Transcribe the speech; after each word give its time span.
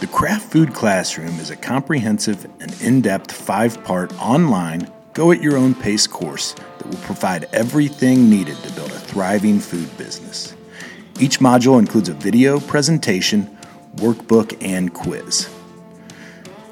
The 0.00 0.06
Craft 0.06 0.50
Food 0.50 0.72
Classroom 0.72 1.38
is 1.40 1.50
a 1.50 1.56
comprehensive 1.56 2.46
and 2.58 2.74
in 2.80 3.02
depth 3.02 3.30
five 3.32 3.84
part 3.84 4.18
online, 4.18 4.90
go 5.12 5.30
at 5.30 5.42
your 5.42 5.58
own 5.58 5.74
pace 5.74 6.06
course 6.06 6.54
that 6.78 6.86
will 6.86 6.96
provide 7.00 7.44
everything 7.52 8.30
needed 8.30 8.56
to 8.62 8.72
build 8.72 8.92
a 8.92 8.98
thriving 8.98 9.60
food 9.60 9.94
business. 9.98 10.56
Each 11.18 11.38
module 11.40 11.78
includes 11.78 12.08
a 12.08 12.14
video 12.14 12.60
presentation, 12.60 13.58
workbook, 13.96 14.56
and 14.62 14.94
quiz. 14.94 15.50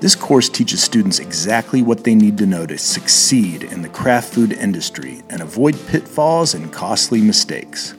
This 0.00 0.14
course 0.14 0.48
teaches 0.48 0.82
students 0.82 1.18
exactly 1.18 1.82
what 1.82 2.04
they 2.04 2.14
need 2.14 2.38
to 2.38 2.46
know 2.46 2.64
to 2.64 2.78
succeed 2.78 3.62
in 3.62 3.82
the 3.82 3.90
craft 3.90 4.32
food 4.32 4.54
industry 4.54 5.22
and 5.28 5.42
avoid 5.42 5.78
pitfalls 5.88 6.54
and 6.54 6.72
costly 6.72 7.20
mistakes. 7.20 7.94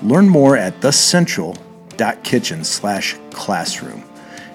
Learn 0.00 0.26
more 0.26 0.56
at 0.56 0.80
thecentral.kitchen 0.80 2.64
slash 2.64 3.14
classroom. 3.32 4.05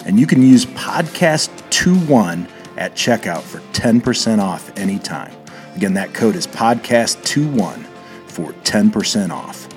And 0.05 0.20
you 0.20 0.26
can 0.26 0.41
use 0.41 0.66
podcast21 0.66 2.50
at 2.78 2.94
checkout 2.94 3.41
for 3.41 3.60
10% 3.73 4.40
off 4.40 4.76
anytime. 4.77 5.32
Again, 5.76 5.94
that 5.94 6.14
code 6.14 6.36
is 6.36 6.48
podcast21 6.48 7.86
for 8.26 8.52
10% 8.54 9.32
off. 9.32 9.68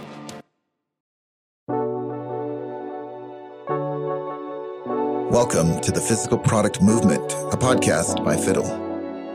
Welcome 5.31 5.81
to 5.81 5.91
the 5.91 6.01
Physical 6.01 6.39
Product 6.39 6.81
Movement, 6.81 7.33
a 7.53 7.57
podcast 7.57 8.25
by 8.25 8.37
Fiddle. 8.37 8.81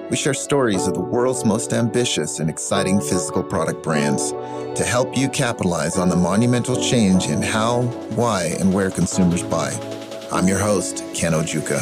We 0.09 0.17
share 0.17 0.33
stories 0.33 0.87
of 0.87 0.95
the 0.95 1.01
world's 1.01 1.45
most 1.45 1.71
ambitious 1.71 2.39
and 2.39 2.49
exciting 2.49 2.99
physical 2.99 3.43
product 3.43 3.83
brands 3.83 4.31
to 4.31 4.83
help 4.83 5.15
you 5.15 5.29
capitalize 5.29 5.99
on 5.99 6.09
the 6.09 6.15
monumental 6.15 6.81
change 6.81 7.27
in 7.27 7.43
how, 7.43 7.83
why, 8.15 8.55
and 8.59 8.73
where 8.73 8.89
consumers 8.89 9.43
buy. 9.43 9.71
I'm 10.31 10.47
your 10.47 10.59
host, 10.59 11.03
Ken 11.15 11.33
Ojuka. 11.33 11.79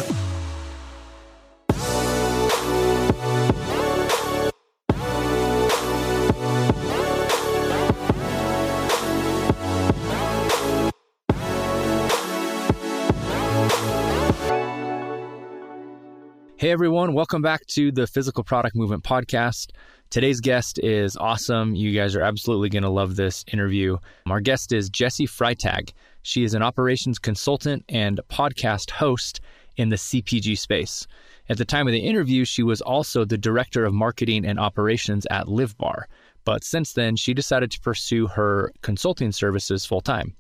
Hey 16.60 16.72
everyone, 16.72 17.14
welcome 17.14 17.42
back 17.42 17.66
to 17.68 17.92
the 17.92 18.08
Physical 18.08 18.46
Product 18.46 18.76
Movement 18.76 19.04
Podcast. 19.04 19.72
Today's 20.10 20.40
guest 20.40 20.80
is 20.80 21.18
awesome. 21.18 21.76
You 21.76 21.94
guys 21.94 22.16
are 22.16 22.22
absolutely 22.22 22.70
going 22.70 22.84
to 22.84 22.90
love 22.90 23.18
this 23.18 23.44
interview. 23.52 23.98
Our 24.26 24.40
guest 24.40 24.72
is 24.72 24.90
Jessi 24.90 25.28
Freitag. 25.28 25.92
She 26.28 26.44
is 26.44 26.54
an 26.54 26.62
operations 26.62 27.20
consultant 27.20 27.86
and 27.88 28.20
podcast 28.30 28.92
host 28.92 29.40
in 29.78 29.88
the 29.88 29.96
CPG 29.96 30.58
space. 30.58 31.08
At 31.48 31.58
the 31.58 31.64
time 31.64 31.88
of 31.88 31.94
the 31.94 32.06
interview, 32.06 32.44
she 32.44 32.64
was 32.64 32.82
also 32.82 33.24
the 33.24 33.38
director 33.38 33.86
of 33.86 33.94
marketing 33.94 34.46
and 34.46 34.60
operations 34.60 35.26
at 35.32 35.48
Live 35.48 35.78
Bar. 35.78 36.10
But 36.44 36.66
since 36.66 36.92
then, 36.92 37.16
she 37.16 37.34
decided 37.34 37.72
to 37.72 37.80
pursue 37.80 38.28
her 38.28 38.74
consulting 38.82 39.32
services 39.32 39.86
full 39.86 40.02
time. 40.02 40.36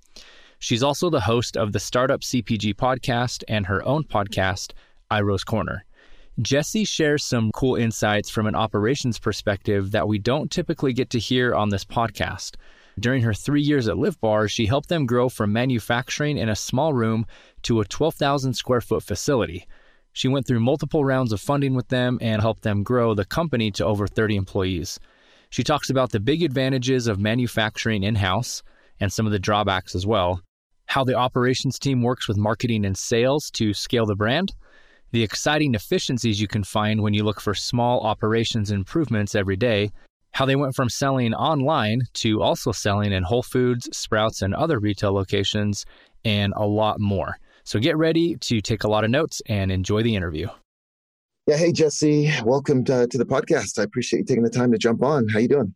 She's 0.60 0.84
also 0.84 1.10
the 1.10 1.22
host 1.22 1.56
of 1.56 1.72
the 1.72 1.80
Startup 1.80 2.20
CPG 2.20 2.76
podcast 2.76 3.46
and 3.48 3.66
her 3.66 3.82
own 3.86 4.04
podcast, 4.04 4.74
Iroh's 5.10 5.46
Corner. 5.46 5.86
Jessi 6.42 6.86
shares 6.86 7.24
some 7.24 7.50
cool 7.54 7.78
insights 7.78 8.30
from 8.30 8.46
an 8.46 8.56
operations 8.56 9.20
perspective 9.20 9.92
that 9.92 10.10
we 10.10 10.20
don't 10.20 10.52
typically 10.52 10.92
get 10.92 11.10
to 11.12 11.18
hear 11.18 11.56
on 11.56 11.70
this 11.70 11.86
podcast. 11.86 12.58
During 13.00 13.22
her 13.22 13.34
three 13.34 13.62
years 13.62 13.88
at 13.88 13.98
Live 13.98 14.20
Bar, 14.20 14.48
she 14.48 14.66
helped 14.66 14.90
them 14.90 15.06
grow 15.06 15.30
from 15.30 15.53
manufacturing 15.53 16.38
in 16.38 16.50
a 16.50 16.56
small 16.56 16.94
room 16.94 17.26
to 17.64 17.80
a 17.80 17.86
12,000 17.86 18.53
square 18.53 18.81
foot 18.81 19.03
facility. 19.03 19.67
She 20.14 20.28
went 20.28 20.48
through 20.48 20.62
multiple 20.62 21.06
rounds 21.06 21.31
of 21.31 21.40
funding 21.40 21.75
with 21.75 21.90
them 21.90 22.18
and 22.22 22.42
helped 22.42 22.64
them 22.64 22.84
grow 22.84 23.14
the 23.14 23.25
company 23.25 23.70
to 23.72 23.86
over 23.86 24.08
30 24.08 24.36
employees. 24.36 25.00
She 25.50 25.63
talks 25.63 25.90
about 25.90 26.12
the 26.12 26.19
big 26.19 26.41
advantages 26.41 27.08
of 27.08 27.19
manufacturing 27.19 28.03
in 28.03 28.16
house 28.16 28.63
and 29.00 29.14
some 29.14 29.25
of 29.25 29.31
the 29.31 29.40
drawbacks 29.40 29.94
as 29.94 30.08
well, 30.08 30.41
how 30.88 31.03
the 31.03 31.14
operations 31.14 31.78
team 31.78 32.02
works 32.02 32.28
with 32.28 32.38
marketing 32.38 32.84
and 32.84 32.97
sales 32.97 33.52
to 33.52 33.74
scale 33.74 34.06
the 34.06 34.16
brand 34.16 34.53
the 35.12 35.24
exciting 35.24 35.74
efficiencies 35.74 36.41
you 36.41 36.47
can 36.47 36.64
find 36.64 37.02
when 37.02 37.14
you 37.14 37.24
look 37.24 37.40
for 37.40 37.53
small 37.53 38.02
operations 38.02 38.72
improvements 38.72 39.35
every 39.35 39.56
day, 39.56 39.90
how 40.32 40.46
they 40.46 40.56
went 40.56 40.76
from 40.76 40.90
selling 40.90 41.34
online 41.34 42.02
to 42.14 42.42
also 42.42 42.72
selling 42.72 43.12
in 43.12 43.24
Whole 43.24 43.44
Foods, 43.44 43.90
Sprouts, 43.96 44.42
and 44.42 44.54
other 44.54 44.80
retail 44.80 45.14
locations, 45.14 45.86
and 46.24 46.54
a 46.56 46.66
lot 46.66 47.00
more. 47.00 47.38
So 47.64 47.80
get 47.80 47.98
ready 47.98 48.36
to 48.36 48.62
take 48.62 48.84
a 48.84 48.88
lot 48.88 49.04
of 49.04 49.10
notes 49.10 49.42
and 49.48 49.72
enjoy 49.72 50.04
the 50.04 50.16
interview. 50.16 50.48
Yeah, 51.48 51.58
hey 51.58 51.72
Jessi, 51.72 52.42
welcome 52.44 52.84
to, 52.86 53.08
to 53.08 53.18
the 53.18 53.26
podcast. 53.26 53.80
I 53.80 53.84
appreciate 53.84 54.20
you 54.20 54.26
taking 54.26 54.44
the 54.44 54.50
time 54.50 54.72
to 54.74 54.78
jump 54.78 55.04
on. 55.04 55.28
How 55.30 55.40
you 55.40 55.48
doing? 55.48 55.74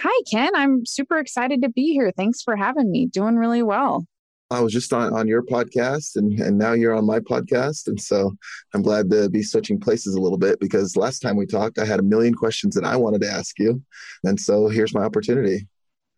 Hi, 0.00 0.22
Ken. 0.30 0.50
I'm 0.54 0.84
super 0.86 1.18
excited 1.18 1.62
to 1.62 1.68
be 1.68 1.92
here. 1.92 2.12
Thanks 2.16 2.42
for 2.42 2.56
having 2.56 2.90
me. 2.90 3.06
Doing 3.06 3.36
really 3.36 3.62
well. 3.62 4.06
I 4.52 4.60
was 4.60 4.72
just 4.72 4.92
on, 4.92 5.12
on 5.14 5.26
your 5.26 5.42
podcast 5.42 6.16
and, 6.16 6.38
and 6.38 6.58
now 6.58 6.72
you're 6.72 6.94
on 6.94 7.06
my 7.06 7.18
podcast. 7.20 7.88
And 7.88 8.00
so 8.00 8.32
I'm 8.74 8.82
glad 8.82 9.10
to 9.10 9.28
be 9.28 9.42
switching 9.42 9.80
places 9.80 10.14
a 10.14 10.20
little 10.20 10.38
bit 10.38 10.60
because 10.60 10.96
last 10.96 11.20
time 11.20 11.36
we 11.36 11.46
talked, 11.46 11.78
I 11.78 11.84
had 11.84 12.00
a 12.00 12.04
million 12.04 12.34
questions 12.34 12.74
that 12.74 12.84
I 12.84 12.96
wanted 12.96 13.22
to 13.22 13.30
ask 13.30 13.58
you. 13.58 13.82
And 14.24 14.38
so 14.38 14.68
here's 14.68 14.94
my 14.94 15.02
opportunity. 15.02 15.66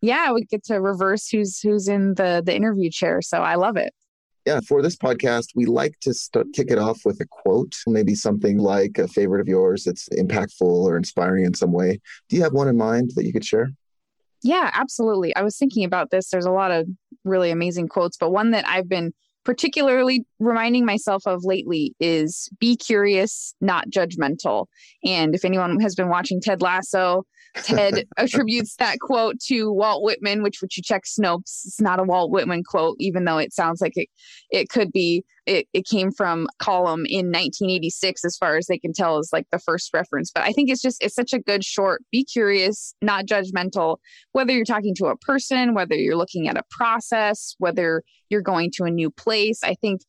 Yeah, 0.01 0.33
we 0.33 0.45
get 0.45 0.63
to 0.65 0.75
reverse 0.75 1.29
who's 1.29 1.59
who's 1.59 1.87
in 1.87 2.13
the 2.15 2.43
the 2.45 2.55
interview 2.55 2.91
chair. 2.91 3.21
So 3.21 3.39
I 3.39 3.55
love 3.55 3.77
it. 3.77 3.93
Yeah, 4.45 4.59
for 4.59 4.83
this 4.83 4.95
podcast, 4.95 5.47
we 5.55 5.65
like 5.65 5.99
to 6.01 6.13
start, 6.13 6.47
kick 6.53 6.69
it 6.69 6.77
off 6.77 6.99
with 7.03 7.19
a 7.19 7.25
quote, 7.25 7.73
maybe 7.87 8.13
something 8.13 8.59
like 8.59 8.99
a 8.99 9.07
favorite 9.07 9.41
of 9.41 9.47
yours 9.47 9.85
that's 9.85 10.07
impactful 10.09 10.61
or 10.61 10.97
inspiring 10.97 11.45
in 11.45 11.55
some 11.55 11.71
way. 11.71 11.99
Do 12.29 12.35
you 12.35 12.43
have 12.43 12.53
one 12.53 12.67
in 12.67 12.77
mind 12.77 13.11
that 13.15 13.25
you 13.25 13.33
could 13.33 13.45
share? 13.45 13.71
Yeah, 14.43 14.69
absolutely. 14.73 15.35
I 15.35 15.41
was 15.41 15.57
thinking 15.57 15.83
about 15.83 16.11
this. 16.11 16.29
There's 16.29 16.45
a 16.45 16.51
lot 16.51 16.69
of 16.69 16.87
really 17.25 17.51
amazing 17.51 17.87
quotes, 17.87 18.17
but 18.17 18.31
one 18.31 18.51
that 18.51 18.67
I've 18.67 18.87
been 18.87 19.13
particularly 19.43 20.25
reminding 20.39 20.85
myself 20.85 21.23
of 21.25 21.45
lately 21.45 21.93
is 21.99 22.49
be 22.59 22.75
curious, 22.75 23.53
not 23.61 23.89
judgmental. 23.89 24.65
And 25.03 25.35
if 25.35 25.45
anyone 25.45 25.79
has 25.79 25.95
been 25.95 26.09
watching 26.09 26.41
Ted 26.41 26.61
Lasso, 26.61 27.23
Ted 27.55 28.05
attributes 28.17 28.75
that 28.77 28.99
quote 28.99 29.39
to 29.47 29.71
Walt 29.71 30.03
Whitman, 30.03 30.43
which, 30.43 30.61
which 30.61 30.77
you 30.77 30.83
check 30.83 31.03
Snopes, 31.03 31.65
it's 31.65 31.79
not 31.79 31.99
a 31.99 32.03
Walt 32.03 32.31
Whitman 32.31 32.63
quote, 32.63 32.97
even 32.99 33.23
though 33.23 33.37
it 33.37 33.53
sounds 33.53 33.81
like 33.81 33.93
it, 33.95 34.09
it 34.49 34.69
could 34.69 34.91
be. 34.91 35.23
It, 35.45 35.67
it 35.73 35.85
came 35.85 36.11
from 36.11 36.47
column 36.59 37.05
in 37.05 37.27
1986, 37.27 38.25
as 38.25 38.37
far 38.37 38.57
as 38.57 38.65
they 38.67 38.79
can 38.79 38.93
tell, 38.93 39.19
is 39.19 39.29
like 39.31 39.47
the 39.51 39.59
first 39.59 39.93
reference. 39.93 40.31
But 40.33 40.43
I 40.43 40.51
think 40.51 40.69
it's 40.69 40.81
just, 40.81 41.03
it's 41.03 41.15
such 41.15 41.33
a 41.33 41.39
good 41.39 41.63
short, 41.63 42.01
be 42.11 42.23
curious, 42.23 42.95
not 43.01 43.25
judgmental, 43.25 43.97
whether 44.31 44.51
you're 44.51 44.65
talking 44.65 44.95
to 44.95 45.07
a 45.07 45.17
person, 45.17 45.73
whether 45.73 45.95
you're 45.95 46.15
looking 46.15 46.47
at 46.47 46.57
a 46.57 46.63
process, 46.69 47.55
whether 47.59 48.03
you're 48.29 48.41
going 48.41 48.71
to 48.75 48.85
a 48.85 48.91
new 48.91 49.11
place. 49.11 49.59
I 49.63 49.75
think 49.75 50.01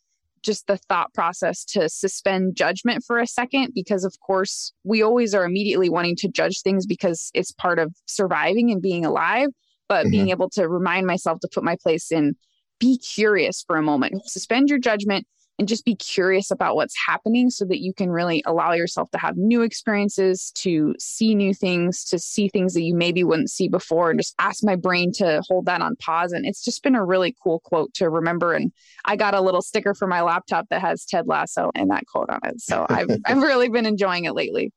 just 0.42 0.66
the 0.68 0.76
thought 0.76 1.12
process 1.12 1.64
to 1.64 1.88
suspend 1.88 2.56
judgment 2.56 3.02
for 3.04 3.18
a 3.18 3.26
second 3.26 3.72
because 3.74 4.04
of 4.04 4.14
course 4.24 4.72
we 4.84 5.02
always 5.02 5.34
are 5.34 5.44
immediately 5.44 5.88
wanting 5.88 6.14
to 6.14 6.28
judge 6.28 6.62
things 6.62 6.86
because 6.86 7.30
it's 7.34 7.50
part 7.50 7.80
of 7.80 7.92
surviving 8.06 8.70
and 8.70 8.80
being 8.80 9.04
alive 9.04 9.48
but 9.88 10.02
mm-hmm. 10.02 10.10
being 10.10 10.28
able 10.30 10.48
to 10.48 10.68
remind 10.68 11.04
myself 11.04 11.40
to 11.40 11.48
put 11.52 11.64
my 11.64 11.76
place 11.82 12.12
in 12.12 12.34
be 12.78 12.98
curious 12.98 13.64
for 13.66 13.76
a 13.76 13.82
moment 13.82 14.28
suspend 14.28 14.68
your 14.68 14.78
judgment 14.78 15.26
and 15.58 15.68
just 15.68 15.84
be 15.84 15.94
curious 15.94 16.50
about 16.50 16.76
what's 16.76 16.94
happening 17.06 17.48
so 17.50 17.64
that 17.64 17.80
you 17.80 17.94
can 17.94 18.10
really 18.10 18.42
allow 18.46 18.72
yourself 18.72 19.10
to 19.10 19.18
have 19.18 19.36
new 19.36 19.62
experiences, 19.62 20.52
to 20.54 20.94
see 20.98 21.34
new 21.34 21.54
things, 21.54 22.04
to 22.04 22.18
see 22.18 22.48
things 22.48 22.74
that 22.74 22.82
you 22.82 22.94
maybe 22.94 23.24
wouldn't 23.24 23.50
see 23.50 23.68
before, 23.68 24.10
and 24.10 24.20
just 24.20 24.34
ask 24.38 24.62
my 24.62 24.76
brain 24.76 25.12
to 25.12 25.42
hold 25.48 25.66
that 25.66 25.80
on 25.80 25.96
pause. 25.96 26.32
And 26.32 26.44
it's 26.44 26.64
just 26.64 26.82
been 26.82 26.94
a 26.94 27.04
really 27.04 27.34
cool 27.42 27.60
quote 27.60 27.94
to 27.94 28.10
remember. 28.10 28.52
And 28.52 28.72
I 29.04 29.16
got 29.16 29.34
a 29.34 29.40
little 29.40 29.62
sticker 29.62 29.94
for 29.94 30.06
my 30.06 30.20
laptop 30.20 30.68
that 30.68 30.82
has 30.82 31.04
Ted 31.04 31.26
Lasso 31.26 31.70
and 31.74 31.90
that 31.90 32.06
quote 32.06 32.28
on 32.28 32.40
it. 32.44 32.60
So 32.60 32.86
I've, 32.88 33.08
I've 33.24 33.42
really 33.42 33.68
been 33.68 33.86
enjoying 33.86 34.26
it 34.26 34.34
lately. 34.34 34.72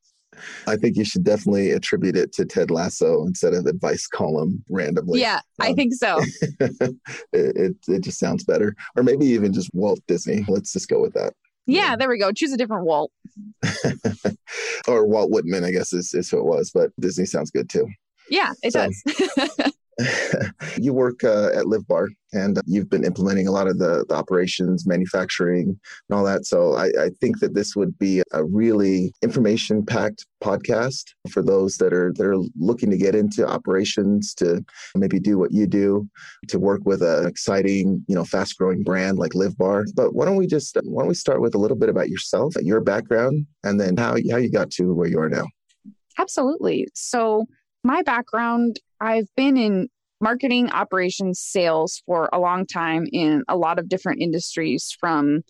I 0.67 0.75
think 0.75 0.97
you 0.97 1.05
should 1.05 1.23
definitely 1.23 1.71
attribute 1.71 2.15
it 2.15 2.31
to 2.33 2.45
Ted 2.45 2.71
Lasso 2.71 3.25
instead 3.25 3.53
of 3.53 3.65
advice 3.65 4.07
column 4.07 4.63
randomly. 4.69 5.21
Yeah, 5.21 5.41
um, 5.59 5.67
I 5.67 5.73
think 5.73 5.93
so. 5.93 6.19
it, 6.59 6.95
it, 7.33 7.75
it 7.87 8.01
just 8.01 8.19
sounds 8.19 8.43
better, 8.43 8.75
or 8.95 9.03
maybe 9.03 9.25
even 9.25 9.53
just 9.53 9.69
Walt 9.73 9.99
Disney. 10.07 10.45
Let's 10.47 10.73
just 10.73 10.89
go 10.89 10.99
with 11.01 11.13
that. 11.13 11.33
Yeah, 11.65 11.95
there 11.95 12.09
we 12.09 12.17
go. 12.17 12.31
Choose 12.31 12.51
a 12.51 12.57
different 12.57 12.85
Walt. 12.85 13.11
or 14.87 15.05
Walt 15.05 15.29
Whitman, 15.29 15.63
I 15.63 15.71
guess 15.71 15.93
is, 15.93 16.13
is 16.13 16.29
who 16.29 16.39
it 16.39 16.45
was, 16.45 16.71
but 16.71 16.89
Disney 16.99 17.25
sounds 17.25 17.51
good 17.51 17.69
too. 17.69 17.87
Yeah, 18.29 18.53
it 18.63 18.73
so, 18.73 18.87
does. 18.87 19.61
you 20.77 20.93
work 20.93 21.23
uh, 21.23 21.49
at 21.53 21.67
Live 21.67 21.87
Bar 21.87 22.09
and 22.31 22.59
you've 22.65 22.89
been 22.89 23.03
implementing 23.03 23.47
a 23.47 23.51
lot 23.51 23.67
of 23.67 23.79
the, 23.79 24.05
the 24.07 24.15
operations, 24.15 24.85
manufacturing, 24.85 25.79
and 26.09 26.17
all 26.17 26.23
that. 26.23 26.45
So 26.45 26.75
I, 26.75 26.85
I 26.85 27.09
think 27.19 27.39
that 27.39 27.55
this 27.55 27.75
would 27.75 27.97
be 27.97 28.21
a 28.31 28.43
really 28.43 29.13
information 29.21 29.85
packed 29.85 30.25
podcast 30.43 31.03
for 31.31 31.41
those 31.41 31.77
that 31.77 31.91
are 31.91 32.13
that 32.13 32.25
are 32.25 32.37
looking 32.57 32.89
to 32.91 32.97
get 32.97 33.15
into 33.15 33.45
operations 33.47 34.33
to 34.35 34.63
maybe 34.95 35.19
do 35.19 35.37
what 35.37 35.51
you 35.51 35.67
do 35.67 36.07
to 36.47 36.59
work 36.59 36.81
with 36.85 37.01
an 37.01 37.27
exciting 37.27 38.05
you 38.07 38.15
know 38.15 38.23
fast 38.23 38.57
growing 38.57 38.83
brand 38.83 39.17
like 39.17 39.35
live 39.35 39.57
bar. 39.57 39.85
But 39.95 40.13
why 40.13 40.25
don't 40.25 40.37
we 40.37 40.47
just 40.47 40.77
why 40.83 41.01
don't 41.01 41.09
we 41.09 41.15
start 41.15 41.41
with 41.41 41.55
a 41.55 41.59
little 41.59 41.77
bit 41.77 41.89
about 41.89 42.09
yourself 42.09 42.53
your 42.61 42.81
background 42.81 43.47
and 43.63 43.79
then 43.79 43.97
how, 43.97 44.15
how 44.31 44.37
you 44.37 44.51
got 44.51 44.69
to 44.71 44.93
where 44.93 45.07
you 45.07 45.19
are 45.19 45.29
now? 45.29 45.45
Absolutely. 46.17 46.87
So 46.93 47.45
my 47.83 48.01
background 48.01 48.79
I've 48.99 49.27
been 49.35 49.57
in 49.57 49.89
marketing, 50.21 50.69
operations, 50.69 51.39
sales 51.39 52.01
for 52.05 52.29
a 52.33 52.39
long 52.39 52.65
time 52.65 53.07
in 53.11 53.43
a 53.47 53.55
lot 53.55 53.79
of 53.79 53.87
different 53.87 54.21
industries 54.21 54.95
from 54.99 55.41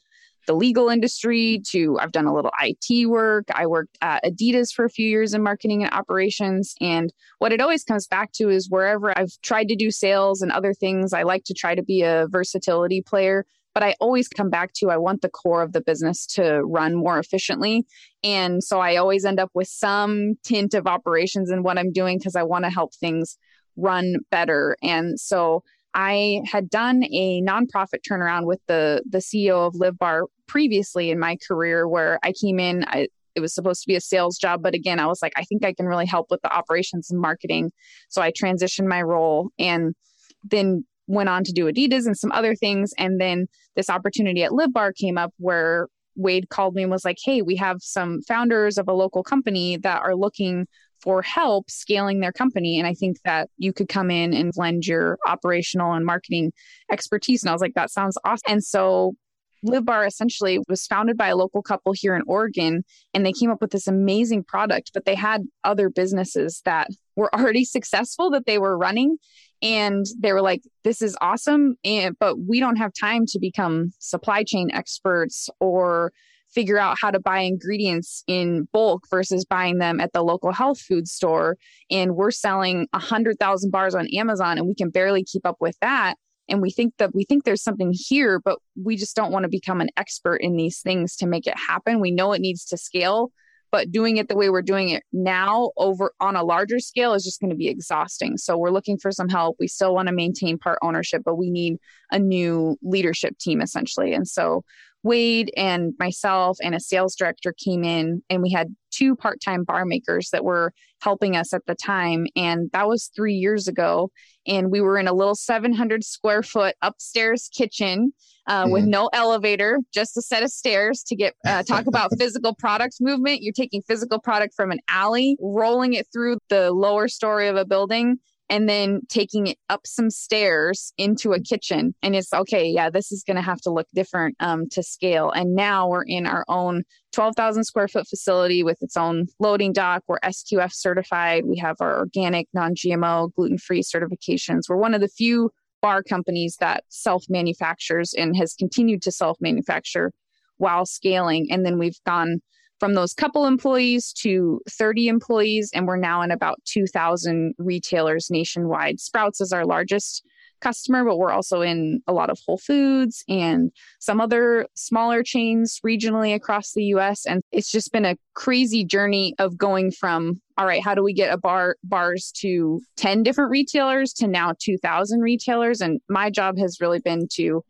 the 0.48 0.54
legal 0.56 0.90
industry 0.90 1.62
to 1.70 2.00
I've 2.00 2.12
done 2.12 2.26
a 2.26 2.34
little 2.34 2.52
IT 2.60 3.08
work. 3.08 3.46
I 3.54 3.68
worked 3.68 3.98
at 4.02 4.24
Adidas 4.24 4.72
for 4.74 4.86
a 4.86 4.90
few 4.90 5.08
years 5.08 5.34
in 5.34 5.44
marketing 5.44 5.84
and 5.84 5.94
operations. 5.94 6.74
And 6.81 7.14
what 7.38 7.52
it 7.52 7.62
always 7.62 7.84
comes 7.84 8.08
back 8.08 8.31
to 8.34 8.50
is 8.50 8.70
wherever 8.70 9.16
I've 9.18 9.31
tried 9.44 9.68
to 9.68 9.76
do 9.76 9.92
sales 9.92 10.42
and 10.42 10.52
other 10.52 10.74
things, 10.74 11.14
I 11.14 11.24
like 11.24 11.44
to 11.46 11.54
try 11.54 11.76
to 11.76 11.84
be 11.84 12.02
a 12.02 12.26
versatility 12.30 13.04
player. 13.06 13.46
But 13.80 13.86
I 13.86 13.96
always 14.02 14.28
come 14.28 14.50
back 14.50 14.74
to 14.74 14.90
I 14.90 14.98
want 14.98 15.22
the 15.22 15.30
core 15.30 15.64
of 15.64 15.72
the 15.72 15.80
business 15.80 16.26
to 16.34 16.62
run 16.66 16.96
more 16.96 17.18
efficiently. 17.18 17.86
And 18.26 18.62
so 18.62 18.81
I 18.81 18.98
always 18.98 19.24
end 19.24 19.40
up 19.40 19.52
with 19.54 19.70
some 19.70 20.34
tint 20.44 20.74
of 20.74 20.86
operations 20.86 21.50
in 21.50 21.64
what 21.64 21.78
I'm 21.78 21.94
doing 21.94 22.18
because 22.18 22.36
I 22.36 22.44
want 22.44 22.66
to 22.66 22.72
help 22.72 22.94
things 22.94 23.38
run 23.78 24.16
better. 24.31 24.76
And 24.84 25.18
so 25.18 25.64
I 25.94 26.42
had 26.44 26.70
done 26.70 27.06
a 27.06 27.42
nonprofit 27.42 28.02
turnaround 28.06 28.48
with 28.48 28.60
the 28.68 29.02
the 29.10 29.20
CEO 29.20 29.66
of 29.66 29.76
Live 29.76 29.98
Bar 29.98 30.26
previously 30.46 31.10
in 31.10 31.18
my 31.18 31.38
career 31.48 31.88
where 31.88 32.20
I 32.22 32.34
came 32.34 32.60
in 32.60 32.84
I, 32.86 33.08
it 33.34 33.40
was 33.40 33.56
supposed 33.56 33.81
to 33.84 33.88
be 33.88 33.96
a 33.96 34.02
sales 34.02 34.38
job 34.38 34.62
but 34.62 34.76
again 34.76 35.00
I 35.00 35.08
was 35.08 35.22
like 35.22 35.34
I 35.38 35.46
think 35.46 35.64
I 35.64 35.74
can 35.74 35.86
really 35.86 36.06
help 36.06 36.28
with 36.30 36.42
the 36.42 36.54
operations 36.54 37.10
and 37.10 37.22
marketing 37.22 37.72
so 38.10 38.22
I 38.22 38.34
transitioned 38.34 38.88
my 38.88 39.02
role 39.02 39.52
and 39.58 39.96
then 40.44 40.84
went 41.09 41.29
on 41.29 41.44
to 41.44 41.51
do 41.51 41.65
Adidas 41.65 42.06
and 42.06 42.17
some 42.17 42.31
other 42.31 42.56
things 42.56 42.94
and 42.97 43.19
then 43.19 43.47
this 43.75 43.89
opportunity 43.89 44.44
at 44.44 44.53
Live 44.53 44.71
Bar 44.71 44.94
came 44.94 45.17
up 45.17 45.33
where 45.38 45.88
Wade 46.15 46.50
called 46.50 46.75
me 46.75 46.83
and 46.83 46.91
was 46.91 47.06
like, 47.06 47.17
"Hey, 47.23 47.41
we 47.41 47.56
have 47.56 47.77
some 47.81 48.21
founders 48.23 48.77
of 48.77 48.88
a 48.88 48.94
local 48.94 49.23
company 49.23 49.77
that 49.77 50.01
are 50.01 50.15
looking 50.15 50.67
for 51.01 51.21
help 51.21 51.69
scaling 51.69 52.19
their 52.19 52.31
company. 52.31 52.77
And 52.77 52.88
I 52.88 52.94
think 52.94 53.21
that 53.23 53.50
you 53.57 53.73
could 53.73 53.88
come 53.88 54.11
in 54.11 54.33
and 54.33 54.51
blend 54.53 54.85
your 54.85 55.17
operational 55.25 55.94
and 55.94 56.06
marketing 56.06 56.51
expertise. 56.91 57.44
And 57.44 57.50
I 57.50 57.53
was 57.53 57.61
like, 57.61 57.73
that 57.75 57.91
sounds 57.91 58.17
awesome. 58.25 58.44
And 58.47 58.63
so 58.63 59.15
Live 59.63 59.85
Bar 59.85 60.06
essentially 60.06 60.59
was 60.67 60.85
founded 60.85 61.17
by 61.17 61.27
a 61.27 61.35
local 61.35 61.61
couple 61.61 61.94
here 61.94 62.15
in 62.15 62.21
Oregon, 62.27 62.83
and 63.13 63.25
they 63.25 63.33
came 63.33 63.51
up 63.51 63.61
with 63.61 63.71
this 63.71 63.88
amazing 63.88 64.44
product, 64.44 64.91
but 64.94 65.06
they 65.06 65.15
had 65.15 65.44
other 65.63 65.89
businesses 65.89 66.61
that 66.65 66.88
were 67.15 67.33
already 67.39 67.65
successful 67.65 68.29
that 68.31 68.45
they 68.45 68.57
were 68.57 68.77
running. 68.77 69.17
And 69.61 70.06
they 70.17 70.31
were 70.31 70.41
like, 70.41 70.61
this 70.85 71.01
is 71.01 71.17
awesome, 71.19 71.75
and, 71.83 72.15
but 72.17 72.39
we 72.39 72.61
don't 72.61 72.77
have 72.77 72.94
time 72.97 73.25
to 73.27 73.39
become 73.39 73.91
supply 74.00 74.44
chain 74.44 74.71
experts 74.71 75.50
or 75.59 76.13
figure 76.50 76.79
out 76.79 76.97
how 77.00 77.11
to 77.11 77.19
buy 77.19 77.39
ingredients 77.39 78.23
in 78.27 78.67
bulk 78.71 79.03
versus 79.09 79.45
buying 79.45 79.77
them 79.77 80.00
at 80.00 80.13
the 80.13 80.23
local 80.23 80.51
health 80.51 80.79
food 80.79 81.07
store. 81.07 81.57
And 81.91 82.15
we're 82.15 82.31
selling 82.31 82.88
a 82.94 83.00
hundred 83.00 83.38
thousand 83.39 83.71
bars 83.71 83.95
on 83.95 84.07
Amazon 84.15 84.57
and 84.57 84.67
we 84.67 84.75
can 84.75 84.89
barely 84.89 85.23
keep 85.23 85.45
up 85.45 85.57
with 85.59 85.77
that. 85.81 86.15
And 86.50 86.62
we 86.62 86.72
think 86.72 86.94
that 86.98 87.13
we 87.13 87.24
think 87.24 87.44
there's 87.44 87.63
something 87.63 87.94
here, 87.94 88.40
but 88.40 88.60
we 88.81 88.96
just 88.96 89.16
don't 89.16 89.31
want 89.31 89.44
to 89.44 89.50
become 89.50 89.81
an 89.81 89.90
expert 89.98 90.38
in 90.38 90.56
these 90.56 90.81
things 90.81 91.16
to 91.18 91.28
make 91.28 91.48
it 91.48 91.57
happen. 91.57 92.00
We 92.00 92.12
know 92.12 92.34
it 92.34 92.42
needs 92.42 92.66
to 92.66 92.78
scale, 92.78 93.31
but 93.72 93.92
doing 93.92 94.18
it 94.18 94.28
the 94.28 94.36
way 94.36 94.50
we're 94.50 94.62
doing 94.62 94.90
it 94.90 95.04
now 95.13 95.72
over 95.78 96.12
on 96.19 96.36
a 96.36 96.44
larger 96.44 96.80
scale 96.80 97.13
is 97.13 97.24
just 97.24 97.40
going 97.40 97.51
to 97.51 97.56
be 97.56 97.68
exhausting. 97.68 98.38
So 98.38 98.57
we're 98.57 98.72
looking 98.72 98.98
for 98.98 99.12
some 99.12 99.30
help. 99.30 99.57
We 99.60 99.68
still 99.68 99.94
want 99.94 100.07
to 100.07 100.13
maintain 100.13 100.57
part 100.57 100.80
ownership, 100.81 101.22
but 101.24 101.36
we 101.36 101.51
need 101.51 101.78
a 102.12 102.19
new 102.19 102.78
leadership 102.81 103.38
team 103.38 103.62
essentially. 103.62 104.13
And 104.13 104.28
so 104.28 104.63
Wade 105.04 105.51
and 105.56 105.94
myself 106.00 106.57
and 106.62 106.75
a 106.75 106.80
sales 106.80 107.16
director 107.16 107.54
came 107.54 107.84
in, 107.84 108.22
and 108.30 108.42
we 108.42 108.51
had 108.51 108.75
two 108.92 109.16
part 109.16 109.40
time 109.42 109.63
bar 109.63 109.86
makers 109.86 110.30
that 110.31 110.44
were 110.44 110.74
helping 111.01 111.36
us 111.36 111.54
at 111.54 111.66
the 111.66 111.75
time. 111.75 112.28
And 112.36 112.69
that 112.74 112.88
was 112.88 113.10
three 113.16 113.36
years 113.36 113.68
ago. 113.68 114.12
And 114.46 114.72
we 114.72 114.81
were 114.81 114.98
in 114.98 115.07
a 115.07 115.13
little 115.13 115.36
700 115.36 116.04
square 116.04 116.44
foot 116.44 116.75
upstairs 116.81 117.50
kitchen 117.56 118.13
uh, 118.48 118.63
mm-hmm. 118.63 118.74
with 118.74 118.86
no 118.86 119.10
elevator, 119.13 119.80
just 119.94 120.18
a 120.18 120.22
set 120.22 120.44
of 120.44 120.50
stairs 120.50 121.04
to 121.07 121.16
get 121.16 121.36
uh, 121.45 121.63
talk 121.63 121.88
about 121.88 122.12
physical 122.19 122.56
product 122.56 122.98
movement. 123.00 123.42
You're 123.42 123.54
taking 123.54 123.81
physical 123.84 124.19
product 124.19 124.54
from 124.56 124.72
an 124.72 124.80
alley, 124.90 125.38
rolling 125.40 125.94
it 125.94 126.07
through 126.12 126.38
the 126.50 126.72
lower 126.72 127.07
story 127.07 127.48
of 127.48 127.56
a 127.56 127.66
building 127.66 128.19
and 128.50 128.68
then 128.68 129.01
taking 129.10 129.48
it 129.48 129.57
up 129.69 129.81
some 129.86 130.10
stairs 130.10 130.92
into 130.98 131.34
a 131.34 131.40
kitchen. 131.40 131.94
And 132.01 132.16
it's 132.16 132.34
okay, 132.34 132.68
yeah, 132.68 132.90
this 132.90 133.12
is 133.12 133.24
going 133.24 133.36
to 133.36 133.44
have 133.44 133.62
to 133.62 133.72
look 133.72 133.88
different 133.94 134.36
um, 134.40 134.68
to 134.72 134.81
scale. 134.81 135.31
And 135.31 135.56
now 135.56 135.88
we're 135.88 136.04
in 136.04 136.25
our 136.25 136.46
own 136.48 136.84
12,000 137.13 137.63
square 137.63 137.88
foot 137.88 138.07
facility 138.07 138.63
with 138.63 138.78
its 138.81 138.98
own 138.98 139.28
loading 139.40 139.72
dock. 139.72 140.04
We're 140.07 140.19
SQF 140.19 140.74
certified. 140.74 141.46
We 141.46 141.57
have 141.57 141.75
our 141.80 142.00
organic, 142.00 142.48
non 142.54 142.74
GMO, 142.74 143.34
gluten 143.36 143.57
free 143.57 143.84
certifications. 143.84 144.62
We're 144.68 144.78
one 144.78 144.94
of 144.94 145.02
the 145.02 145.07
few 145.07 145.52
bar 145.81 146.04
companies 146.04 146.57
that 146.60 146.84
self 146.90 147.25
manufactures 147.30 148.13
and 148.18 148.36
has 148.36 148.54
continued 148.54 149.02
to 149.04 149.12
self 149.12 149.38
manufacture 149.40 150.12
while 150.57 150.86
scaling. 150.86 151.48
And 151.52 151.66
then 151.66 151.78
we've 151.78 152.00
gone 152.06 152.42
from 152.80 152.94
those 152.94 153.14
couple 153.14 153.46
employees 153.46 154.14
to 154.14 154.62
30 154.70 155.08
employees, 155.08 155.72
and 155.74 155.88
we're 155.88 155.98
now 155.98 156.22
in 156.22 156.31
about 156.31 156.60
2,000 156.66 157.54
retailers 157.58 158.30
nationwide. 158.30 159.00
Sprouts 159.00 159.42
is 159.42 159.52
our 159.52 159.66
largest 159.66 160.24
customer, 160.62 161.04
but 161.04 161.18
we're 161.18 161.31
also 161.31 161.62
in 161.62 162.02
a 162.08 162.14
lot 162.14 162.30
of 162.30 162.40
Whole 162.46 162.58
Foods 162.58 163.24
and 163.28 163.72
some 164.00 164.20
other 164.20 164.68
smaller 164.76 165.24
chains 165.24 165.80
regionally 165.86 166.34
across 166.36 166.74
the 166.74 166.84
US. 166.86 167.26
And 167.26 167.42
it's 167.52 167.72
just 167.72 167.92
been 167.92 168.06
a 168.06 168.18
crazy 168.34 168.84
journey 168.84 169.36
of 169.40 169.58
going 169.58 169.92
from, 169.92 170.42
all 170.58 170.66
right, 170.66 170.84
how 170.84 170.96
do 170.96 171.04
we 171.04 171.14
get 171.14 171.34
a 171.34 171.38
bar 171.38 171.76
bars 171.84 172.31
to 172.38 172.81
10 172.98 173.24
different 173.24 173.52
retailers 173.52 174.14
to 174.14 174.28
now 174.28 174.54
2,000 174.60 175.22
retailers? 175.22 175.81
And 175.81 176.02
my 176.10 176.30
job 176.30 176.58
has 176.58 176.81
really 176.81 177.00
been 177.00 177.28
to 177.34 177.64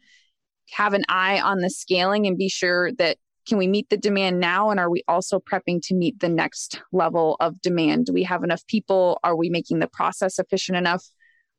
have 0.71 0.93
an 0.93 1.03
eye 1.09 1.39
on 1.39 1.59
the 1.59 1.69
scaling 1.69 2.27
and 2.27 2.37
be 2.37 2.49
sure 2.49 2.91
that 2.93 3.17
can 3.49 3.57
we 3.57 3.67
meet 3.67 3.89
the 3.89 3.97
demand 3.97 4.39
now? 4.39 4.69
And 4.69 4.79
are 4.79 4.89
we 4.89 5.03
also 5.07 5.39
prepping 5.39 5.81
to 5.87 5.95
meet 5.95 6.19
the 6.19 6.29
next 6.29 6.81
level 6.93 7.35
of 7.39 7.59
demand? 7.61 8.05
Do 8.05 8.13
we 8.13 8.23
have 8.23 8.43
enough 8.43 8.65
people? 8.67 9.19
Are 9.23 9.35
we 9.35 9.49
making 9.49 9.79
the 9.79 9.87
process 9.87 10.37
efficient 10.37 10.77
enough? 10.77 11.03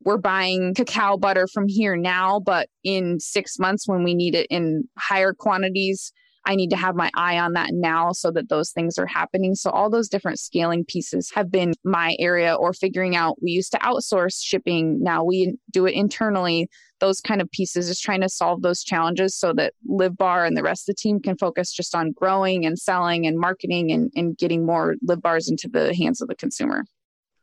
We're 0.02 0.16
buying 0.16 0.72
cacao 0.74 1.18
butter 1.18 1.46
from 1.52 1.66
here 1.68 1.96
now, 1.96 2.40
but 2.40 2.68
in 2.84 3.20
six 3.20 3.58
months 3.58 3.86
when 3.86 4.04
we 4.04 4.14
need 4.14 4.34
it 4.34 4.46
in 4.48 4.84
higher 4.96 5.34
quantities, 5.34 6.12
I 6.46 6.54
need 6.54 6.70
to 6.70 6.76
have 6.76 6.96
my 6.96 7.10
eye 7.14 7.38
on 7.38 7.52
that 7.52 7.70
now 7.72 8.12
so 8.12 8.30
that 8.30 8.48
those 8.48 8.70
things 8.70 8.98
are 8.98 9.06
happening. 9.06 9.54
So, 9.54 9.70
all 9.70 9.90
those 9.90 10.08
different 10.08 10.38
scaling 10.38 10.84
pieces 10.84 11.30
have 11.34 11.50
been 11.50 11.74
my 11.84 12.16
area, 12.18 12.54
or 12.54 12.72
figuring 12.72 13.14
out 13.14 13.42
we 13.42 13.50
used 13.50 13.72
to 13.72 13.78
outsource 13.78 14.42
shipping, 14.42 15.02
now 15.02 15.22
we 15.22 15.56
do 15.70 15.86
it 15.86 15.94
internally. 15.94 16.68
Those 16.98 17.20
kind 17.20 17.40
of 17.40 17.50
pieces, 17.50 17.88
just 17.88 18.02
trying 18.02 18.20
to 18.20 18.28
solve 18.28 18.62
those 18.62 18.82
challenges 18.82 19.34
so 19.36 19.52
that 19.54 19.74
Live 19.86 20.16
Bar 20.16 20.44
and 20.44 20.56
the 20.56 20.62
rest 20.62 20.88
of 20.88 20.94
the 20.94 21.00
team 21.00 21.20
can 21.20 21.36
focus 21.36 21.72
just 21.72 21.94
on 21.94 22.12
growing 22.12 22.66
and 22.66 22.78
selling 22.78 23.26
and 23.26 23.38
marketing 23.38 23.90
and, 23.90 24.10
and 24.14 24.36
getting 24.36 24.66
more 24.66 24.96
Live 25.02 25.22
Bars 25.22 25.48
into 25.48 25.68
the 25.68 25.94
hands 25.94 26.20
of 26.20 26.28
the 26.28 26.34
consumer. 26.34 26.84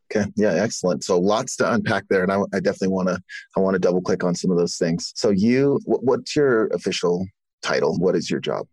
Okay. 0.10 0.30
Yeah. 0.38 0.54
Excellent. 0.54 1.04
So 1.04 1.20
lots 1.20 1.58
to 1.58 1.72
unpack 1.72 2.06
there, 2.10 2.24
and 2.24 2.32
I, 2.32 2.40
I 2.54 2.60
definitely 2.60 2.90
want 2.90 3.10
to 3.10 3.20
I 3.56 3.60
want 3.60 3.76
to 3.76 3.80
double 3.80 4.02
click 4.02 4.24
on 4.24 4.36
some 4.36 4.52
of 4.52 4.58
those 4.58 4.78
things. 4.78 5.12
So 5.16 5.30
you, 5.30 5.80
what's 5.86 6.36
your 6.36 6.68
official 6.68 7.26
title? 7.62 7.98
What 7.98 8.16
is 8.16 8.30
your 8.30 8.40
job? 8.40 8.68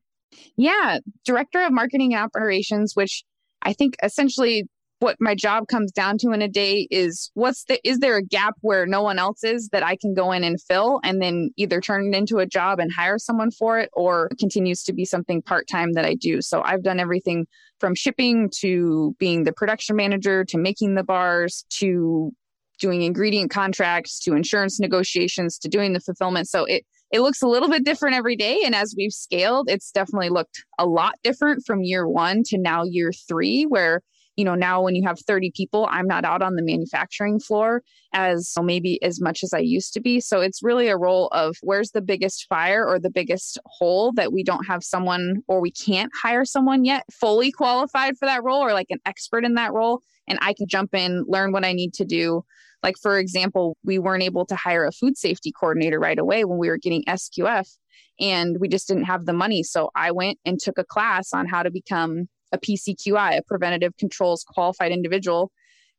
Yeah, 0.56 0.98
director 1.24 1.60
of 1.62 1.72
marketing 1.72 2.14
operations, 2.14 2.94
which 2.94 3.24
I 3.62 3.72
think 3.72 3.96
essentially 4.02 4.68
what 5.00 5.16
my 5.20 5.34
job 5.34 5.68
comes 5.68 5.92
down 5.92 6.16
to 6.18 6.30
in 6.30 6.40
a 6.40 6.48
day 6.48 6.86
is 6.90 7.30
what's 7.34 7.64
the 7.64 7.78
is 7.86 7.98
there 7.98 8.16
a 8.16 8.22
gap 8.22 8.54
where 8.60 8.86
no 8.86 9.02
one 9.02 9.18
else 9.18 9.44
is 9.44 9.68
that 9.70 9.82
I 9.82 9.96
can 9.96 10.14
go 10.14 10.32
in 10.32 10.44
and 10.44 10.60
fill 10.62 11.00
and 11.04 11.20
then 11.20 11.50
either 11.56 11.80
turn 11.80 12.14
it 12.14 12.16
into 12.16 12.38
a 12.38 12.46
job 12.46 12.78
and 12.78 12.90
hire 12.92 13.18
someone 13.18 13.50
for 13.50 13.78
it 13.78 13.90
or 13.92 14.30
continues 14.38 14.82
to 14.84 14.92
be 14.92 15.04
something 15.04 15.42
part-time 15.42 15.92
that 15.92 16.06
I 16.06 16.14
do. 16.14 16.40
So 16.40 16.62
I've 16.62 16.82
done 16.82 17.00
everything 17.00 17.46
from 17.80 17.94
shipping 17.94 18.48
to 18.60 19.14
being 19.18 19.44
the 19.44 19.52
production 19.52 19.96
manager 19.96 20.44
to 20.44 20.56
making 20.56 20.94
the 20.94 21.04
bars 21.04 21.66
to 21.70 22.32
doing 22.78 23.02
ingredient 23.02 23.50
contracts 23.50 24.18
to 24.20 24.34
insurance 24.34 24.80
negotiations 24.80 25.58
to 25.58 25.68
doing 25.68 25.92
the 25.92 26.00
fulfillment. 26.00 26.48
So 26.48 26.64
it 26.64 26.84
it 27.14 27.20
looks 27.20 27.42
a 27.42 27.46
little 27.46 27.68
bit 27.68 27.84
different 27.84 28.16
every 28.16 28.34
day. 28.34 28.62
And 28.64 28.74
as 28.74 28.92
we've 28.98 29.12
scaled, 29.12 29.70
it's 29.70 29.92
definitely 29.92 30.30
looked 30.30 30.64
a 30.80 30.84
lot 30.84 31.14
different 31.22 31.62
from 31.64 31.84
year 31.84 32.08
one 32.08 32.42
to 32.46 32.58
now 32.58 32.82
year 32.82 33.12
three, 33.12 33.62
where 33.62 34.00
you 34.36 34.44
know, 34.44 34.56
now 34.56 34.82
when 34.82 34.96
you 34.96 35.06
have 35.06 35.20
30 35.20 35.52
people, 35.54 35.86
I'm 35.92 36.08
not 36.08 36.24
out 36.24 36.42
on 36.42 36.56
the 36.56 36.62
manufacturing 36.62 37.38
floor 37.38 37.84
as 38.12 38.52
maybe 38.60 39.00
as 39.00 39.20
much 39.20 39.44
as 39.44 39.52
I 39.52 39.60
used 39.60 39.94
to 39.94 40.00
be. 40.00 40.18
So 40.18 40.40
it's 40.40 40.60
really 40.60 40.88
a 40.88 40.96
role 40.96 41.28
of 41.28 41.56
where's 41.62 41.92
the 41.92 42.00
biggest 42.00 42.46
fire 42.48 42.84
or 42.84 42.98
the 42.98 43.10
biggest 43.10 43.60
hole 43.64 44.10
that 44.14 44.32
we 44.32 44.42
don't 44.42 44.66
have 44.66 44.82
someone 44.82 45.36
or 45.46 45.60
we 45.60 45.70
can't 45.70 46.10
hire 46.20 46.44
someone 46.44 46.84
yet 46.84 47.04
fully 47.12 47.52
qualified 47.52 48.18
for 48.18 48.26
that 48.26 48.42
role 48.42 48.60
or 48.60 48.72
like 48.72 48.90
an 48.90 48.98
expert 49.06 49.44
in 49.44 49.54
that 49.54 49.72
role. 49.72 50.00
And 50.28 50.38
I 50.42 50.54
can 50.54 50.66
jump 50.66 50.94
in, 50.94 51.24
learn 51.26 51.52
what 51.52 51.64
I 51.64 51.72
need 51.72 51.94
to 51.94 52.04
do. 52.04 52.44
Like, 52.82 52.96
for 53.00 53.18
example, 53.18 53.76
we 53.84 53.98
weren't 53.98 54.22
able 54.22 54.44
to 54.46 54.56
hire 54.56 54.84
a 54.84 54.92
food 54.92 55.16
safety 55.16 55.52
coordinator 55.58 55.98
right 55.98 56.18
away 56.18 56.44
when 56.44 56.58
we 56.58 56.68
were 56.68 56.78
getting 56.78 57.02
SQF 57.04 57.66
and 58.20 58.58
we 58.60 58.68
just 58.68 58.86
didn't 58.86 59.04
have 59.04 59.26
the 59.26 59.32
money. 59.32 59.62
So 59.62 59.90
I 59.96 60.10
went 60.10 60.38
and 60.44 60.58
took 60.58 60.78
a 60.78 60.84
class 60.84 61.32
on 61.32 61.46
how 61.46 61.62
to 61.62 61.70
become 61.70 62.28
a 62.52 62.58
PCQI, 62.58 63.38
a 63.38 63.42
preventative 63.42 63.96
controls 63.98 64.44
qualified 64.46 64.92
individual. 64.92 65.50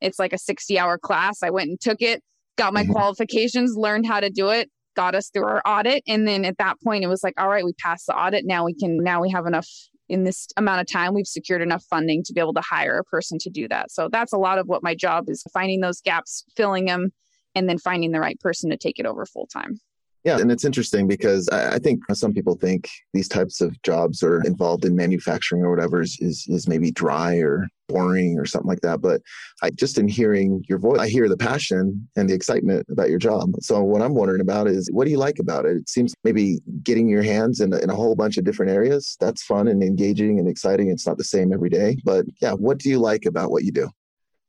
It's 0.01 0.19
like 0.19 0.33
a 0.33 0.37
60 0.37 0.79
hour 0.79 0.97
class. 0.97 1.43
I 1.43 1.49
went 1.49 1.69
and 1.69 1.79
took 1.79 2.01
it, 2.01 2.21
got 2.57 2.73
my 2.73 2.83
mm-hmm. 2.83 2.93
qualifications, 2.93 3.75
learned 3.75 4.05
how 4.05 4.19
to 4.19 4.29
do 4.29 4.49
it, 4.49 4.69
got 4.95 5.15
us 5.15 5.29
through 5.29 5.45
our 5.45 5.61
audit. 5.65 6.03
And 6.07 6.27
then 6.27 6.45
at 6.45 6.57
that 6.57 6.79
point, 6.81 7.03
it 7.03 7.07
was 7.07 7.23
like, 7.23 7.33
all 7.37 7.49
right, 7.49 7.65
we 7.65 7.73
passed 7.73 8.05
the 8.07 8.15
audit. 8.15 8.45
Now 8.45 8.65
we 8.65 8.73
can, 8.73 8.97
now 9.01 9.21
we 9.21 9.29
have 9.31 9.45
enough 9.45 9.67
in 10.07 10.23
this 10.23 10.47
amount 10.57 10.81
of 10.81 10.87
time, 10.87 11.13
we've 11.13 11.27
secured 11.27 11.61
enough 11.61 11.83
funding 11.89 12.23
to 12.23 12.33
be 12.33 12.39
able 12.39 12.53
to 12.53 12.61
hire 12.61 12.97
a 12.97 13.03
person 13.03 13.37
to 13.39 13.49
do 13.49 13.67
that. 13.67 13.91
So 13.91 14.09
that's 14.11 14.33
a 14.33 14.37
lot 14.37 14.59
of 14.59 14.67
what 14.67 14.83
my 14.83 14.95
job 14.95 15.25
is 15.27 15.43
finding 15.53 15.81
those 15.81 16.01
gaps, 16.01 16.43
filling 16.55 16.85
them, 16.85 17.11
and 17.55 17.69
then 17.69 17.77
finding 17.77 18.11
the 18.11 18.19
right 18.19 18.39
person 18.39 18.69
to 18.69 18.77
take 18.77 18.99
it 18.99 19.05
over 19.05 19.25
full 19.25 19.47
time. 19.47 19.79
Yeah, 20.25 20.39
and 20.39 20.51
it's 20.51 20.65
interesting 20.65 21.07
because 21.07 21.47
I 21.49 21.77
think 21.77 22.01
some 22.13 22.33
people 22.33 22.55
think 22.55 22.89
these 23.13 23.27
types 23.27 23.61
of 23.61 23.79
jobs 23.83 24.23
are 24.23 24.41
involved 24.41 24.83
in 24.83 24.95
manufacturing 24.95 25.61
or 25.61 25.69
whatever 25.69 26.01
is, 26.01 26.17
is, 26.19 26.47
is 26.49 26.67
maybe 26.67 26.89
dry 26.89 27.35
or 27.35 27.67
boring 27.87 28.39
or 28.39 28.47
something 28.47 28.67
like 28.67 28.81
that. 28.81 29.01
But 29.01 29.21
I 29.61 29.69
just 29.69 29.99
in 29.99 30.07
hearing 30.07 30.65
your 30.67 30.79
voice, 30.79 30.99
I 30.99 31.09
hear 31.09 31.29
the 31.29 31.37
passion 31.37 32.09
and 32.15 32.27
the 32.27 32.33
excitement 32.33 32.87
about 32.89 33.11
your 33.11 33.19
job. 33.19 33.51
So 33.59 33.83
what 33.83 34.01
I'm 34.01 34.15
wondering 34.15 34.41
about 34.41 34.65
is 34.65 34.89
what 34.91 35.05
do 35.05 35.11
you 35.11 35.19
like 35.19 35.37
about 35.37 35.67
it? 35.67 35.77
It 35.77 35.89
seems 35.89 36.15
maybe 36.23 36.59
getting 36.81 37.07
your 37.07 37.21
hands 37.21 37.61
in, 37.61 37.71
in 37.75 37.91
a 37.91 37.95
whole 37.95 38.15
bunch 38.15 38.37
of 38.37 38.45
different 38.45 38.71
areas. 38.71 39.15
That's 39.19 39.43
fun 39.43 39.67
and 39.67 39.83
engaging 39.83 40.39
and 40.39 40.47
exciting. 40.47 40.89
It's 40.89 41.05
not 41.05 41.19
the 41.19 41.23
same 41.23 41.53
every 41.53 41.69
day. 41.69 41.97
But 42.03 42.25
yeah, 42.41 42.53
what 42.53 42.79
do 42.79 42.89
you 42.89 42.97
like 42.97 43.27
about 43.27 43.51
what 43.51 43.63
you 43.63 43.71
do? 43.71 43.91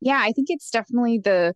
Yeah, 0.01 0.23
I 0.23 0.33
think 0.33 0.49
it's 0.49 0.71
definitely 0.71 1.19
the 1.19 1.55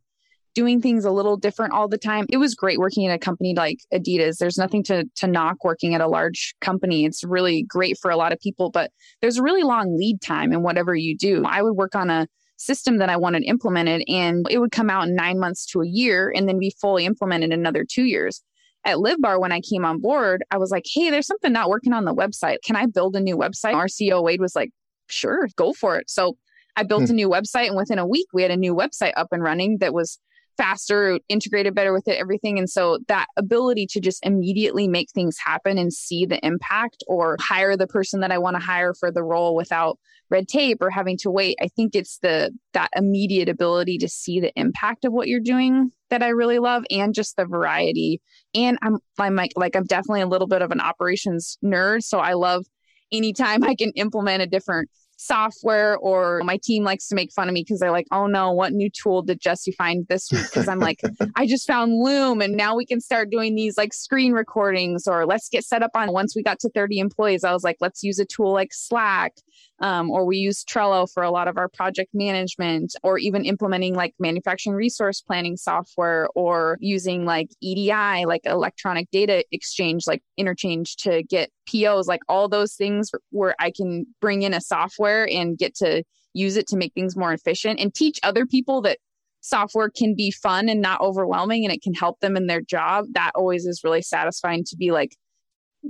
doing 0.54 0.80
things 0.80 1.04
a 1.04 1.10
little 1.10 1.36
different 1.36 1.72
all 1.72 1.88
the 1.88 1.98
time. 1.98 2.26
It 2.28 2.38
was 2.38 2.54
great 2.54 2.78
working 2.78 3.06
at 3.06 3.14
a 3.14 3.18
company 3.18 3.54
like 3.56 3.78
Adidas. 3.92 4.38
There's 4.38 4.58
nothing 4.58 4.82
to 4.84 5.04
to 5.16 5.26
knock 5.26 5.64
working 5.64 5.94
at 5.94 6.00
a 6.00 6.08
large 6.08 6.54
company. 6.60 7.04
It's 7.04 7.24
really 7.24 7.62
great 7.62 7.98
for 8.00 8.10
a 8.10 8.16
lot 8.16 8.32
of 8.32 8.40
people, 8.40 8.70
but 8.70 8.90
there's 9.20 9.38
a 9.38 9.42
really 9.42 9.62
long 9.62 9.96
lead 9.96 10.20
time 10.20 10.52
in 10.52 10.62
whatever 10.62 10.94
you 10.94 11.16
do. 11.16 11.44
I 11.46 11.62
would 11.62 11.76
work 11.76 11.94
on 11.94 12.10
a 12.10 12.26
system 12.56 12.98
that 12.98 13.08
I 13.08 13.16
wanted 13.16 13.42
implemented 13.44 14.02
and 14.06 14.46
it 14.50 14.58
would 14.58 14.70
come 14.70 14.90
out 14.90 15.08
in 15.08 15.14
9 15.14 15.38
months 15.38 15.64
to 15.66 15.80
a 15.80 15.86
year 15.86 16.30
and 16.34 16.46
then 16.46 16.58
be 16.58 16.74
fully 16.78 17.06
implemented 17.06 17.52
in 17.52 17.58
another 17.58 17.86
2 17.90 18.04
years. 18.04 18.42
At 18.84 18.96
LiveBar, 18.96 19.40
when 19.40 19.52
I 19.52 19.60
came 19.60 19.84
on 19.84 19.98
board, 20.00 20.42
I 20.50 20.58
was 20.58 20.70
like, 20.70 20.84
hey, 20.90 21.10
there's 21.10 21.26
something 21.26 21.52
not 21.52 21.68
working 21.68 21.92
on 21.92 22.04
the 22.04 22.14
website. 22.14 22.58
Can 22.64 22.76
I 22.76 22.86
build 22.86 23.14
a 23.14 23.20
new 23.20 23.36
website? 23.36 23.74
Our 23.74 23.86
CEO, 23.86 24.22
Wade, 24.22 24.40
was 24.40 24.56
like, 24.56 24.70
sure, 25.08 25.48
go 25.56 25.72
for 25.72 25.98
it. 25.98 26.08
So 26.08 26.36
I 26.76 26.82
built 26.82 27.04
hmm. 27.04 27.10
a 27.10 27.14
new 27.14 27.28
website, 27.28 27.66
and 27.66 27.76
within 27.76 27.98
a 27.98 28.06
week, 28.06 28.26
we 28.32 28.42
had 28.42 28.50
a 28.50 28.56
new 28.56 28.74
website 28.74 29.12
up 29.16 29.28
and 29.32 29.42
running 29.42 29.78
that 29.78 29.92
was 29.92 30.18
faster, 30.60 31.18
integrated 31.30 31.74
better 31.74 31.92
with 31.92 32.06
it, 32.06 32.18
everything. 32.18 32.58
And 32.58 32.68
so 32.68 32.98
that 33.08 33.28
ability 33.38 33.86
to 33.92 34.00
just 34.00 34.24
immediately 34.26 34.88
make 34.88 35.10
things 35.10 35.38
happen 35.42 35.78
and 35.78 35.90
see 35.90 36.26
the 36.26 36.44
impact 36.44 37.02
or 37.08 37.38
hire 37.40 37.78
the 37.78 37.86
person 37.86 38.20
that 38.20 38.30
I 38.30 38.36
want 38.36 38.56
to 38.56 38.62
hire 38.62 38.92
for 38.92 39.10
the 39.10 39.22
role 39.22 39.56
without 39.56 39.98
red 40.28 40.48
tape 40.48 40.82
or 40.82 40.90
having 40.90 41.16
to 41.18 41.30
wait. 41.30 41.56
I 41.62 41.68
think 41.68 41.94
it's 41.94 42.18
the 42.18 42.52
that 42.74 42.90
immediate 42.94 43.48
ability 43.48 43.96
to 43.98 44.08
see 44.08 44.38
the 44.38 44.52
impact 44.54 45.06
of 45.06 45.14
what 45.14 45.28
you're 45.28 45.40
doing 45.40 45.92
that 46.10 46.22
I 46.22 46.28
really 46.28 46.58
love 46.58 46.84
and 46.90 47.14
just 47.14 47.36
the 47.36 47.46
variety. 47.46 48.20
And 48.54 48.78
I'm 48.82 48.98
I'm 49.18 49.34
like 49.34 49.52
like 49.56 49.74
I'm 49.74 49.84
definitely 49.84 50.20
a 50.20 50.28
little 50.28 50.46
bit 50.46 50.60
of 50.60 50.72
an 50.72 50.80
operations 50.80 51.56
nerd. 51.64 52.02
So 52.02 52.18
I 52.18 52.34
love 52.34 52.66
anytime 53.10 53.64
I 53.70 53.74
can 53.74 53.92
implement 53.92 54.42
a 54.42 54.46
different 54.46 54.90
software 55.20 55.98
or 55.98 56.40
my 56.44 56.58
team 56.62 56.82
likes 56.82 57.06
to 57.08 57.14
make 57.14 57.30
fun 57.30 57.46
of 57.46 57.52
me 57.52 57.62
because 57.62 57.78
they're 57.78 57.90
like, 57.90 58.06
oh 58.10 58.26
no, 58.26 58.52
what 58.52 58.72
new 58.72 58.88
tool 58.88 59.20
did 59.20 59.40
Jessi 59.40 59.74
find 59.74 60.06
this 60.08 60.32
week? 60.32 60.44
Because 60.44 60.66
I'm 60.66 60.78
like, 60.78 61.02
I 61.36 61.46
just 61.46 61.66
found 61.66 61.92
Loom 61.92 62.40
and 62.40 62.56
now 62.56 62.74
we 62.74 62.86
can 62.86 63.00
start 63.00 63.30
doing 63.30 63.54
these 63.54 63.76
like 63.76 63.92
screen 63.92 64.32
recordings 64.32 65.06
or 65.06 65.26
let's 65.26 65.48
get 65.50 65.64
set 65.64 65.82
up 65.82 65.90
on 65.94 66.12
once 66.12 66.34
we 66.34 66.42
got 66.42 66.58
to 66.60 66.70
30 66.70 66.98
employees. 66.98 67.44
I 67.44 67.52
was 67.52 67.62
like, 67.62 67.76
let's 67.80 68.02
use 68.02 68.18
a 68.18 68.24
tool 68.24 68.52
like 68.52 68.72
Slack. 68.72 69.34
Um, 69.80 70.10
or 70.10 70.26
we 70.26 70.36
use 70.36 70.64
Trello 70.64 71.10
for 71.10 71.22
a 71.22 71.30
lot 71.30 71.48
of 71.48 71.56
our 71.56 71.68
project 71.68 72.10
management, 72.12 72.94
or 73.02 73.18
even 73.18 73.44
implementing 73.44 73.94
like 73.94 74.14
manufacturing 74.18 74.76
resource 74.76 75.20
planning 75.20 75.56
software, 75.56 76.28
or 76.34 76.76
using 76.80 77.24
like 77.24 77.48
EDI, 77.62 78.26
like 78.26 78.42
electronic 78.44 79.10
data 79.10 79.44
exchange, 79.52 80.06
like 80.06 80.22
interchange 80.36 80.96
to 80.96 81.22
get 81.22 81.50
POs, 81.66 82.06
like 82.06 82.20
all 82.28 82.48
those 82.48 82.74
things 82.74 83.10
where 83.30 83.54
I 83.58 83.72
can 83.74 84.06
bring 84.20 84.42
in 84.42 84.54
a 84.54 84.60
software 84.60 85.28
and 85.28 85.56
get 85.56 85.74
to 85.76 86.02
use 86.34 86.56
it 86.56 86.66
to 86.68 86.76
make 86.76 86.94
things 86.94 87.16
more 87.16 87.32
efficient 87.32 87.80
and 87.80 87.94
teach 87.94 88.18
other 88.22 88.46
people 88.46 88.82
that 88.82 88.98
software 89.40 89.90
can 89.90 90.14
be 90.14 90.30
fun 90.30 90.68
and 90.68 90.80
not 90.80 91.00
overwhelming 91.00 91.64
and 91.64 91.72
it 91.72 91.82
can 91.82 91.94
help 91.94 92.20
them 92.20 92.36
in 92.36 92.46
their 92.46 92.60
job. 92.60 93.06
That 93.12 93.32
always 93.34 93.66
is 93.66 93.82
really 93.82 94.02
satisfying 94.02 94.64
to 94.64 94.76
be 94.76 94.90
like, 94.90 95.16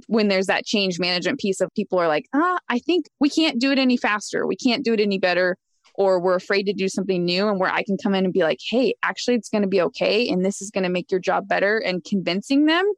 when 0.07 0.29
there's 0.29 0.47
that 0.47 0.65
change 0.65 0.99
management 0.99 1.39
piece 1.39 1.61
of 1.61 1.73
people 1.75 1.99
are 1.99 2.09
like, 2.09 2.27
ah, 2.35 2.59
I 2.69 2.79
think 2.79 3.07
we 3.21 3.29
can't 3.29 3.61
do 3.61 3.73
it 3.73 3.79
any 3.79 3.97
faster. 3.97 4.47
We 4.47 4.57
can't 4.57 4.85
do 4.85 4.93
it 4.93 5.01
any 5.01 5.19
better. 5.19 5.57
Or 5.97 6.21
we're 6.21 6.37
afraid 6.37 6.63
to 6.65 6.73
do 6.73 6.89
something 6.89 7.25
new, 7.25 7.49
and 7.49 7.59
where 7.59 7.69
I 7.71 7.83
can 7.83 7.97
come 8.01 8.15
in 8.15 8.25
and 8.25 8.33
be 8.33 8.45
like, 8.45 8.59
hey, 8.71 8.95
actually, 9.03 9.35
it's 9.35 9.49
going 9.49 9.63
to 9.63 9.69
be 9.69 9.83
okay. 9.83 10.29
And 10.29 10.45
this 10.45 10.63
is 10.63 10.71
going 10.71 10.85
to 10.85 10.89
make 10.89 11.11
your 11.11 11.21
job 11.21 11.49
better. 11.49 11.79
And 11.79 12.05
convincing 12.05 12.67
them 12.67 12.91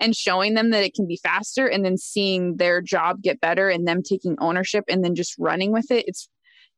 and 0.00 0.16
showing 0.16 0.54
them 0.54 0.70
that 0.70 0.82
it 0.82 0.92
can 0.92 1.06
be 1.06 1.18
faster, 1.22 1.66
and 1.66 1.84
then 1.84 1.96
seeing 1.96 2.56
their 2.56 2.82
job 2.82 3.22
get 3.22 3.40
better 3.40 3.70
and 3.70 3.86
them 3.86 4.02
taking 4.02 4.36
ownership 4.40 4.84
and 4.88 5.04
then 5.04 5.14
just 5.14 5.36
running 5.38 5.72
with 5.72 5.90
it. 5.90 6.04
It's 6.08 6.28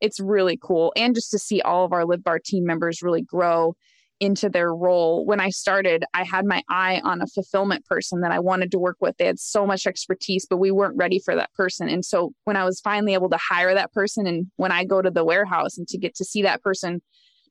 it's 0.01 0.21
really 0.21 0.59
cool. 0.63 0.93
And 0.95 1.15
just 1.15 1.31
to 1.31 1.39
see 1.39 1.63
all 1.63 1.85
of 1.85 1.93
our 1.93 2.05
LiveBar 2.05 2.43
team 2.45 2.65
members 2.67 3.03
really 3.03 3.23
grow 3.23 3.75
into 4.21 4.49
their 4.49 4.75
role. 4.75 5.27
When 5.27 5.41
I 5.41 5.51
started, 5.51 6.05
I 6.15 6.23
had 6.23 6.47
my 6.47 6.63
eye 6.69 7.01
on 7.03 7.21
a 7.21 7.27
fulfillment 7.27 7.85
person 7.87 8.21
that 8.21 8.31
I 8.31 8.39
wanted 8.39 8.71
to 8.71 8.79
work 8.79 8.97
with. 9.01 9.17
They 9.17 9.27
had 9.27 9.41
so 9.41 9.67
much 9.67 9.87
expertise, 9.87 10.47
but 10.49 10.59
we 10.59 10.71
weren't 10.71 10.97
ready 10.97 11.19
for 11.19 11.35
that 11.35 11.53
person. 11.55 11.89
And 11.89 12.05
so 12.05 12.33
when 12.45 12.57
I 12.57 12.65
was 12.65 12.81
finally 12.81 13.15
able 13.15 13.31
to 13.31 13.39
hire 13.39 13.75
that 13.75 13.93
person, 13.93 14.27
and 14.27 14.47
when 14.57 14.71
I 14.71 14.85
go 14.85 15.03
to 15.03 15.11
the 15.11 15.25
warehouse 15.25 15.77
and 15.77 15.89
to 15.89 15.99
get 15.99 16.15
to 16.17 16.25
see 16.25 16.43
that 16.43 16.63
person 16.63 17.03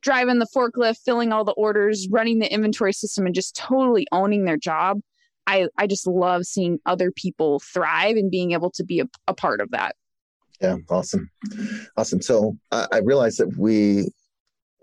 driving 0.02 0.40
the 0.40 0.48
forklift, 0.56 0.98
filling 1.04 1.32
all 1.32 1.44
the 1.44 1.52
orders, 1.52 2.08
running 2.10 2.40
the 2.40 2.52
inventory 2.52 2.94
system, 2.94 3.26
and 3.26 3.36
just 3.36 3.56
totally 3.56 4.08
owning 4.12 4.46
their 4.46 4.58
job, 4.58 5.00
I, 5.48 5.68
I 5.78 5.88
just 5.88 6.08
love 6.08 6.46
seeing 6.46 6.80
other 6.86 7.12
people 7.12 7.60
thrive 7.60 8.16
and 8.16 8.32
being 8.32 8.52
able 8.52 8.72
to 8.72 8.84
be 8.84 9.00
a, 9.00 9.06
a 9.28 9.34
part 9.34 9.60
of 9.60 9.72
that. 9.72 9.96
Yeah, 10.62 10.78
awesome. 10.90 11.30
Awesome. 11.98 12.22
So 12.22 12.56
I, 12.72 12.88
I 12.94 12.98
realized 13.00 13.40
that 13.40 13.58
we 13.58 14.12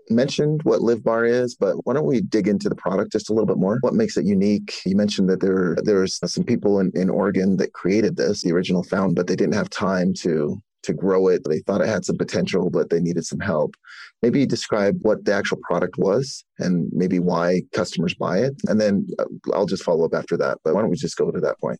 mentioned 0.09 0.61
what 0.63 0.81
LiveBar 0.81 1.29
is, 1.29 1.55
but 1.55 1.75
why 1.85 1.93
don't 1.93 2.05
we 2.05 2.21
dig 2.21 2.47
into 2.47 2.69
the 2.69 2.75
product 2.75 3.11
just 3.11 3.29
a 3.29 3.33
little 3.33 3.45
bit 3.45 3.57
more? 3.57 3.77
What 3.81 3.93
makes 3.93 4.17
it 4.17 4.25
unique? 4.25 4.81
You 4.85 4.95
mentioned 4.95 5.29
that 5.29 5.41
there 5.41 5.77
there's 5.83 6.19
some 6.25 6.43
people 6.43 6.79
in, 6.79 6.91
in 6.95 7.09
Oregon 7.09 7.57
that 7.57 7.73
created 7.73 8.15
this, 8.15 8.43
the 8.43 8.51
original 8.51 8.83
found, 8.83 9.15
but 9.15 9.27
they 9.27 9.35
didn't 9.35 9.55
have 9.55 9.69
time 9.69 10.13
to 10.19 10.59
to 10.83 10.93
grow 10.93 11.27
it. 11.27 11.41
They 11.47 11.59
thought 11.59 11.81
it 11.81 11.87
had 11.87 12.05
some 12.05 12.17
potential, 12.17 12.69
but 12.69 12.89
they 12.89 12.99
needed 12.99 13.25
some 13.25 13.39
help. 13.39 13.75
Maybe 14.21 14.45
describe 14.45 14.97
what 15.01 15.25
the 15.25 15.33
actual 15.33 15.59
product 15.63 15.97
was 15.97 16.43
and 16.57 16.89
maybe 16.93 17.19
why 17.19 17.61
customers 17.73 18.13
buy 18.13 18.39
it. 18.39 18.53
And 18.67 18.79
then 18.79 19.07
uh, 19.19 19.25
I'll 19.53 19.65
just 19.65 19.83
follow 19.83 20.05
up 20.05 20.13
after 20.13 20.37
that. 20.37 20.57
But 20.63 20.73
why 20.73 20.81
don't 20.81 20.89
we 20.89 20.95
just 20.95 21.17
go 21.17 21.31
to 21.31 21.39
that 21.41 21.59
point? 21.59 21.79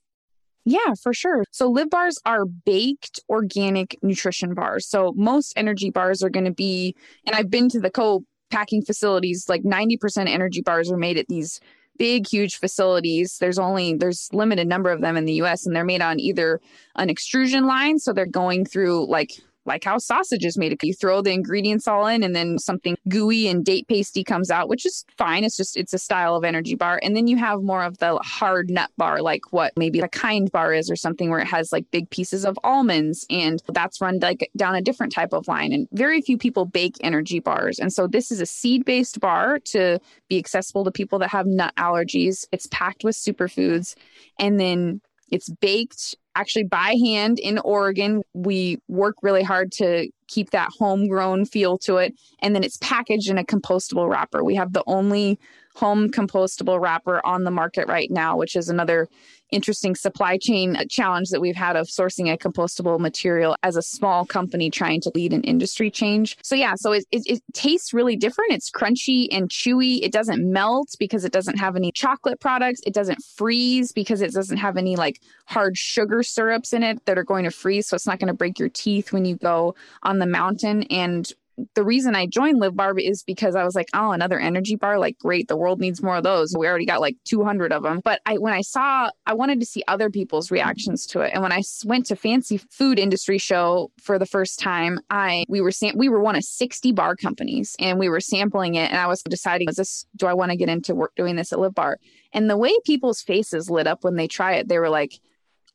Yeah, 0.66 0.94
for 1.02 1.14
sure. 1.14 1.46
So 1.52 1.70
Live 1.70 1.90
bars 1.90 2.20
are 2.26 2.46
baked 2.46 3.20
organic 3.30 3.98
nutrition 4.02 4.54
bars. 4.54 4.88
So 4.88 5.14
most 5.16 5.54
energy 5.56 5.90
bars 5.90 6.22
are 6.22 6.30
going 6.30 6.46
to 6.46 6.54
be, 6.54 6.96
and 7.26 7.36
I've 7.36 7.50
been 7.50 7.70
to 7.70 7.80
the 7.80 7.90
co 7.90 8.24
packing 8.52 8.82
facilities, 8.82 9.48
like 9.48 9.64
90% 9.64 10.28
energy 10.28 10.62
bars 10.62 10.92
are 10.92 10.98
made 10.98 11.18
at 11.18 11.28
these 11.28 11.60
big 12.00 12.26
huge 12.26 12.56
facilities 12.56 13.38
there's 13.40 13.60
only 13.60 13.94
there's 13.94 14.30
limited 14.32 14.68
number 14.68 14.90
of 14.90 15.02
them 15.02 15.18
in 15.18 15.26
the 15.26 15.34
US 15.34 15.68
and 15.68 15.76
they're 15.76 15.84
made 15.84 16.02
on 16.02 16.18
either 16.18 16.60
an 16.96 17.10
extrusion 17.10 17.68
line 17.68 18.00
so 18.00 18.14
they're 18.14 18.26
going 18.26 18.66
through 18.66 19.06
like 19.08 19.34
like 19.66 19.84
how 19.84 19.98
sausage 19.98 20.46
is 20.46 20.58
made. 20.58 20.76
You 20.82 20.94
throw 20.94 21.22
the 21.22 21.32
ingredients 21.32 21.88
all 21.88 22.08
in 22.08 22.24
and 22.24 22.36
then 22.36 22.58
something 22.60 22.96
gooey 23.08 23.48
and 23.48 23.64
date 23.64 23.88
pasty 23.88 24.24
comes 24.24 24.50
out, 24.50 24.70
which 24.70 24.86
is 24.86 25.06
fine. 25.18 25.44
It's 25.44 25.58
just, 25.58 25.78
it's 25.78 25.94
a 25.94 26.00
style 26.00 26.36
of 26.36 26.44
energy 26.44 26.76
bar. 26.76 27.00
And 27.04 27.16
then 27.16 27.28
you 27.28 27.38
have 27.38 27.62
more 27.62 27.84
of 27.84 27.98
the 27.98 28.18
hard 28.18 28.70
nut 28.70 28.90
bar, 28.98 29.22
like 29.22 29.42
what 29.52 29.74
maybe 29.78 30.00
a 30.00 30.08
kind 30.08 30.52
bar 30.52 30.74
is 30.74 30.90
or 30.90 30.96
something 30.96 31.30
where 31.30 31.40
it 31.40 31.48
has 31.48 31.72
like 31.72 31.90
big 31.92 32.10
pieces 32.10 32.46
of 32.46 32.58
almonds. 32.64 33.26
And 33.30 33.62
that's 33.74 34.02
run 34.02 34.20
like 34.20 34.50
down 34.58 34.76
a 34.76 34.82
different 34.82 35.14
type 35.14 35.34
of 35.34 35.48
line. 35.48 35.72
And 35.72 35.88
very 35.92 36.22
few 36.22 36.38
people 36.38 36.66
bake 36.66 36.96
energy 37.02 37.40
bars. 37.40 37.80
And 37.80 37.94
so 37.94 38.08
this 38.08 38.32
is 38.32 38.42
a 38.42 38.46
seed 38.46 38.86
based 38.86 39.20
bar 39.20 39.60
to 39.66 40.00
be 40.30 40.38
accessible 40.38 40.84
to 40.86 40.92
people 40.92 41.20
that 41.20 41.30
have 41.30 41.46
nut 41.46 41.74
allergies. 41.78 42.46
It's 42.52 42.68
packed 42.72 43.04
with 43.04 43.16
superfoods. 43.16 43.96
And 44.40 44.60
then 44.60 45.02
it's 45.32 45.50
baked 45.50 46.16
actually 46.36 46.64
by 46.64 46.96
hand 47.04 47.40
in 47.40 47.60
Oregon. 47.60 48.22
We 48.34 48.78
work 48.88 49.16
really 49.22 49.44
hard 49.44 49.72
to 49.74 50.10
keep 50.28 50.52
that 50.52 50.70
homegrown 50.78 51.46
feel 51.46 51.78
to 51.80 51.98
it. 51.98 52.14
And 52.42 52.56
then 52.56 52.64
it's 52.64 52.78
packaged 52.78 53.30
in 53.30 53.38
a 53.38 53.44
compostable 53.44 54.10
wrapper. 54.10 54.44
We 54.44 54.56
have 54.56 54.74
the 54.74 54.84
only 54.88 55.40
home 55.76 56.10
compostable 56.10 56.80
wrapper 56.80 57.26
on 57.26 57.44
the 57.44 57.52
market 57.52 57.88
right 57.88 58.12
now, 58.12 58.36
which 58.36 58.56
is 58.56 58.70
another 58.70 59.08
interesting 59.52 59.96
supply 59.96 60.38
chain 60.38 60.76
uh, 60.76 60.86
challenge 60.90 61.30
that 61.30 61.42
we've 61.42 61.56
had 61.56 61.76
of 61.76 61.88
sourcing 61.88 62.32
a 62.32 62.38
compostable 62.38 63.00
material 63.00 63.56
as 63.64 63.76
a 63.76 63.82
small 63.82 64.26
company 64.26 64.70
trying 64.70 65.02
to 65.02 65.12
lead 65.16 65.34
an 65.34 65.42
industry 65.44 65.90
change. 65.90 66.38
So, 66.44 66.56
yeah, 66.56 66.76
so 66.76 66.92
it, 66.92 67.06
it, 67.12 67.24
it, 67.26 67.42
tastes 67.54 67.94
really 67.94 68.16
different. 68.16 68.52
It's 68.52 68.70
crunchy 68.70 69.28
and 69.32 69.50
chewy. 69.50 70.00
It 70.04 70.12
doesn't 70.12 70.50
melt 70.52 70.96
because 71.00 71.26
it 71.26 71.32
doesn't 71.32 71.58
have 71.58 71.76
any 71.76 71.92
chocolate 71.92 72.40
products. 72.40 72.80
It 72.86 72.94
doesn't 72.94 73.24
freeze 73.24 73.92
because 73.92 74.22
it 74.22 74.34
doesn't 74.34 74.58
have 74.58 74.78
any 74.78 74.96
like 74.96 75.20
hard 75.46 75.78
sugar 75.78 76.22
syrups 76.24 76.74
in 76.74 76.84
it 76.84 77.04
that 77.06 77.18
are 77.18 77.24
going 77.24 77.46
to 77.46 77.52
freeze. 77.52 77.88
So, 77.88 77.96
it's 77.96 78.08
not 78.08 78.20
going 78.20 78.28
to 78.28 78.34
break 78.34 78.60
your 78.60 78.70
teeth 78.70 79.12
when 79.12 79.26
you 79.26 79.36
go 79.36 79.76
on 80.04 80.20
the 80.20 80.28
mountain. 80.28 80.84
And 80.84 81.32
the 81.76 81.84
reason 81.84 82.16
I 82.16 82.26
joined 82.26 82.60
Live 82.60 82.76
Bar 82.76 82.98
is 82.98 83.24
because 83.24 83.56
I 83.56 83.64
was 83.64 83.76
like, 83.76 83.90
oh, 83.94 84.12
another 84.12 84.40
energy 84.40 84.76
bar, 84.76 85.00
like 85.00 85.18
great, 85.20 85.48
the 85.48 85.58
world 85.58 85.80
needs 85.80 86.02
more 86.02 86.18
of 86.18 86.24
those. 86.24 86.56
We 86.58 86.68
already 86.68 86.86
got 86.86 87.02
like 87.02 87.16
200 87.26 87.72
of 87.72 87.84
them. 87.84 88.02
But 88.04 88.22
I, 88.26 88.38
when 88.38 88.54
I 88.54 88.62
saw, 88.62 89.10
I 89.26 89.34
wanted 89.34 89.60
to 89.60 89.66
see 89.66 89.84
other 89.88 90.10
people's 90.10 90.52
reactions 90.52 91.06
to 91.08 91.22
it. 91.22 91.32
And 91.34 91.44
when 91.44 91.52
I 91.52 91.62
went 91.86 92.06
to 92.08 92.16
Fancy 92.16 92.58
Food 92.70 93.00
Industry 93.00 93.38
Show 93.38 93.92
for 94.02 94.20
the 94.20 94.26
first 94.26 94.60
time, 94.60 95.00
I 95.10 95.46
we 95.48 95.62
were 95.62 95.72
sam- 95.72 95.98
we 95.98 96.10
were 96.10 96.22
one 96.22 96.36
of 96.36 96.44
60 96.44 96.92
bar 96.92 97.16
companies, 97.16 97.76
and 97.80 98.00
we 98.00 98.10
were 98.10 98.20
sampling 98.20 98.76
it. 98.76 98.90
And 98.92 98.98
I 98.98 99.08
was 99.08 99.22
deciding, 99.24 99.70
is 99.70 99.76
this 99.76 100.06
do 100.16 100.28
I 100.28 100.34
want 100.34 100.52
to 100.52 100.58
get 100.58 100.70
into 100.70 100.96
work 100.96 101.14
doing 101.16 101.36
this 101.36 101.54
at 101.54 101.60
Live 101.60 101.76
Bar? 101.76 102.00
And 102.34 102.50
the 102.50 102.58
way 102.58 102.74
people's 102.86 103.22
faces 103.22 103.70
lit 103.70 103.88
up 103.88 104.04
when 104.04 104.16
they 104.16 104.28
try 104.28 104.54
it, 104.54 104.68
they 104.68 104.80
were 104.80 104.90
like, 104.90 105.20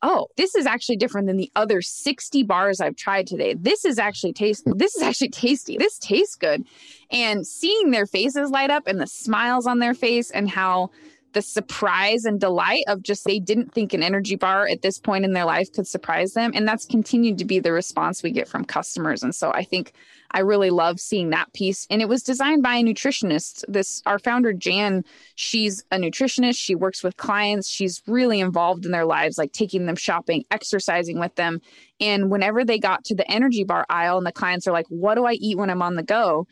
oh, 0.05 0.29
this 0.37 0.55
is 0.55 0.67
actually 0.67 0.97
different 0.97 1.27
than 1.27 1.39
the 1.39 1.51
other 1.57 1.81
60 1.81 2.43
bars 2.43 2.79
I've 2.81 2.95
tried 2.95 3.27
today. 3.27 3.55
This 3.55 3.87
is 3.87 3.99
actually 3.99 4.35
tasty. 4.35 4.71
Hmm. 4.71 4.77
This 4.77 4.95
is 4.95 5.03
actually 5.03 5.31
tasty. 5.31 5.79
This 5.79 5.99
tastes 5.99 6.37
good. 6.37 6.65
And 7.11 7.47
seeing 7.47 7.91
their 7.91 8.07
faces 8.07 8.51
light 8.51 8.71
up 8.71 8.87
and 8.87 9.01
the 9.01 9.07
smiles 9.07 9.67
on 9.67 9.79
their 9.79 9.95
face 9.95 10.31
and 10.31 10.49
how 10.49 10.91
the 11.35 11.43
surprise 11.43 12.25
and 12.25 12.41
delight 12.41 12.85
of 12.89 13.03
just 13.03 13.25
they 13.25 13.39
didn't 13.39 13.73
think 13.75 13.93
an 13.93 14.03
energy 14.03 14.37
bar 14.37 14.67
at 14.67 14.83
this 14.83 14.99
point 14.99 15.25
in 15.25 15.33
their 15.33 15.45
life 15.45 15.71
could 15.73 15.87
surprise 15.87 16.33
them. 16.33 16.53
And 16.55 16.67
that's 16.67 16.87
continued 16.87 17.39
to 17.39 17.45
be 17.45 17.59
the 17.59 17.73
response 17.73 18.23
we 18.23 18.31
get 18.31 18.49
from 18.49 18.65
customers. 18.65 19.23
And 19.23 19.35
so 19.35 19.51
I 19.53 19.65
think 19.65 19.93
I 20.31 20.41
really 20.41 20.71
love 20.71 21.01
seeing 21.01 21.31
that 21.31 21.53
piece. 21.53 21.87
And 21.91 22.01
it 22.01 22.09
was 22.09 22.23
designed 22.23 22.63
by 22.63 22.77
a 22.77 22.83
nutritionist. 22.83 23.65
This 23.69 24.01
our 24.07 24.19
founder 24.19 24.53
Jan, 24.53 25.05
she's 25.35 25.85
a 25.91 25.99
nutritionist. 25.99 26.57
She 26.57 26.75
works 26.75 27.03
with 27.03 27.17
clients. 27.17 27.69
She's 27.69 28.01
really 28.07 28.41
involved 28.41 28.87
in 28.87 28.93
their 28.93 29.05
lives, 29.05 29.37
like 29.37 29.53
taking 29.53 29.87
them 29.87 29.97
shopping, 29.97 30.45
exercising 30.51 31.19
with 31.19 31.35
them. 31.35 31.61
And 32.01 32.31
whenever 32.31 32.65
they 32.65 32.79
got 32.79 33.05
to 33.05 33.15
the 33.15 33.31
energy 33.31 33.65
bar 33.65 33.85
aisle 33.91 34.19
and 34.19 34.27
the 34.27 34.33
clients 34.33 34.67
are 34.67 34.73
like, 34.73 34.87
"What 34.89 35.17
do 35.17 35.27
I 35.27 35.33
eat 35.33 35.59
when 35.59 35.71
I'm 35.71 35.83
on 35.83 35.97
the 35.97 36.03
go?" 36.03 36.47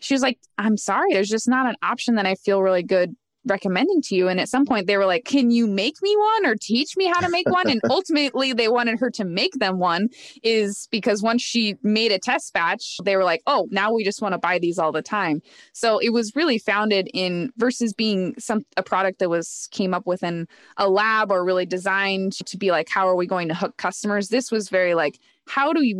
She 0.00 0.14
was 0.14 0.22
like, 0.22 0.38
"I'm 0.58 0.76
sorry, 0.76 1.12
there's 1.12 1.28
just 1.28 1.48
not 1.48 1.66
an 1.66 1.76
option 1.82 2.16
that 2.16 2.26
I 2.26 2.34
feel 2.34 2.62
really 2.62 2.82
good 2.82 3.16
recommending 3.48 4.02
to 4.02 4.14
you. 4.14 4.28
And 4.28 4.40
at 4.40 4.48
some 4.48 4.64
point, 4.64 4.86
they 4.86 4.96
were 4.96 5.06
like, 5.06 5.24
Can 5.24 5.50
you 5.50 5.66
make 5.66 5.96
me 6.02 6.16
one 6.16 6.46
or 6.46 6.54
teach 6.54 6.96
me 6.96 7.06
how 7.06 7.20
to 7.20 7.28
make 7.28 7.48
one? 7.48 7.68
And 7.68 7.80
ultimately, 7.90 8.52
they 8.52 8.68
wanted 8.68 8.98
her 9.00 9.10
to 9.10 9.24
make 9.24 9.52
them 9.54 9.78
one, 9.78 10.08
is 10.42 10.88
because 10.90 11.22
once 11.22 11.42
she 11.42 11.76
made 11.82 12.12
a 12.12 12.18
test 12.18 12.52
batch, 12.52 12.98
they 13.04 13.16
were 13.16 13.24
like, 13.24 13.42
Oh, 13.46 13.66
now 13.70 13.92
we 13.92 14.04
just 14.04 14.22
want 14.22 14.32
to 14.32 14.38
buy 14.38 14.58
these 14.58 14.78
all 14.78 14.92
the 14.92 15.02
time. 15.02 15.40
So 15.72 15.98
it 15.98 16.10
was 16.10 16.34
really 16.34 16.58
founded 16.58 17.08
in 17.14 17.50
versus 17.56 17.92
being 17.92 18.34
some 18.38 18.64
a 18.76 18.82
product 18.82 19.18
that 19.18 19.30
was 19.30 19.68
came 19.70 19.94
up 19.94 20.06
within 20.06 20.46
a 20.76 20.88
lab 20.88 21.30
or 21.30 21.44
really 21.44 21.66
designed 21.66 22.32
to 22.46 22.56
be 22.56 22.70
like, 22.70 22.88
How 22.88 23.08
are 23.08 23.16
we 23.16 23.26
going 23.26 23.48
to 23.48 23.54
hook 23.54 23.76
customers? 23.76 24.28
This 24.28 24.50
was 24.50 24.68
very 24.68 24.94
like, 24.94 25.18
How 25.46 25.72
do 25.72 25.80
we 25.80 25.94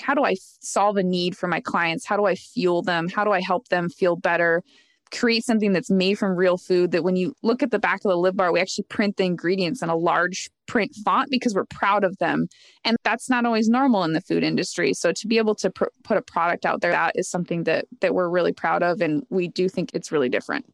how 0.00 0.14
do 0.14 0.24
I 0.24 0.34
solve 0.60 0.96
a 0.96 1.02
need 1.02 1.36
for 1.36 1.46
my 1.46 1.60
clients? 1.60 2.06
How 2.06 2.16
do 2.16 2.24
I 2.24 2.34
fuel 2.34 2.82
them? 2.82 3.08
How 3.08 3.24
do 3.24 3.32
I 3.32 3.40
help 3.40 3.68
them 3.68 3.88
feel 3.88 4.16
better? 4.16 4.62
Create 5.14 5.44
something 5.44 5.72
that's 5.72 5.90
made 5.90 6.18
from 6.18 6.36
real 6.36 6.56
food 6.56 6.90
that 6.90 7.04
when 7.04 7.16
you 7.16 7.34
look 7.42 7.62
at 7.62 7.70
the 7.70 7.78
back 7.78 8.04
of 8.04 8.10
the 8.10 8.16
live 8.16 8.36
bar 8.36 8.52
we 8.52 8.60
actually 8.60 8.84
print 8.84 9.16
the 9.16 9.24
ingredients 9.24 9.82
in 9.82 9.88
a 9.88 9.96
large 9.96 10.50
print 10.66 10.94
font 11.04 11.30
because 11.30 11.54
we're 11.54 11.64
proud 11.66 12.04
of 12.04 12.16
them. 12.18 12.48
And 12.84 12.96
that's 13.04 13.30
not 13.30 13.44
always 13.44 13.68
normal 13.68 14.04
in 14.04 14.12
the 14.12 14.20
food 14.20 14.42
industry. 14.42 14.92
So 14.94 15.12
to 15.12 15.26
be 15.26 15.38
able 15.38 15.54
to 15.56 15.70
pr- 15.70 15.84
put 16.02 16.16
a 16.16 16.22
product 16.22 16.66
out 16.66 16.80
there 16.80 16.92
that 16.92 17.12
is 17.16 17.28
something 17.28 17.64
that 17.64 17.86
that 18.00 18.14
we're 18.14 18.28
really 18.28 18.52
proud 18.52 18.82
of 18.82 19.00
and 19.00 19.24
we 19.30 19.48
do 19.48 19.68
think 19.68 19.90
it's 19.94 20.10
really 20.10 20.28
different. 20.28 20.66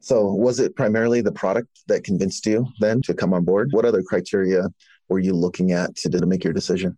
So 0.00 0.32
was 0.32 0.60
it 0.60 0.76
primarily 0.76 1.20
the 1.20 1.32
product 1.32 1.68
that 1.88 2.04
convinced 2.04 2.46
you 2.46 2.66
then 2.80 3.02
to 3.02 3.14
come 3.14 3.32
on 3.32 3.44
board? 3.44 3.70
What 3.72 3.84
other 3.84 4.02
criteria 4.02 4.68
were 5.08 5.18
you 5.18 5.34
looking 5.34 5.72
at 5.72 5.96
to, 5.96 6.10
to 6.10 6.26
make 6.26 6.44
your 6.44 6.52
decision? 6.52 6.96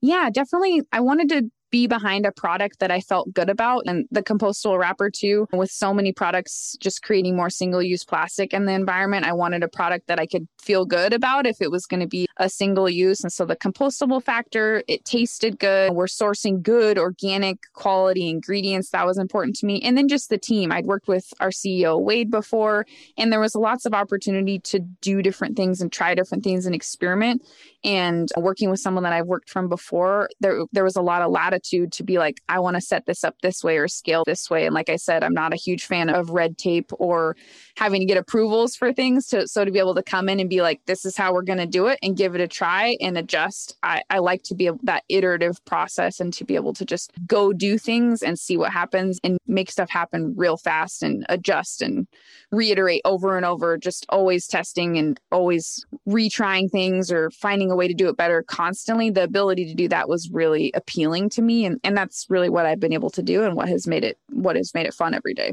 Yeah 0.00 0.28
definitely. 0.32 0.82
I 0.92 1.00
wanted 1.00 1.28
to 1.30 1.50
be 1.72 1.88
behind 1.88 2.26
a 2.26 2.30
product 2.30 2.78
that 2.78 2.92
I 2.92 3.00
felt 3.00 3.32
good 3.34 3.50
about 3.50 3.84
and 3.86 4.06
the 4.12 4.22
compostable 4.22 4.78
wrapper 4.78 5.10
too. 5.10 5.48
With 5.52 5.70
so 5.70 5.92
many 5.92 6.12
products 6.12 6.76
just 6.78 7.02
creating 7.02 7.34
more 7.34 7.50
single 7.50 7.82
use 7.82 8.04
plastic 8.04 8.52
in 8.52 8.66
the 8.66 8.72
environment, 8.72 9.24
I 9.24 9.32
wanted 9.32 9.64
a 9.64 9.68
product 9.68 10.06
that 10.06 10.20
I 10.20 10.26
could 10.26 10.46
feel 10.60 10.84
good 10.84 11.12
about 11.12 11.46
if 11.46 11.56
it 11.60 11.70
was 11.70 11.86
going 11.86 12.00
to 12.00 12.06
be 12.06 12.26
a 12.36 12.48
single 12.48 12.88
use. 12.88 13.22
And 13.22 13.32
so 13.32 13.44
the 13.44 13.56
compostable 13.56 14.22
factor, 14.22 14.84
it 14.86 15.04
tasted 15.04 15.58
good. 15.58 15.92
We're 15.92 16.06
sourcing 16.06 16.62
good 16.62 16.98
organic 16.98 17.58
quality 17.72 18.28
ingredients. 18.28 18.90
That 18.90 19.06
was 19.06 19.18
important 19.18 19.56
to 19.56 19.66
me. 19.66 19.80
And 19.80 19.96
then 19.96 20.08
just 20.08 20.28
the 20.28 20.38
team. 20.38 20.70
I'd 20.70 20.86
worked 20.86 21.08
with 21.08 21.32
our 21.40 21.50
CEO 21.50 22.00
Wade 22.00 22.30
before, 22.30 22.86
and 23.16 23.32
there 23.32 23.40
was 23.40 23.54
lots 23.54 23.86
of 23.86 23.94
opportunity 23.94 24.58
to 24.60 24.78
do 25.00 25.22
different 25.22 25.56
things 25.56 25.80
and 25.80 25.90
try 25.90 26.14
different 26.14 26.44
things 26.44 26.66
and 26.66 26.74
experiment. 26.74 27.42
And 27.84 28.28
working 28.36 28.70
with 28.70 28.80
someone 28.80 29.02
that 29.04 29.12
I've 29.12 29.26
worked 29.26 29.50
from 29.50 29.68
before, 29.68 30.28
there 30.40 30.62
there 30.72 30.84
was 30.84 30.96
a 30.96 31.02
lot 31.02 31.22
of 31.22 31.30
latitude 31.30 31.92
to 31.92 32.04
be 32.04 32.18
like, 32.18 32.40
I 32.48 32.60
want 32.60 32.76
to 32.76 32.80
set 32.80 33.06
this 33.06 33.24
up 33.24 33.36
this 33.42 33.64
way 33.64 33.78
or 33.78 33.88
scale 33.88 34.22
this 34.24 34.48
way. 34.48 34.66
And 34.66 34.74
like 34.74 34.88
I 34.88 34.96
said, 34.96 35.24
I'm 35.24 35.34
not 35.34 35.52
a 35.52 35.56
huge 35.56 35.84
fan 35.84 36.08
of 36.08 36.30
red 36.30 36.58
tape 36.58 36.90
or 36.98 37.36
having 37.76 38.00
to 38.00 38.06
get 38.06 38.16
approvals 38.16 38.76
for 38.76 38.92
things. 38.92 39.26
To, 39.28 39.48
so 39.48 39.64
to 39.64 39.70
be 39.70 39.78
able 39.78 39.94
to 39.94 40.02
come 40.02 40.28
in 40.28 40.38
and 40.38 40.48
be 40.48 40.62
like, 40.62 40.80
this 40.86 41.04
is 41.04 41.16
how 41.16 41.32
we're 41.32 41.42
going 41.42 41.58
to 41.58 41.66
do 41.66 41.86
it 41.86 41.98
and 42.02 42.16
give 42.16 42.34
it 42.34 42.40
a 42.40 42.48
try 42.48 42.96
and 43.00 43.18
adjust. 43.18 43.76
I, 43.82 44.02
I 44.10 44.18
like 44.18 44.42
to 44.44 44.54
be 44.54 44.66
able, 44.66 44.80
that 44.84 45.04
iterative 45.08 45.64
process 45.64 46.20
and 46.20 46.32
to 46.34 46.44
be 46.44 46.54
able 46.54 46.74
to 46.74 46.84
just 46.84 47.12
go 47.26 47.52
do 47.52 47.78
things 47.78 48.22
and 48.22 48.38
see 48.38 48.56
what 48.56 48.72
happens 48.72 49.18
and 49.24 49.38
make 49.46 49.70
stuff 49.70 49.90
happen 49.90 50.34
real 50.36 50.56
fast 50.56 51.02
and 51.02 51.26
adjust 51.28 51.82
and 51.82 52.06
reiterate 52.52 53.02
over 53.04 53.36
and 53.36 53.46
over, 53.46 53.76
just 53.76 54.06
always 54.08 54.46
testing 54.46 54.98
and 54.98 55.18
always 55.32 55.84
retrying 56.08 56.70
things 56.70 57.10
or 57.10 57.30
finding 57.30 57.71
a 57.72 57.76
way 57.76 57.88
to 57.88 57.94
do 57.94 58.08
it 58.08 58.16
better 58.16 58.42
constantly. 58.42 59.10
The 59.10 59.24
ability 59.24 59.66
to 59.66 59.74
do 59.74 59.88
that 59.88 60.08
was 60.08 60.30
really 60.30 60.70
appealing 60.74 61.30
to 61.30 61.42
me. 61.42 61.64
And, 61.64 61.80
and 61.82 61.96
that's 61.96 62.26
really 62.28 62.48
what 62.48 62.66
i've 62.66 62.80
been 62.80 62.92
able 62.92 63.10
to 63.10 63.22
do 63.22 63.44
and 63.44 63.56
what 63.56 63.68
has 63.68 63.86
made 63.86 64.04
it 64.04 64.18
what 64.28 64.56
has 64.56 64.72
made 64.74 64.86
it 64.86 64.94
fun 64.94 65.14
every 65.14 65.34
day. 65.34 65.52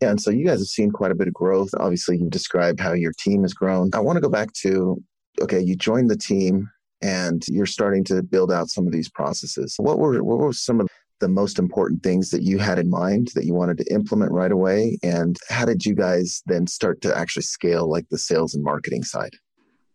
Yeah 0.00 0.10
and 0.10 0.20
so 0.20 0.30
you 0.30 0.46
guys 0.46 0.60
have 0.60 0.68
seen 0.68 0.90
quite 0.90 1.10
a 1.10 1.14
bit 1.16 1.28
of 1.28 1.34
growth. 1.34 1.70
Obviously 1.78 2.18
you 2.18 2.28
described 2.28 2.78
how 2.78 2.92
your 2.92 3.12
team 3.18 3.42
has 3.42 3.54
grown. 3.54 3.90
I 3.94 4.00
want 4.00 4.16
to 4.16 4.20
go 4.20 4.28
back 4.28 4.52
to 4.62 5.02
okay 5.40 5.60
you 5.60 5.74
joined 5.76 6.10
the 6.10 6.16
team 6.16 6.70
and 7.02 7.44
you're 7.48 7.66
starting 7.66 8.04
to 8.04 8.22
build 8.22 8.52
out 8.52 8.68
some 8.68 8.86
of 8.86 8.92
these 8.92 9.10
processes. 9.10 9.74
What 9.78 9.98
were 9.98 10.22
what 10.22 10.38
were 10.38 10.52
some 10.52 10.80
of 10.80 10.88
the 11.20 11.28
most 11.28 11.58
important 11.58 12.02
things 12.02 12.30
that 12.30 12.42
you 12.42 12.58
had 12.58 12.78
in 12.78 12.90
mind 12.90 13.30
that 13.34 13.44
you 13.44 13.54
wanted 13.54 13.78
to 13.78 13.94
implement 13.94 14.32
right 14.32 14.52
away? 14.52 14.98
And 15.02 15.38
how 15.48 15.64
did 15.64 15.84
you 15.86 15.94
guys 15.94 16.42
then 16.46 16.66
start 16.66 17.00
to 17.02 17.16
actually 17.16 17.44
scale 17.44 17.88
like 17.88 18.08
the 18.10 18.18
sales 18.18 18.54
and 18.54 18.64
marketing 18.64 19.04
side 19.04 19.34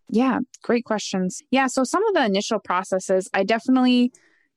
yeah 0.09 0.39
great 0.61 0.85
questions. 0.85 1.41
Yeah 1.51 1.67
so 1.67 1.83
some 1.83 2.05
of 2.07 2.13
the 2.13 2.25
initial 2.25 2.59
processes 2.59 3.29
i 3.33 3.43
definitely 3.43 4.11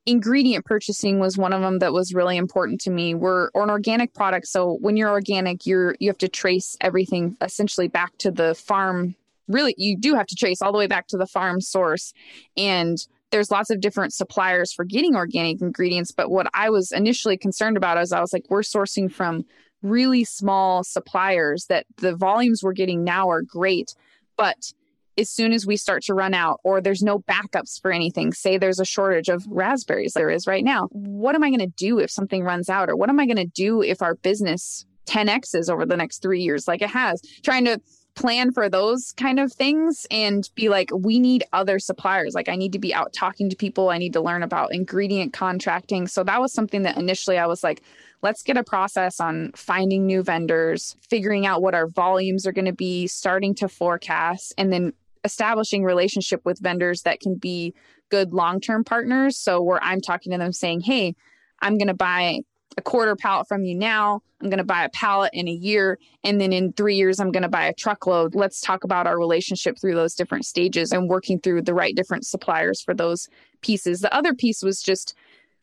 ingredient 0.04 0.64
purchasing 0.64 1.20
was 1.20 1.38
one 1.38 1.52
of 1.52 1.60
them 1.60 1.78
that 1.78 1.92
was 1.92 2.12
really 2.12 2.36
important 2.36 2.80
to 2.80 2.90
me. 2.90 3.14
We're 3.14 3.50
or 3.54 3.62
an 3.62 3.70
organic 3.70 4.14
product 4.14 4.46
so 4.48 4.78
when 4.80 4.96
you're 4.96 5.10
organic 5.10 5.66
you're 5.66 5.94
you 6.00 6.08
have 6.08 6.18
to 6.18 6.28
trace 6.28 6.76
everything 6.80 7.36
essentially 7.40 7.88
back 7.88 8.16
to 8.18 8.30
the 8.30 8.54
farm. 8.54 9.14
Really 9.48 9.74
you 9.76 9.96
do 9.96 10.14
have 10.14 10.26
to 10.26 10.36
trace 10.36 10.62
all 10.62 10.72
the 10.72 10.78
way 10.78 10.86
back 10.86 11.06
to 11.08 11.16
the 11.16 11.26
farm 11.26 11.60
source 11.60 12.12
and 12.56 12.98
there's 13.30 13.50
lots 13.50 13.70
of 13.70 13.80
different 13.80 14.12
suppliers 14.12 14.72
for 14.72 14.84
getting 14.84 15.16
organic 15.16 15.60
ingredients 15.60 16.10
but 16.12 16.30
what 16.30 16.46
i 16.54 16.70
was 16.70 16.92
initially 16.92 17.36
concerned 17.36 17.76
about 17.76 17.98
is 17.98 18.12
i 18.12 18.20
was 18.20 18.32
like 18.32 18.44
we're 18.50 18.60
sourcing 18.60 19.10
from 19.10 19.44
really 19.82 20.22
small 20.22 20.84
suppliers 20.84 21.66
that 21.68 21.86
the 21.96 22.14
volumes 22.14 22.62
we're 22.62 22.72
getting 22.72 23.02
now 23.02 23.28
are 23.28 23.42
great 23.42 23.94
but 24.36 24.72
as 25.18 25.30
soon 25.30 25.52
as 25.52 25.66
we 25.66 25.76
start 25.76 26.02
to 26.04 26.14
run 26.14 26.34
out 26.34 26.60
or 26.64 26.80
there's 26.80 27.02
no 27.02 27.20
backups 27.20 27.80
for 27.80 27.92
anything, 27.92 28.32
say 28.32 28.58
there's 28.58 28.80
a 28.80 28.84
shortage 28.84 29.28
of 29.28 29.44
raspberries, 29.48 30.14
there 30.14 30.30
is 30.30 30.46
right 30.46 30.64
now, 30.64 30.88
what 30.90 31.34
am 31.34 31.42
I 31.42 31.50
going 31.50 31.60
to 31.60 31.66
do 31.66 31.98
if 31.98 32.10
something 32.10 32.42
runs 32.42 32.68
out? 32.68 32.88
Or 32.88 32.96
what 32.96 33.10
am 33.10 33.20
I 33.20 33.26
going 33.26 33.36
to 33.36 33.44
do 33.44 33.82
if 33.82 34.02
our 34.02 34.14
business 34.14 34.86
10x's 35.06 35.68
over 35.68 35.84
the 35.84 35.96
next 35.96 36.22
three 36.22 36.42
years, 36.42 36.66
like 36.66 36.82
it 36.82 36.90
has? 36.90 37.20
Trying 37.42 37.64
to 37.66 37.80
plan 38.14 38.52
for 38.52 38.68
those 38.68 39.12
kind 39.12 39.40
of 39.40 39.52
things 39.52 40.06
and 40.10 40.48
be 40.54 40.68
like, 40.68 40.90
we 40.94 41.18
need 41.18 41.44
other 41.52 41.78
suppliers. 41.78 42.34
Like, 42.34 42.48
I 42.48 42.56
need 42.56 42.72
to 42.72 42.78
be 42.78 42.92
out 42.92 43.12
talking 43.12 43.48
to 43.50 43.56
people. 43.56 43.88
I 43.88 43.98
need 43.98 44.12
to 44.12 44.20
learn 44.20 44.42
about 44.42 44.74
ingredient 44.74 45.32
contracting. 45.32 46.06
So, 46.06 46.22
that 46.24 46.40
was 46.40 46.52
something 46.52 46.82
that 46.82 46.98
initially 46.98 47.38
I 47.38 47.46
was 47.46 47.64
like, 47.64 47.82
let's 48.22 48.42
get 48.42 48.56
a 48.56 48.64
process 48.64 49.20
on 49.20 49.52
finding 49.54 50.06
new 50.06 50.22
vendors, 50.22 50.96
figuring 51.08 51.46
out 51.46 51.62
what 51.62 51.74
our 51.74 51.88
volumes 51.88 52.46
are 52.46 52.52
going 52.52 52.66
to 52.66 52.72
be, 52.72 53.06
starting 53.06 53.54
to 53.56 53.68
forecast, 53.68 54.54
and 54.56 54.72
then 54.72 54.92
establishing 55.24 55.84
relationship 55.84 56.40
with 56.44 56.58
vendors 56.60 57.02
that 57.02 57.20
can 57.20 57.36
be 57.36 57.74
good 58.10 58.32
long 58.32 58.60
term 58.60 58.84
partners. 58.84 59.38
So, 59.38 59.62
where 59.62 59.82
I'm 59.82 60.00
talking 60.00 60.32
to 60.32 60.38
them 60.38 60.52
saying, 60.52 60.80
hey, 60.80 61.14
I'm 61.60 61.78
going 61.78 61.88
to 61.88 61.94
buy 61.94 62.40
a 62.76 62.82
quarter 62.82 63.16
pallet 63.16 63.46
from 63.48 63.64
you 63.64 63.74
now. 63.74 64.20
I'm 64.40 64.48
going 64.48 64.58
to 64.58 64.64
buy 64.64 64.84
a 64.84 64.88
pallet 64.90 65.30
in 65.32 65.48
a 65.48 65.52
year. 65.52 65.98
And 66.24 66.40
then 66.40 66.52
in 66.52 66.72
three 66.72 66.96
years, 66.96 67.20
I'm 67.20 67.30
going 67.30 67.42
to 67.42 67.48
buy 67.48 67.66
a 67.66 67.74
truckload. 67.74 68.34
Let's 68.34 68.60
talk 68.60 68.84
about 68.84 69.06
our 69.06 69.18
relationship 69.18 69.76
through 69.80 69.94
those 69.94 70.14
different 70.14 70.44
stages 70.44 70.92
and 70.92 71.08
working 71.08 71.40
through 71.40 71.62
the 71.62 71.74
right 71.74 71.94
different 71.94 72.26
suppliers 72.26 72.82
for 72.82 72.94
those 72.94 73.28
pieces. 73.62 74.00
The 74.00 74.14
other 74.14 74.34
piece 74.34 74.62
was 74.62 74.82
just 74.82 75.14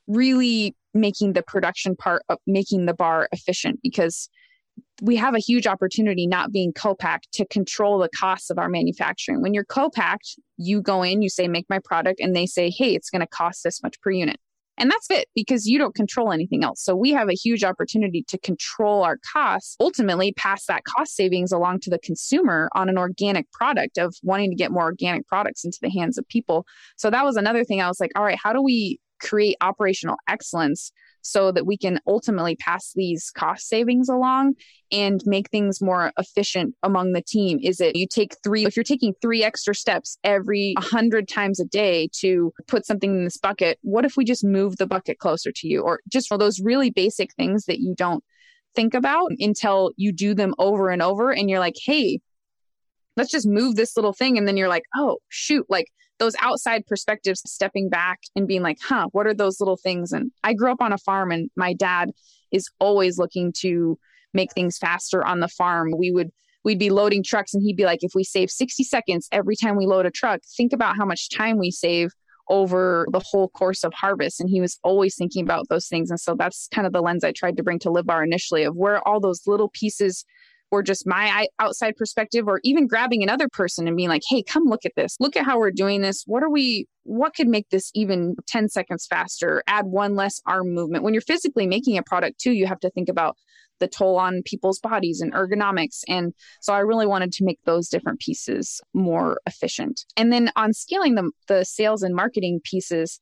really 0.08 0.76
making 0.94 1.34
the 1.34 1.44
production 1.44 1.96
part 1.96 2.24
of 2.30 2.40
making 2.48 2.86
the 2.86 2.94
bar 2.94 3.28
efficient 3.32 3.80
because 3.84 4.30
we 5.02 5.16
have 5.16 5.36
a 5.36 5.40
huge 5.40 5.68
opportunity 5.68 6.28
not 6.28 6.52
being 6.52 6.74
co-packed 6.74 7.32
to 7.34 7.46
control 7.48 8.00
the 8.00 8.10
costs 8.10 8.50
of 8.50 8.58
our 8.58 8.70
manufacturing. 8.70 9.42
When 9.42 9.54
you're 9.54 9.66
co-packed, 9.66 10.36
you 10.58 10.82
go 10.82 11.04
in, 11.04 11.22
you 11.22 11.30
say, 11.30 11.48
make 11.48 11.66
my 11.70 11.80
product, 11.84 12.20
and 12.20 12.36
they 12.36 12.46
say, 12.46 12.70
hey, 12.70 12.96
it's 12.96 13.10
going 13.10 13.22
to 13.22 13.28
cost 13.28 13.64
this 13.64 13.82
much 13.84 14.00
per 14.02 14.12
unit. 14.12 14.38
And 14.78 14.90
that's 14.90 15.12
it 15.12 15.28
because 15.36 15.66
you 15.66 15.78
don't 15.78 15.94
control 15.94 16.32
anything 16.32 16.64
else. 16.64 16.82
So 16.82 16.96
we 16.96 17.12
have 17.12 17.28
a 17.28 17.34
huge 17.34 17.66
opportunity 17.66 18.24
to 18.30 18.38
control 18.40 19.04
our 19.04 19.18
costs, 19.34 19.76
ultimately 19.80 20.32
pass 20.34 20.66
that 20.68 20.86
cost 20.86 21.16
savings 21.16 21.52
along 21.52 21.82
to 21.82 21.90
the 21.90 22.00
consumer 22.00 22.70
on 22.74 22.88
an 22.88 22.98
organic 22.98 23.52
product 23.52 23.98
of 23.98 24.16
wanting 24.24 24.50
to 24.52 24.56
get 24.56 24.72
more 24.72 24.86
organic 24.86 25.28
products 25.28 25.66
into 25.66 25.80
the 25.82 25.90
hands 25.90 26.18
of 26.18 26.26
people. 26.30 26.66
So 26.96 27.10
that 27.10 27.26
was 27.26 27.36
another 27.36 27.66
thing 27.66 27.82
I 27.82 27.90
was 27.90 28.00
like, 28.00 28.12
all 28.16 28.24
right, 28.24 28.40
how 28.42 28.54
do 28.54 28.62
we 28.62 29.00
create 29.20 29.58
operational 29.60 30.16
excellence 30.30 30.94
so 31.22 31.52
that 31.52 31.66
we 31.66 31.78
can 31.78 32.00
ultimately 32.08 32.56
pass 32.56 32.92
these 32.96 33.32
cost 33.32 33.68
savings 33.68 34.10
along 34.10 34.54
and 34.92 35.22
make 35.26 35.50
things 35.50 35.82
more 35.82 36.12
efficient 36.18 36.76
among 36.84 37.14
the 37.14 37.22
team. 37.22 37.60
Is 37.62 37.80
it 37.80 37.96
you 37.96 38.08
take 38.08 38.36
three 38.44 38.66
if 38.66 38.76
you're 38.76 38.84
taking 38.84 39.14
three 39.22 39.44
extra 39.44 39.76
steps 39.76 40.18
every 40.24 40.74
100 40.78 41.28
times 41.28 41.60
a 41.60 41.66
day 41.66 42.10
to 42.20 42.52
put 42.68 42.86
something 42.86 43.12
in 43.12 43.24
this 43.24 43.38
bucket 43.38 43.78
what 43.82 44.06
if 44.06 44.18
we 44.18 44.26
just 44.26 44.44
move 44.44 44.78
the 44.78 44.88
bucket 44.88 45.20
closer 45.20 45.52
to 45.52 45.68
you? 45.68 45.82
Or 45.82 46.00
just 46.08 46.28
for 46.28 46.38
those 46.38 46.60
really 46.60 46.90
basic 46.90 47.34
things 47.34 47.66
that 47.66 47.80
you 47.80 47.94
don't 47.96 48.24
think 48.76 48.94
about 48.94 49.32
until 49.40 49.92
you 49.98 50.12
do 50.12 50.34
them 50.34 50.54
over 50.58 50.90
and 50.90 51.02
over 51.02 51.32
and 51.32 51.50
you're 51.50 51.60
like 51.60 51.76
hey 51.84 52.20
let's 53.18 53.32
just 53.32 53.48
move 53.48 53.76
this 53.76 53.96
little 53.98 54.14
thing. 54.14 54.38
And 54.38 54.48
then 54.48 54.58
you're 54.58 54.70
like 54.70 54.84
oh 54.96 55.18
shoot. 55.28 55.66
Like 55.70 55.88
those 56.20 56.36
outside 56.40 56.86
perspectives, 56.86 57.42
stepping 57.46 57.90
back 57.90 58.20
and 58.36 58.48
being 58.48 58.62
like, 58.62 58.78
huh, 58.82 59.08
what 59.12 59.26
are 59.26 59.34
those 59.34 59.60
little 59.60 59.78
things? 59.78 60.12
And 60.12 60.32
I 60.44 60.54
grew 60.54 60.72
up 60.72 60.82
on 60.82 60.94
a 60.94 60.98
farm, 60.98 61.32
and 61.32 61.50
my 61.56 61.74
dad 61.74 62.12
is 62.52 62.70
always 62.80 63.18
looking 63.18 63.54
to 63.60 63.98
make 64.34 64.54
things 64.54 64.78
faster 64.78 65.26
on 65.26 65.40
the 65.40 65.48
farm. 65.48 65.92
We 65.98 66.12
would 66.12 66.32
we'd 66.64 66.80
be 66.80 66.90
loading 66.90 67.24
trucks 67.24 67.54
and 67.54 67.64
he'd 67.64 67.78
be 67.78 67.86
like 67.86 68.04
if 68.04 68.12
we 68.14 68.24
save 68.24 68.50
60 68.52 68.84
seconds 68.84 69.28
every 69.32 69.56
time 69.56 69.78
we 69.78 69.86
load 69.86 70.06
a 70.06 70.12
truck 70.12 70.42
think 70.58 70.74
about 70.74 70.98
how 70.98 71.06
much 71.06 71.30
time 71.30 71.58
we 71.58 71.72
save 71.72 72.12
over 72.50 73.08
the 73.12 73.22
whole 73.26 73.48
course 73.48 73.84
of 73.84 73.94
harvest 73.94 74.42
and 74.42 74.50
he 74.50 74.60
was 74.60 74.78
always 74.84 75.16
thinking 75.16 75.44
about 75.44 75.68
those 75.70 75.88
things 75.88 76.10
and 76.10 76.20
so 76.20 76.36
that's 76.36 76.68
kind 76.74 76.86
of 76.86 76.94
the 76.94 77.02
lens 77.02 77.24
i 77.24 77.32
tried 77.32 77.56
to 77.56 77.64
bring 77.64 77.80
to 77.80 77.90
live 77.90 78.06
bar 78.06 78.24
initially 78.24 78.64
of 78.64 78.76
where 78.76 79.08
all 79.08 79.20
those 79.20 79.48
little 79.48 79.70
pieces 79.70 80.26
or 80.72 80.84
just 80.84 81.08
my 81.08 81.48
outside 81.60 81.96
perspective 81.96 82.48
or 82.48 82.60
even 82.64 82.88
grabbing 82.88 83.24
another 83.24 83.48
person 83.50 83.88
and 83.88 83.98
being 83.98 84.10
like 84.10 84.24
hey 84.30 84.44
come 84.44 84.66
look 84.66 84.86
at 84.86 84.94
this. 84.96 85.16
Look 85.20 85.36
at 85.36 85.46
how 85.46 85.60
we're 85.60 85.72
doing 85.72 86.02
this. 86.02 86.24
What 86.26 86.44
are 86.44 86.50
we 86.50 86.88
what 87.04 87.36
could 87.36 87.48
make 87.48 87.70
this 87.70 87.92
even 87.96 88.36
10 88.48 88.70
seconds 88.70 89.08
faster? 89.08 89.64
Add 89.68 89.86
one 89.88 90.16
less 90.16 90.40
arm 90.46 90.74
movement. 90.74 91.04
When 91.04 91.14
you're 91.14 91.22
physically 91.22 91.68
making 91.68 91.98
a 91.98 92.04
product 92.04 92.40
too 92.40 92.52
you 92.52 92.68
have 92.68 92.80
to 92.82 92.90
think 92.90 93.10
about 93.10 93.38
the 93.80 93.88
toll 93.88 94.18
on 94.18 94.42
people's 94.44 94.80
bodies 94.80 95.22
and 95.22 95.34
ergonomics. 95.34 96.02
And 96.08 96.34
so 96.62 96.74
i 96.74 96.80
really 96.80 97.08
wanted 97.08 97.32
to 97.34 97.46
make 97.46 97.60
those 97.66 97.88
different 97.90 98.20
pieces 98.20 98.82
more 98.94 99.40
efficient. 99.46 100.06
And 100.18 100.32
then 100.32 100.52
on 100.56 100.74
scaling 100.74 101.16
the, 101.16 101.32
the 101.48 101.64
sales 101.64 102.04
and 102.04 102.16
marketing 102.16 102.60
pieces 102.64 103.20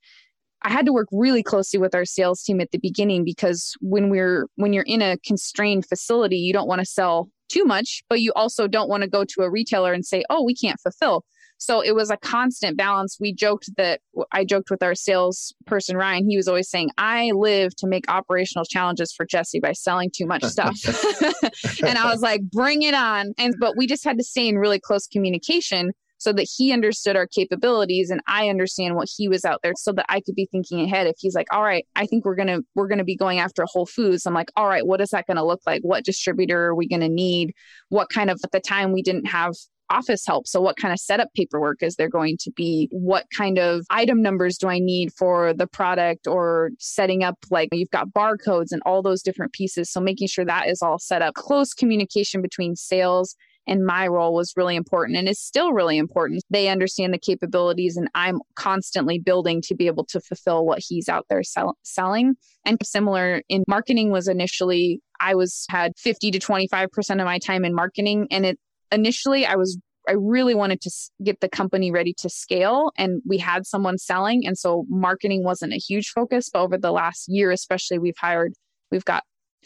I 0.64 0.72
had 0.72 0.86
to 0.88 0.94
work 0.94 1.08
really 1.12 1.44
closely 1.44 1.80
with 1.80 1.94
our 1.94 2.06
sales 2.06 2.44
team 2.44 2.60
at 2.60 2.72
the 2.72 2.80
beginning 2.80 3.24
because 3.24 3.76
when 3.80 4.10
we're 4.10 4.48
when 4.56 4.74
you're 4.74 4.84
in 4.84 5.02
a 5.02 5.18
constrained 5.20 5.86
facility, 5.86 6.38
you 6.38 6.52
don't 6.52 6.68
want 6.68 6.80
to 6.80 6.86
sell 6.86 7.30
too 7.50 7.66
much, 7.66 8.04
but 8.10 8.22
you 8.22 8.32
also 8.36 8.68
don't 8.68 8.90
want 8.90 9.04
to 9.04 9.10
go 9.10 9.24
to 9.24 9.42
a 9.42 9.50
retailer 9.50 9.94
and 9.94 10.06
say, 10.06 10.24
"Oh, 10.30 10.44
we 10.44 10.56
can't 10.56 10.80
fulfill." 10.80 11.26
So 11.60 11.82
it 11.82 11.96
was 11.96 12.12
a 12.12 12.18
constant 12.18 12.78
balance. 12.78 13.18
We 13.20 13.34
joked 13.34 13.70
that 13.78 14.02
I 14.32 14.46
joked 14.46 14.70
with 14.70 14.84
our 14.84 14.94
salesperson 14.94 15.98
Ryan. 15.98 16.30
He 16.30 16.38
was 16.38 16.48
always 16.48 16.70
saying, 16.70 16.92
"I 16.98 17.32
live 17.32 17.76
to 17.78 17.88
make 17.88 18.10
operational 18.10 18.66
challenges 18.66 19.12
for 19.12 19.26
Jessi 19.26 19.62
by 19.62 19.74
selling 19.74 20.12
too 20.16 20.28
much 20.28 20.44
stuff." 20.44 20.78
and 21.84 21.98
I 21.98 22.12
was 22.12 22.22
like, 22.22 22.42
"Bring 22.52 22.84
it 22.84 22.94
on!" 22.94 23.34
And 23.38 23.56
but 23.60 23.76
we 23.76 23.88
just 23.88 24.04
had 24.04 24.18
to 24.18 24.24
stay 24.24 24.48
in 24.48 24.58
really 24.58 24.80
close 24.80 25.08
communication 25.08 25.94
so 26.18 26.34
that 26.34 26.48
he 26.58 26.72
understood 26.72 27.16
our 27.16 27.28
capabilities 27.28 28.10
and 28.10 28.22
I 28.28 28.50
understand 28.50 28.96
what 28.96 29.10
he 29.16 29.28
was 29.28 29.46
out 29.46 29.60
there 29.64 29.74
so 29.76 29.92
that 29.94 30.06
I 30.10 30.22
could 30.22 30.36
be 30.36 30.48
thinking 30.52 30.82
ahead. 30.82 31.08
If 31.08 31.16
he's 31.20 31.36
like, 31.36 31.48
all 31.52 31.64
right, 31.64 31.86
I 31.96 32.06
think 32.06 32.26
we're 32.26 32.36
going 32.36 32.48
to, 32.48 32.64
we're 32.76 32.88
going 32.88 32.98
to 32.98 33.04
be 33.04 33.16
going 33.16 33.40
after 33.40 33.66
Whole 33.68 33.86
Foods. 33.86 34.26
I'm 34.26 34.34
like, 34.34 34.52
all 34.56 34.68
right, 34.68 34.86
what 34.86 35.02
is 35.02 35.10
that 35.10 35.28
going 35.28 35.38
to 35.38 35.46
look 35.46 35.62
like? 35.66 35.82
What 35.82 36.06
distributor 36.06 36.66
are 36.66 36.76
we 36.76 36.88
going 36.88 37.02
to 37.02 37.10
need? 37.10 37.54
What 37.90 38.10
kind 38.10 38.30
of, 38.30 38.40
at 38.44 38.52
the 38.52 38.60
time 38.60 38.92
we 38.92 39.02
didn't 39.02 39.26
have 39.26 39.54
office 39.90 40.26
help. 40.26 40.48
So, 40.48 40.62
what 40.62 40.78
kind 40.78 40.94
of 40.94 41.00
setup 41.00 41.30
paperwork 41.34 41.82
is 41.82 41.96
there 41.96 42.10
going 42.10 42.38
to 42.42 42.52
be? 42.52 42.88
What 42.92 43.26
kind 43.36 43.58
of 43.58 43.86
item 43.90 44.22
numbers 44.22 44.58
do 44.58 44.68
I 44.68 44.80
need 44.80 45.14
for 45.14 45.54
the 45.54 45.68
product 45.68 46.28
or 46.28 46.72
setting 46.80 47.24
up 47.24 47.38
like 47.50 47.70
you've 47.72 47.90
got 47.92 48.10
barcodes 48.10 48.72
and 48.72 48.82
all 48.86 49.02
those 49.02 49.22
different 49.22 49.54
pieces? 49.54 49.92
So, 49.92 50.00
making 50.00 50.28
sure 50.28 50.46
that 50.46 50.68
is 50.68 50.82
all 50.82 51.00
set 51.00 51.22
up. 51.22 51.36
Close 51.36 51.74
communication 51.74 52.42
between 52.42 52.76
sales 52.76 53.36
and 53.68 53.86
my 53.86 54.08
role 54.08 54.34
was 54.34 54.54
really 54.56 54.76
important 54.76 55.18
and 55.18 55.28
is 55.28 55.40
still 55.40 55.74
really 55.74 55.98
important. 55.98 56.44
They 56.50 56.70
understand 56.70 57.14
the 57.14 57.20
capabilities, 57.20 57.98
and 57.98 58.08
I'm 58.16 58.40
constantly 58.56 59.20
building 59.20 59.62
to 59.64 59.76
be 59.76 59.88
able 59.88 60.06
to 60.06 60.22
fulfill 60.22 60.66
what 60.66 60.80
he's 60.80 61.10
out 61.10 61.26
there 61.30 61.44
sell- 61.44 61.78
selling. 61.84 62.36
And 62.66 62.78
similar 62.84 63.44
in 63.50 63.64
marketing 63.68 64.12
was 64.12 64.28
initially 64.28 65.02
I 65.20 65.36
was 65.36 65.66
had 65.70 65.94
50 65.98 66.32
to 66.32 66.40
25% 66.40 67.20
of 67.20 67.26
my 67.26 67.40
time 67.40 67.66
in 67.66 67.74
marketing, 67.74 68.28
and 68.32 68.46
it 68.46 68.60
initially 68.92 69.46
I 69.46 69.56
was 69.56 69.78
I 70.08 70.14
really 70.14 70.56
wanted 70.56 70.80
to 70.82 70.92
get 71.22 71.42
the 71.42 71.50
company 71.50 71.92
ready 71.92 72.14
to 72.20 72.30
scale 72.30 72.92
and 72.98 73.22
we 73.28 73.38
had 73.38 73.66
someone 73.66 73.98
selling 73.98 74.48
and 74.48 74.58
so 74.58 74.86
marketing 74.88 75.44
wasn't 75.44 75.74
a 75.74 75.78
huge 75.78 76.10
focus 76.10 76.50
but 76.50 76.62
over 76.62 76.78
the 76.78 76.92
last 76.92 77.26
year 77.28 77.52
especially 77.52 78.00
we've 78.00 78.18
hired 78.18 78.54
we've 78.90 79.04
got 79.04 79.24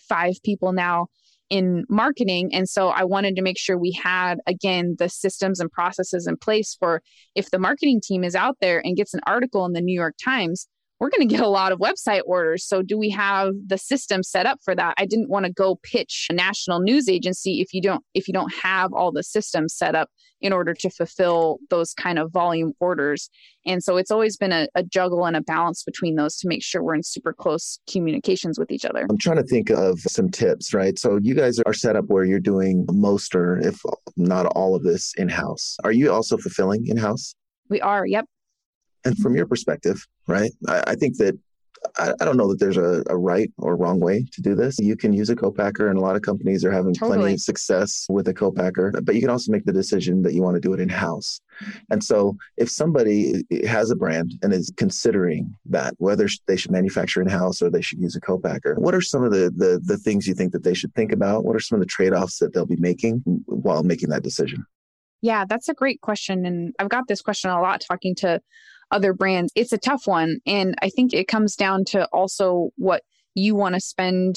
5 0.09 0.33
people 0.43 0.71
now 0.71 1.07
in 1.51 1.83
marketing. 1.89 2.49
And 2.53 2.67
so 2.67 2.87
I 2.87 3.03
wanted 3.03 3.35
to 3.35 3.41
make 3.41 3.59
sure 3.59 3.77
we 3.77 3.91
had, 3.91 4.39
again, 4.47 4.95
the 4.97 5.09
systems 5.09 5.59
and 5.59 5.69
processes 5.69 6.25
in 6.25 6.37
place 6.37 6.75
for 6.79 7.03
if 7.35 7.51
the 7.51 7.59
marketing 7.59 7.99
team 8.01 8.23
is 8.23 8.35
out 8.35 8.55
there 8.61 8.81
and 8.83 8.95
gets 8.95 9.13
an 9.13 9.19
article 9.27 9.65
in 9.65 9.73
the 9.73 9.81
New 9.81 9.93
York 9.93 10.15
Times, 10.23 10.67
we're 11.01 11.09
going 11.09 11.27
to 11.27 11.35
get 11.35 11.43
a 11.43 11.49
lot 11.49 11.71
of 11.71 11.79
website 11.79 12.21
orders. 12.27 12.63
So, 12.63 12.83
do 12.83 12.95
we 12.95 13.09
have 13.09 13.53
the 13.65 13.79
system 13.79 14.21
set 14.21 14.45
up 14.45 14.59
for 14.63 14.75
that? 14.75 14.93
I 14.99 15.07
didn't 15.07 15.29
want 15.29 15.47
to 15.47 15.51
go 15.51 15.79
pitch 15.81 16.27
a 16.29 16.33
national 16.33 16.79
news 16.79 17.09
agency 17.09 17.59
if 17.59 17.73
you 17.73 17.81
don't 17.81 18.03
if 18.13 18.27
you 18.27 18.33
don't 18.35 18.53
have 18.53 18.93
all 18.93 19.11
the 19.11 19.23
systems 19.23 19.73
set 19.73 19.95
up 19.95 20.09
in 20.41 20.53
order 20.53 20.75
to 20.75 20.89
fulfill 20.91 21.57
those 21.71 21.93
kind 21.95 22.19
of 22.19 22.31
volume 22.31 22.73
orders. 22.79 23.31
And 23.65 23.83
so, 23.83 23.97
it's 23.97 24.11
always 24.11 24.37
been 24.37 24.51
a, 24.51 24.67
a 24.75 24.83
juggle 24.83 25.25
and 25.25 25.35
a 25.35 25.41
balance 25.41 25.83
between 25.83 26.17
those 26.17 26.37
to 26.37 26.47
make 26.47 26.63
sure 26.63 26.83
we're 26.83 26.93
in 26.93 27.03
super 27.03 27.33
close 27.33 27.79
communications 27.91 28.59
with 28.59 28.69
each 28.69 28.85
other. 28.85 29.07
I'm 29.09 29.17
trying 29.17 29.37
to 29.37 29.43
think 29.43 29.71
of 29.71 29.99
some 30.01 30.29
tips, 30.29 30.71
right? 30.71 30.99
So, 30.99 31.17
you 31.19 31.33
guys 31.33 31.59
are 31.65 31.73
set 31.73 31.95
up 31.95 32.05
where 32.09 32.25
you're 32.25 32.39
doing 32.39 32.85
most 32.91 33.33
or 33.33 33.57
if 33.57 33.81
not 34.17 34.45
all 34.45 34.75
of 34.75 34.83
this 34.83 35.15
in 35.17 35.29
house. 35.29 35.77
Are 35.83 35.91
you 35.91 36.11
also 36.11 36.37
fulfilling 36.37 36.85
in 36.85 36.97
house? 36.97 37.33
We 37.69 37.81
are. 37.81 38.05
Yep. 38.05 38.25
And 39.03 39.17
from 39.17 39.35
your 39.35 39.47
perspective, 39.47 40.05
right? 40.27 40.51
I, 40.67 40.83
I 40.87 40.95
think 40.95 41.17
that 41.17 41.37
I, 41.97 42.13
I, 42.19 42.25
don't 42.25 42.37
know 42.37 42.47
that 42.49 42.59
there's 42.59 42.77
a, 42.77 43.03
a, 43.09 43.17
right 43.17 43.51
or 43.57 43.75
wrong 43.75 43.99
way 43.99 44.25
to 44.31 44.41
do 44.41 44.55
this. 44.55 44.77
You 44.79 44.95
can 44.95 45.13
use 45.13 45.29
a 45.29 45.35
co-packer, 45.35 45.87
and 45.87 45.97
a 45.97 46.01
lot 46.01 46.15
of 46.15 46.21
companies 46.21 46.63
are 46.63 46.71
having 46.71 46.93
totally. 46.93 47.17
plenty 47.17 47.33
of 47.33 47.41
success 47.41 48.05
with 48.09 48.27
a 48.27 48.33
co-packer. 48.33 48.93
But 49.03 49.15
you 49.15 49.21
can 49.21 49.29
also 49.29 49.51
make 49.51 49.65
the 49.65 49.73
decision 49.73 50.21
that 50.23 50.33
you 50.33 50.43
want 50.43 50.55
to 50.55 50.59
do 50.59 50.73
it 50.73 50.79
in 50.79 50.89
house. 50.89 51.41
And 51.89 52.03
so, 52.03 52.37
if 52.57 52.69
somebody 52.69 53.43
has 53.65 53.89
a 53.91 53.95
brand 53.95 54.33
and 54.41 54.53
is 54.53 54.71
considering 54.77 55.55
that 55.65 55.95
whether 55.97 56.27
they 56.47 56.55
should 56.55 56.71
manufacture 56.71 57.21
in 57.21 57.27
house 57.27 57.61
or 57.61 57.69
they 57.69 57.81
should 57.81 57.99
use 57.99 58.15
a 58.15 58.21
co-packer, 58.21 58.75
what 58.75 58.93
are 58.93 59.01
some 59.01 59.23
of 59.23 59.31
the, 59.31 59.51
the 59.55 59.81
the 59.83 59.97
things 59.97 60.27
you 60.27 60.33
think 60.33 60.51
that 60.53 60.63
they 60.63 60.73
should 60.73 60.93
think 60.93 61.11
about? 61.11 61.45
What 61.45 61.55
are 61.55 61.59
some 61.59 61.77
of 61.77 61.81
the 61.81 61.87
trade-offs 61.87 62.37
that 62.39 62.53
they'll 62.53 62.65
be 62.65 62.77
making 62.77 63.23
while 63.45 63.83
making 63.83 64.09
that 64.09 64.23
decision? 64.23 64.65
Yeah, 65.21 65.45
that's 65.47 65.69
a 65.69 65.73
great 65.73 66.01
question, 66.01 66.45
and 66.45 66.73
I've 66.79 66.89
got 66.89 67.07
this 67.07 67.21
question 67.21 67.49
a 67.49 67.61
lot 67.61 67.83
talking 67.87 68.15
to 68.15 68.41
other 68.91 69.13
brands. 69.13 69.51
It's 69.55 69.73
a 69.73 69.77
tough 69.77 70.07
one. 70.07 70.39
And 70.45 70.75
I 70.81 70.89
think 70.89 71.13
it 71.13 71.27
comes 71.27 71.55
down 71.55 71.85
to 71.85 72.05
also 72.07 72.69
what 72.77 73.03
you 73.35 73.55
want 73.55 73.75
to 73.75 73.81
spend 73.81 74.35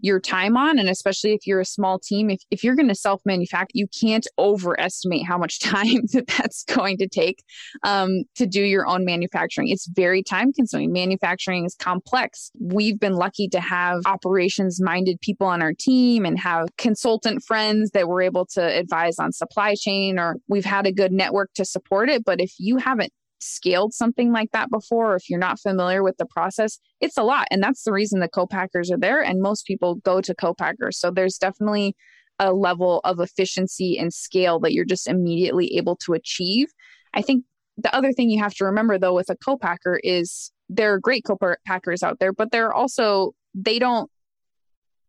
your 0.00 0.20
time 0.20 0.56
on. 0.56 0.78
And 0.78 0.88
especially 0.88 1.32
if 1.32 1.46
you're 1.46 1.60
a 1.60 1.64
small 1.64 1.98
team, 1.98 2.30
if, 2.30 2.40
if 2.50 2.62
you're 2.62 2.74
going 2.74 2.88
to 2.88 2.94
self 2.94 3.20
manufacture, 3.24 3.72
you 3.72 3.86
can't 4.00 4.26
overestimate 4.38 5.26
how 5.26 5.38
much 5.38 5.60
time 5.60 6.02
that 6.12 6.26
that's 6.26 6.64
going 6.64 6.98
to 6.98 7.08
take 7.08 7.42
um, 7.82 8.24
to 8.36 8.46
do 8.46 8.62
your 8.62 8.86
own 8.86 9.04
manufacturing. 9.04 9.68
It's 9.68 9.88
very 9.88 10.22
time 10.22 10.52
consuming. 10.52 10.92
Manufacturing 10.92 11.64
is 11.64 11.74
complex. 11.74 12.50
We've 12.60 12.98
been 12.98 13.14
lucky 13.14 13.48
to 13.48 13.60
have 13.60 14.00
operations 14.06 14.80
minded 14.82 15.20
people 15.20 15.46
on 15.46 15.62
our 15.62 15.72
team 15.72 16.24
and 16.24 16.38
have 16.38 16.68
consultant 16.76 17.42
friends 17.42 17.90
that 17.92 18.08
we're 18.08 18.22
able 18.22 18.46
to 18.54 18.62
advise 18.62 19.18
on 19.18 19.32
supply 19.32 19.74
chain, 19.74 20.18
or 20.18 20.36
we've 20.48 20.64
had 20.64 20.86
a 20.86 20.92
good 20.92 21.12
network 21.12 21.50
to 21.54 21.64
support 21.64 22.08
it. 22.08 22.24
But 22.24 22.40
if 22.40 22.52
you 22.58 22.76
haven't 22.78 23.12
scaled 23.44 23.92
something 23.92 24.32
like 24.32 24.50
that 24.52 24.70
before, 24.70 25.12
or 25.12 25.16
if 25.16 25.28
you're 25.28 25.38
not 25.38 25.60
familiar 25.60 26.02
with 26.02 26.16
the 26.16 26.26
process, 26.26 26.78
it's 27.00 27.16
a 27.16 27.22
lot. 27.22 27.46
And 27.50 27.62
that's 27.62 27.84
the 27.84 27.92
reason 27.92 28.20
the 28.20 28.28
co-packers 28.28 28.90
are 28.90 28.98
there. 28.98 29.22
And 29.22 29.40
most 29.40 29.66
people 29.66 29.96
go 29.96 30.20
to 30.20 30.34
co-packers. 30.34 30.98
So 30.98 31.10
there's 31.10 31.38
definitely 31.38 31.94
a 32.38 32.52
level 32.52 33.00
of 33.04 33.20
efficiency 33.20 33.98
and 33.98 34.12
scale 34.12 34.58
that 34.60 34.72
you're 34.72 34.84
just 34.84 35.06
immediately 35.06 35.76
able 35.76 35.96
to 35.96 36.14
achieve. 36.14 36.68
I 37.12 37.22
think 37.22 37.44
the 37.76 37.94
other 37.94 38.12
thing 38.12 38.30
you 38.30 38.42
have 38.42 38.54
to 38.54 38.64
remember 38.64 38.98
though 38.98 39.14
with 39.14 39.30
a 39.30 39.36
co-packer 39.36 40.00
is 40.02 40.50
there 40.68 40.92
are 40.94 40.98
great 40.98 41.24
co-packers 41.24 42.02
out 42.02 42.18
there, 42.18 42.32
but 42.32 42.50
they're 42.50 42.72
also 42.72 43.32
they 43.54 43.78
don't 43.78 44.10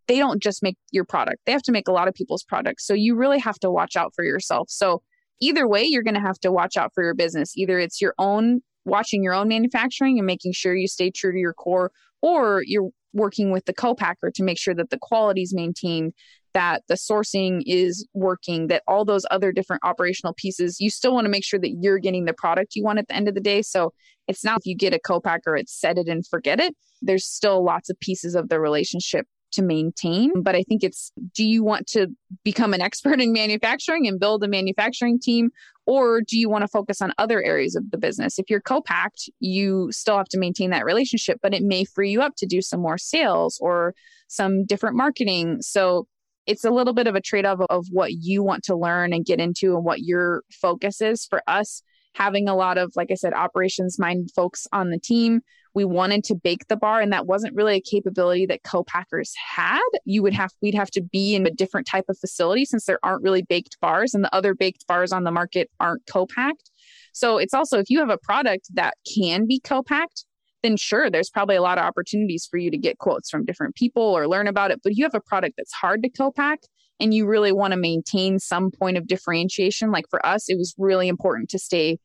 they 0.07 0.19
don't 0.19 0.41
just 0.41 0.61
make 0.61 0.77
your 0.91 1.05
product. 1.05 1.41
They 1.45 1.51
have 1.51 1.63
to 1.63 1.71
make 1.71 1.87
a 1.87 1.91
lot 1.91 2.07
of 2.07 2.13
people's 2.13 2.43
products. 2.43 2.85
So 2.85 2.93
you 2.93 3.15
really 3.15 3.39
have 3.39 3.57
to 3.59 3.71
watch 3.71 3.95
out 3.95 4.13
for 4.15 4.23
yourself. 4.23 4.69
So 4.69 5.01
either 5.39 5.67
way, 5.67 5.83
you're 5.83 6.03
going 6.03 6.15
to 6.15 6.21
have 6.21 6.39
to 6.39 6.51
watch 6.51 6.77
out 6.77 6.91
for 6.93 7.03
your 7.03 7.13
business. 7.13 7.55
Either 7.57 7.79
it's 7.79 8.01
your 8.01 8.13
own 8.17 8.61
watching 8.85 9.23
your 9.23 9.33
own 9.33 9.47
manufacturing 9.47 10.19
and 10.19 10.27
making 10.27 10.53
sure 10.53 10.75
you 10.75 10.87
stay 10.87 11.09
true 11.09 11.31
to 11.31 11.39
your 11.39 11.53
core, 11.53 11.91
or 12.21 12.61
you're 12.65 12.89
working 13.13 13.51
with 13.51 13.65
the 13.65 13.73
co-packer 13.73 14.29
to 14.29 14.43
make 14.43 14.59
sure 14.59 14.75
that 14.75 14.89
the 14.89 14.99
quality 15.01 15.41
is 15.41 15.53
maintained, 15.53 16.13
that 16.53 16.83
the 16.87 16.95
sourcing 16.95 17.61
is 17.65 18.07
working, 18.13 18.67
that 18.67 18.83
all 18.87 19.03
those 19.03 19.25
other 19.31 19.51
different 19.51 19.81
operational 19.83 20.33
pieces, 20.33 20.79
you 20.79 20.89
still 20.89 21.13
want 21.13 21.25
to 21.25 21.31
make 21.31 21.43
sure 21.43 21.59
that 21.59 21.77
you're 21.81 21.97
getting 21.97 22.25
the 22.25 22.33
product 22.33 22.75
you 22.75 22.83
want 22.83 22.99
at 22.99 23.07
the 23.07 23.15
end 23.15 23.27
of 23.27 23.33
the 23.33 23.41
day. 23.41 23.61
So 23.61 23.91
it's 24.27 24.43
not 24.43 24.59
if 24.59 24.65
you 24.65 24.75
get 24.75 24.93
a 24.93 24.99
co-packer, 24.99 25.55
it's 25.55 25.79
set 25.79 25.97
it 25.97 26.07
and 26.07 26.25
forget 26.27 26.59
it. 26.59 26.75
There's 27.01 27.25
still 27.25 27.63
lots 27.63 27.89
of 27.89 27.99
pieces 27.99 28.35
of 28.35 28.49
the 28.49 28.59
relationship 28.59 29.27
to 29.55 29.63
maintain. 29.63 30.31
But 30.41 30.55
I 30.55 30.63
think 30.63 30.83
it's 30.83 31.11
do 31.33 31.43
you 31.43 31.63
want 31.63 31.87
to 31.87 32.07
become 32.43 32.73
an 32.73 32.81
expert 32.81 33.19
in 33.19 33.33
manufacturing 33.33 34.07
and 34.07 34.19
build 34.19 34.43
a 34.43 34.47
manufacturing 34.47 35.19
team? 35.19 35.49
Or 35.87 36.21
do 36.21 36.37
you 36.39 36.49
want 36.49 36.63
to 36.63 36.67
focus 36.67 37.01
on 37.01 37.13
other 37.17 37.43
areas 37.43 37.75
of 37.75 37.91
the 37.91 37.97
business? 37.97 38.39
If 38.39 38.49
you're 38.49 38.61
co 38.61 38.81
packed, 38.81 39.29
you 39.39 39.89
still 39.91 40.17
have 40.17 40.29
to 40.29 40.39
maintain 40.39 40.71
that 40.71 40.85
relationship, 40.85 41.39
but 41.43 41.53
it 41.53 41.63
may 41.63 41.85
free 41.85 42.11
you 42.11 42.21
up 42.21 42.35
to 42.37 42.45
do 42.45 42.61
some 42.61 42.81
more 42.81 42.97
sales 42.97 43.59
or 43.61 43.93
some 44.27 44.65
different 44.65 44.95
marketing. 44.95 45.57
So 45.61 46.07
it's 46.47 46.63
a 46.63 46.71
little 46.71 46.93
bit 46.93 47.07
of 47.07 47.15
a 47.15 47.21
trade 47.21 47.45
off 47.45 47.59
of 47.69 47.85
what 47.91 48.13
you 48.13 48.43
want 48.43 48.63
to 48.63 48.75
learn 48.75 49.13
and 49.13 49.25
get 49.25 49.39
into 49.39 49.75
and 49.75 49.85
what 49.85 50.01
your 50.01 50.43
focus 50.51 51.01
is. 51.01 51.25
For 51.25 51.41
us, 51.47 51.81
having 52.13 52.47
a 52.47 52.55
lot 52.55 52.77
of, 52.77 52.93
like 52.95 53.11
I 53.11 53.15
said, 53.15 53.33
operations 53.33 53.99
minded 53.99 54.31
folks 54.35 54.67
on 54.71 54.89
the 54.89 54.99
team, 54.99 55.41
we 55.75 55.85
wanted 55.85 56.23
to 56.23 56.35
bake 56.35 56.67
the 56.67 56.77
bar 56.77 57.01
and 57.01 57.11
that 57.11 57.27
wasn't 57.27 57.53
really 57.53 57.75
a 57.75 57.81
capability 57.81 58.45
that 58.45 58.63
co-packers 58.63 59.33
had. 59.55 59.81
You 60.05 60.23
would 60.23 60.33
have 60.33 60.51
we'd 60.61 60.73
have 60.73 60.89
to 60.91 61.01
be 61.01 61.35
in 61.35 61.45
a 61.45 61.51
different 61.51 61.85
type 61.85 62.05
of 62.09 62.17
facility 62.17 62.65
since 62.65 62.85
there 62.85 62.99
aren't 63.03 63.23
really 63.23 63.43
baked 63.43 63.77
bars 63.81 64.13
and 64.13 64.23
the 64.23 64.33
other 64.33 64.55
baked 64.55 64.87
bars 64.87 65.11
on 65.11 65.25
the 65.25 65.31
market 65.31 65.69
aren't 65.79 66.07
co-packed. 66.07 66.71
So 67.11 67.37
it's 67.37 67.53
also 67.53 67.77
if 67.77 67.89
you 67.89 67.99
have 67.99 68.09
a 68.09 68.17
product 68.17 68.69
that 68.73 68.95
can 69.13 69.45
be 69.45 69.59
co-packed 69.59 70.25
then 70.63 70.77
sure 70.77 71.11
there's 71.11 71.29
probably 71.29 71.55
a 71.55 71.61
lot 71.61 71.77
of 71.77 71.83
opportunities 71.83 72.47
for 72.49 72.57
you 72.57 72.71
to 72.71 72.77
get 72.77 72.97
quotes 72.97 73.29
from 73.29 73.45
different 73.45 73.75
people 73.75 74.01
or 74.01 74.27
learn 74.27 74.47
about 74.47 74.71
it. 74.71 74.79
But 74.81 74.93
if 74.93 74.97
you 74.97 75.03
have 75.03 75.13
a 75.13 75.21
product 75.21 75.55
that's 75.57 75.73
hard 75.73 76.01
to 76.01 76.09
co-pack 76.09 76.59
and 76.99 77.13
you 77.13 77.27
really 77.27 77.51
want 77.51 77.71
to 77.73 77.77
maintain 77.77 78.39
some 78.39 78.71
point 78.71 78.97
of 78.97 79.05
differentiation 79.05 79.91
like 79.91 80.05
for 80.09 80.25
us 80.25 80.49
it 80.49 80.57
was 80.57 80.73
really 80.77 81.07
important 81.07 81.49
to 81.49 81.59
stay 81.59 81.99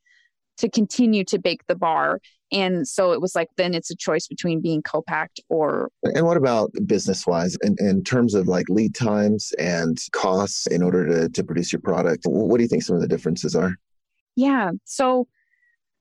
to 0.58 0.68
continue 0.68 1.24
to 1.24 1.38
bake 1.38 1.66
the 1.66 1.74
bar. 1.74 2.20
And 2.52 2.86
so 2.86 3.12
it 3.12 3.20
was 3.20 3.34
like, 3.34 3.48
then 3.56 3.74
it's 3.74 3.90
a 3.90 3.96
choice 3.96 4.26
between 4.26 4.60
being 4.60 4.82
co-packed 4.82 5.40
or. 5.48 5.90
And 6.02 6.26
what 6.26 6.36
about 6.36 6.72
business 6.86 7.26
wise 7.26 7.56
in, 7.62 7.76
in 7.78 8.02
terms 8.02 8.34
of 8.34 8.48
like 8.48 8.68
lead 8.68 8.94
times 8.94 9.52
and 9.58 9.98
costs 10.12 10.66
in 10.66 10.82
order 10.82 11.06
to, 11.06 11.28
to 11.28 11.44
produce 11.44 11.72
your 11.72 11.80
product? 11.80 12.24
What 12.26 12.56
do 12.56 12.62
you 12.62 12.68
think 12.68 12.82
some 12.82 12.96
of 12.96 13.02
the 13.02 13.08
differences 13.08 13.54
are? 13.54 13.74
Yeah. 14.36 14.70
So 14.84 15.26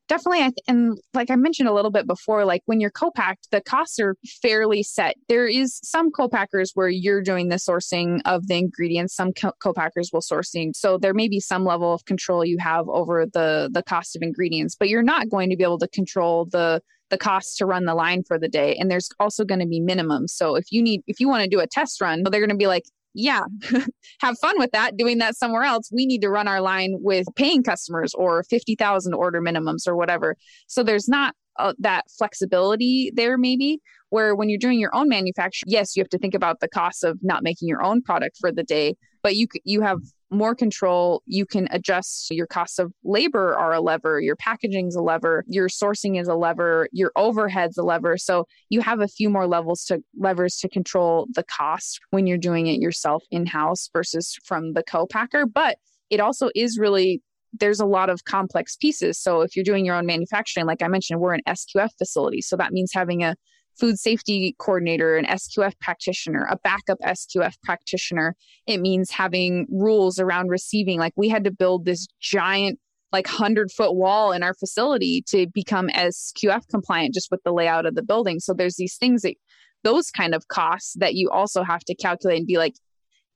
definitely 0.10 0.39
I 0.39 0.50
th- 0.50 0.65
and 0.67 0.98
like 1.13 1.30
i 1.32 1.36
mentioned 1.36 1.69
a 1.69 1.74
little 1.74 1.91
bit 1.91 2.08
before 2.08 2.43
like 2.43 2.62
when 2.65 2.82
you're 2.82 2.89
co-packed 2.89 3.50
the 3.52 3.62
costs 3.62 4.00
are 4.00 4.15
fairly 4.41 4.84
set. 4.84 5.15
There 5.30 5.48
is 5.48 5.80
some 5.84 6.12
co-packers 6.12 6.72
where 6.74 6.89
you're 6.89 7.22
doing 7.22 7.50
the 7.50 7.56
sourcing 7.56 8.19
of 8.26 8.48
the 8.48 8.58
ingredients 8.58 9.15
some 9.15 9.32
co- 9.34 9.74
packers 9.74 10.10
will 10.12 10.22
sourcing. 10.22 10.76
So 10.76 10.98
there 10.98 11.13
may 11.13 11.30
be 11.30 11.39
some 11.39 11.63
level 11.63 11.93
of 11.93 12.04
control 12.06 12.43
you 12.43 12.58
have 12.60 12.89
over 12.89 13.26
the 13.26 13.69
the 13.72 13.84
cost 13.84 14.15
of 14.15 14.22
ingredients 14.22 14.76
but 14.78 14.89
you're 14.89 15.04
not 15.04 15.30
going 15.30 15.50
to 15.50 15.56
be 15.56 15.63
able 15.63 15.80
to 15.80 15.88
control 15.88 16.45
the 16.45 16.82
the 17.10 17.17
cost 17.17 17.58
to 17.58 17.65
run 17.65 17.86
the 17.86 17.95
line 17.95 18.24
for 18.24 18.38
the 18.38 18.48
day 18.48 18.76
and 18.76 18.89
there's 18.91 19.10
also 19.19 19.43
going 19.45 19.60
to 19.60 19.67
be 19.67 19.82
minimums. 19.82 20.30
So 20.30 20.56
if 20.56 20.65
you 20.72 20.82
need 20.82 21.02
if 21.08 21.19
you 21.19 21.28
want 21.28 21.43
to 21.43 21.50
do 21.50 21.60
a 21.60 21.67
test 21.67 22.02
run 22.02 22.24
they're 22.24 22.41
going 22.41 22.50
to 22.50 22.56
be 22.56 22.67
like 22.67 22.86
yeah, 23.13 23.43
have 24.19 24.38
fun 24.39 24.56
with 24.58 24.72
that, 24.72 24.98
doing 24.98 25.17
that 25.19 25.36
somewhere 25.36 25.63
else. 25.63 25.89
We 25.91 26.06
need 26.06 26.22
to 26.22 26.30
run 26.30 26.48
our 26.48 26.62
line 26.62 26.95
with 27.00 27.28
paying 27.36 27.63
customers 27.63 28.13
or 28.13 28.43
50,000 28.43 29.13
order 29.13 29.41
minimums 29.41 29.88
or 29.88 29.95
whatever. 29.95 30.36
So 30.67 30.84
there's 30.84 31.08
not 31.08 31.36
uh, 31.58 31.74
that 31.80 32.06
flexibility 32.17 33.12
there, 33.15 33.38
maybe, 33.38 33.80
where 34.10 34.36
when 34.36 34.50
you're 34.50 34.60
doing 34.60 34.80
your 34.80 34.95
own 34.95 35.10
manufacturing, 35.10 35.72
yes, 35.72 35.95
you 35.95 36.02
have 36.02 36.10
to 36.10 36.17
think 36.17 36.34
about 36.34 36.60
the 36.60 36.69
cost 36.69 37.04
of 37.04 37.19
not 37.22 37.43
making 37.43 37.67
your 37.67 37.84
own 37.84 38.02
product 38.02 38.38
for 38.39 38.52
the 38.52 38.63
day, 38.63 38.95
but 39.23 39.36
you 39.36 39.47
you 39.63 39.82
have 39.82 39.99
more 40.32 40.53
control. 40.53 41.23
You 41.25 41.45
can 41.45 41.67
adjust 41.71 42.29
your 42.32 42.47
costs 42.47 42.79
of 42.79 42.93
labor 43.03 43.55
are 43.58 43.73
a 43.73 43.82
lever, 43.82 44.19
your 44.21 44.36
packaging's 44.36 44.95
a 44.95 45.01
lever, 45.01 45.43
your 45.47 45.67
sourcing 45.67 46.19
is 46.19 46.27
a 46.27 46.36
lever, 46.36 46.88
your 46.91 47.12
overhead's 47.15 47.77
a 47.77 47.84
lever. 47.84 48.17
So 48.17 48.45
you 48.69 48.82
have 48.82 49.01
a 49.01 49.08
few 49.08 49.29
more 49.29 49.47
levels 49.47 49.86
to 49.86 50.03
levers 50.17 50.58
to 50.58 50.69
control 50.69 51.27
the 51.34 51.43
cost 51.43 51.99
when 52.12 52.27
you're 52.27 52.38
doing 52.38 52.67
it 52.67 52.79
yourself 52.79 53.23
in-house 53.32 53.89
versus 53.91 54.38
from 54.45 54.73
the 54.73 54.84
co-packer. 54.84 55.45
But 55.45 55.77
it 56.10 56.19
also 56.19 56.49
is 56.55 56.77
really 56.77 57.21
there's 57.60 57.79
a 57.79 57.86
lot 57.86 58.12
of 58.12 58.25
complex 58.25 58.75
pieces. 58.75 59.19
So 59.19 59.41
if 59.41 59.55
you're 59.55 59.65
doing 59.65 59.84
your 59.84 59.95
own 59.95 60.05
manufacturing, 60.05 60.67
like 60.67 60.84
I 60.84 60.88
mentioned, 60.88 61.19
we're 61.19 61.34
an 61.34 61.41
SQF 61.47 61.89
facility. 61.97 62.41
So 62.41 62.55
that 62.58 62.71
means 62.71 62.91
having 62.93 63.23
a 63.23 63.36
food 63.80 63.98
safety 63.98 64.56
coordinator, 64.60 65.18
an 65.18 65.26
SQF 65.26 65.74
practitioner, 65.80 66.48
a 66.50 66.58
backup 66.58 67.00
SQF 67.04 67.56
practitioner. 67.63 68.36
It 68.68 68.80
means 68.80 69.12
having 69.12 69.68
rules 69.70 70.20
around 70.20 70.50
receiving. 70.50 71.00
Like 71.00 71.13
we 71.15 71.30
had 71.30 71.44
to 71.46 71.52
build 71.52 71.86
this 71.86 72.08
giant, 72.20 72.80
like 73.12 73.28
100 73.28 73.72
foot 73.72 73.96
wall 73.96 74.32
in 74.32 74.44
our 74.44 74.54
facility 74.54 75.24
to 75.30 75.48
become 75.54 75.88
SQF 75.89 76.68
compliant 76.70 77.13
just 77.13 77.30
with 77.32 77.42
the 77.44 77.54
layout 77.54 77.86
of 77.86 77.96
the 77.96 78.04
building. 78.04 78.39
So 78.39 78.54
there's 78.54 78.76
these 78.76 78.98
things 78.98 79.22
that 79.24 79.36
those 79.84 80.12
kind 80.12 80.36
of 80.36 80.48
costs 80.50 80.96
that 81.00 81.15
you 81.15 81.30
also 81.30 81.63
have 81.63 81.82
to 81.86 81.96
calculate 81.96 82.39
and 82.39 82.48
be 82.48 82.58
like, 82.58 82.74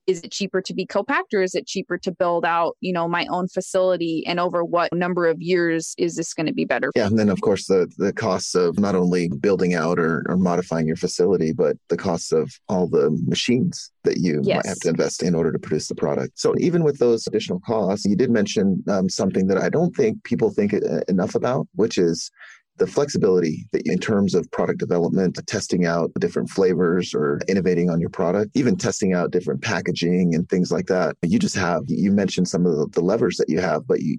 is 0.08 0.22
it 0.22 0.32
cheaper 0.32 0.62
to 0.62 0.74
be 0.74 0.86
co-packed 0.86 1.34
or 1.34 1.42
is 1.42 1.56
it 1.56 1.66
cheaper 1.66 1.98
to 1.98 2.12
build 2.12 2.46
out 2.46 2.76
you 2.82 2.92
know 2.92 3.08
my 3.08 3.26
own 3.28 3.48
facility 3.48 4.24
and 4.28 4.40
over 4.40 4.64
what 4.64 4.94
number 4.94 5.28
of 5.28 5.42
years 5.42 5.96
is 5.98 6.16
this 6.16 6.34
going 6.34 6.46
to 6.46 6.54
be 6.54 6.66
better 6.66 6.92
yeah 6.96 7.08
and 7.08 7.18
then 7.18 7.30
of 7.30 7.42
course 7.42 7.68
the 7.68 7.92
the 7.98 8.14
costs 8.14 8.56
of 8.56 8.80
not 8.80 8.96
only 8.96 9.30
building 9.40 9.74
out 9.74 10.00
or, 10.00 10.24
or 10.28 10.38
modifying 10.38 10.88
your 10.88 10.96
facility 10.96 11.52
but 11.52 11.78
the 11.90 11.98
costs 11.98 12.32
of 12.32 12.52
all 12.70 12.88
the 12.88 13.10
machines 13.26 13.92
that 14.04 14.18
you 14.18 14.42
yes. 14.44 14.58
might 14.58 14.66
have 14.70 14.80
to 14.80 14.90
invest 14.90 15.24
in 15.24 15.36
order 15.36 15.52
to 15.52 15.60
produce 15.60 15.88
the 15.88 15.96
product 15.96 16.40
so 16.40 16.54
even 16.58 16.84
with 16.84 17.00
those 17.00 17.26
additional 17.28 17.60
costs 17.62 18.06
you 18.06 18.16
did 18.16 18.30
mention 18.30 18.84
um, 18.90 19.10
something 19.10 19.48
that 19.48 19.58
i 19.58 19.70
don't 19.70 19.96
think 19.96 20.22
people 20.24 20.50
think 20.50 20.74
uh, 20.74 21.02
enough 21.08 21.36
about 21.36 21.68
which 21.76 21.98
is 21.98 22.32
the 22.78 22.88
flexibility 22.88 23.68
that 23.72 23.86
in 23.86 24.00
terms 24.00 24.34
of 24.34 24.50
product 24.52 24.80
development, 24.80 25.40
testing 25.46 25.86
out 25.86 26.12
different 26.20 26.50
flavors 26.50 27.14
or 27.14 27.40
innovating 27.48 27.90
on 27.90 28.00
your 28.00 28.10
product, 28.10 28.52
even 28.56 28.76
testing 28.76 29.14
out 29.14 29.32
different 29.32 29.62
packaging 29.62 30.34
and 30.34 30.50
things 30.50 30.72
like 30.72 30.88
that. 30.88 31.16
You 31.22 31.38
just 31.38 31.56
have, 31.56 31.84
you 31.88 32.12
mentioned 32.12 32.48
some 32.48 32.66
of 32.66 32.92
the, 32.92 33.02
levers 33.02 33.38
that 33.38 33.50
you 33.50 33.60
have, 33.60 33.86
but 33.86 34.02
you, 34.02 34.18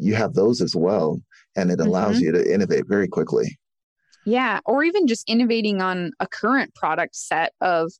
you 0.00 0.14
have 0.16 0.34
those 0.34 0.60
as 0.60 0.74
well. 0.74 1.20
And 1.56 1.70
it 1.70 1.80
allows 1.80 2.16
mm-hmm. 2.16 2.24
you 2.24 2.32
to 2.32 2.52
innovate 2.52 2.84
very 2.88 3.08
quickly. 3.08 3.58
Yeah. 4.26 4.60
Or 4.66 4.82
even 4.82 5.06
just 5.06 5.28
innovating 5.28 5.80
on 5.80 6.12
a 6.20 6.26
current 6.26 6.74
product 6.74 7.14
set 7.14 7.52
of 7.60 7.92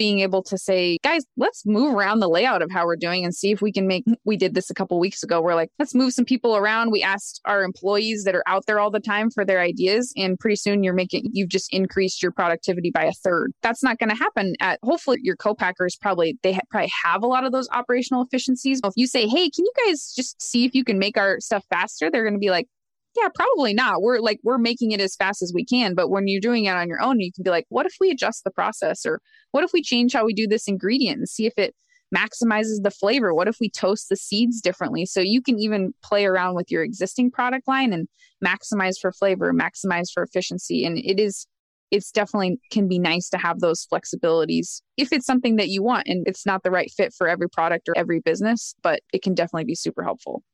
being 0.00 0.20
able 0.20 0.42
to 0.42 0.56
say, 0.56 0.96
guys, 1.04 1.26
let's 1.36 1.66
move 1.66 1.94
around 1.94 2.20
the 2.20 2.28
layout 2.28 2.62
of 2.62 2.70
how 2.70 2.86
we're 2.86 2.96
doing 2.96 3.22
and 3.22 3.34
see 3.34 3.50
if 3.50 3.60
we 3.60 3.70
can 3.70 3.86
make. 3.86 4.02
We 4.24 4.36
did 4.36 4.54
this 4.54 4.70
a 4.70 4.74
couple 4.74 4.98
weeks 5.00 5.22
ago. 5.22 5.40
We're 5.40 5.56
like, 5.56 5.70
let's 5.78 5.94
move 5.94 6.12
some 6.12 6.24
people 6.24 6.56
around. 6.56 6.92
We 6.92 7.02
asked 7.02 7.40
our 7.46 7.64
employees 7.64 8.22
that 8.24 8.34
are 8.34 8.44
out 8.46 8.64
there 8.66 8.78
all 8.78 8.90
the 8.90 9.00
time 9.00 9.28
for 9.30 9.44
their 9.44 9.60
ideas, 9.60 10.12
and 10.16 10.38
pretty 10.38 10.56
soon 10.56 10.84
you're 10.84 10.94
making 10.94 11.30
you've 11.32 11.48
just 11.48 11.72
increased 11.72 12.22
your 12.22 12.30
productivity 12.30 12.90
by 12.90 13.04
a 13.04 13.12
third. 13.12 13.52
That's 13.62 13.82
not 13.82 13.98
going 13.98 14.10
to 14.10 14.14
happen 14.14 14.54
at. 14.60 14.78
Hopefully, 14.84 15.18
your 15.22 15.36
co-packers 15.36 15.96
probably 16.00 16.38
they 16.42 16.52
ha- 16.52 16.60
probably 16.70 16.92
have 17.04 17.22
a 17.22 17.26
lot 17.26 17.44
of 17.44 17.52
those 17.52 17.68
operational 17.72 18.22
efficiencies. 18.22 18.80
If 18.84 18.92
you 18.96 19.06
say, 19.06 19.26
hey, 19.26 19.50
can 19.50 19.64
you 19.64 19.72
guys 19.86 20.12
just 20.14 20.40
see 20.40 20.64
if 20.64 20.74
you 20.74 20.84
can 20.84 20.98
make 20.98 21.16
our 21.16 21.40
stuff 21.40 21.64
faster? 21.68 22.10
They're 22.10 22.24
going 22.24 22.34
to 22.34 22.40
be 22.40 22.50
like, 22.50 22.68
yeah, 23.16 23.28
probably 23.34 23.74
not. 23.74 24.02
We're 24.02 24.20
like, 24.20 24.38
we're 24.42 24.58
making 24.58 24.92
it 24.92 25.00
as 25.00 25.16
fast 25.16 25.42
as 25.42 25.52
we 25.54 25.64
can. 25.64 25.94
But 25.94 26.10
when 26.10 26.28
you're 26.28 26.40
doing 26.40 26.66
it 26.66 26.76
on 26.76 26.88
your 26.88 27.02
own, 27.02 27.20
you 27.20 27.32
can 27.32 27.42
be 27.42 27.50
like, 27.50 27.66
what 27.68 27.86
if 27.86 27.94
we 28.00 28.10
adjust 28.10 28.44
the 28.44 28.50
process? 28.50 29.04
Or 29.04 29.20
what 29.50 29.64
if 29.64 29.72
we 29.72 29.82
change 29.82 30.12
how 30.12 30.24
we 30.24 30.34
do 30.34 30.46
this 30.46 30.68
ingredient 30.68 31.18
and 31.18 31.28
see 31.28 31.46
if 31.46 31.54
it 31.56 31.74
maximizes 32.14 32.82
the 32.82 32.90
flavor? 32.90 33.34
What 33.34 33.48
if 33.48 33.56
we 33.60 33.68
toast 33.68 34.08
the 34.08 34.16
seeds 34.16 34.60
differently? 34.60 35.06
So 35.06 35.20
you 35.20 35.42
can 35.42 35.58
even 35.58 35.92
play 36.02 36.24
around 36.24 36.54
with 36.54 36.70
your 36.70 36.84
existing 36.84 37.32
product 37.32 37.66
line 37.66 37.92
and 37.92 38.08
maximize 38.44 38.94
for 39.00 39.12
flavor, 39.12 39.52
maximize 39.52 40.12
for 40.12 40.22
efficiency. 40.22 40.84
And 40.84 40.98
it 40.98 41.18
is, 41.18 41.48
it's 41.90 42.12
definitely 42.12 42.60
can 42.70 42.86
be 42.86 43.00
nice 43.00 43.28
to 43.30 43.38
have 43.38 43.58
those 43.58 43.86
flexibilities 43.92 44.82
if 44.96 45.12
it's 45.12 45.26
something 45.26 45.56
that 45.56 45.68
you 45.68 45.82
want 45.82 46.06
and 46.06 46.26
it's 46.28 46.46
not 46.46 46.62
the 46.62 46.70
right 46.70 46.92
fit 46.96 47.12
for 47.12 47.28
every 47.28 47.48
product 47.48 47.88
or 47.88 47.98
every 47.98 48.20
business, 48.20 48.74
but 48.82 49.00
it 49.12 49.22
can 49.22 49.34
definitely 49.34 49.64
be 49.64 49.74
super 49.74 50.04
helpful. 50.04 50.44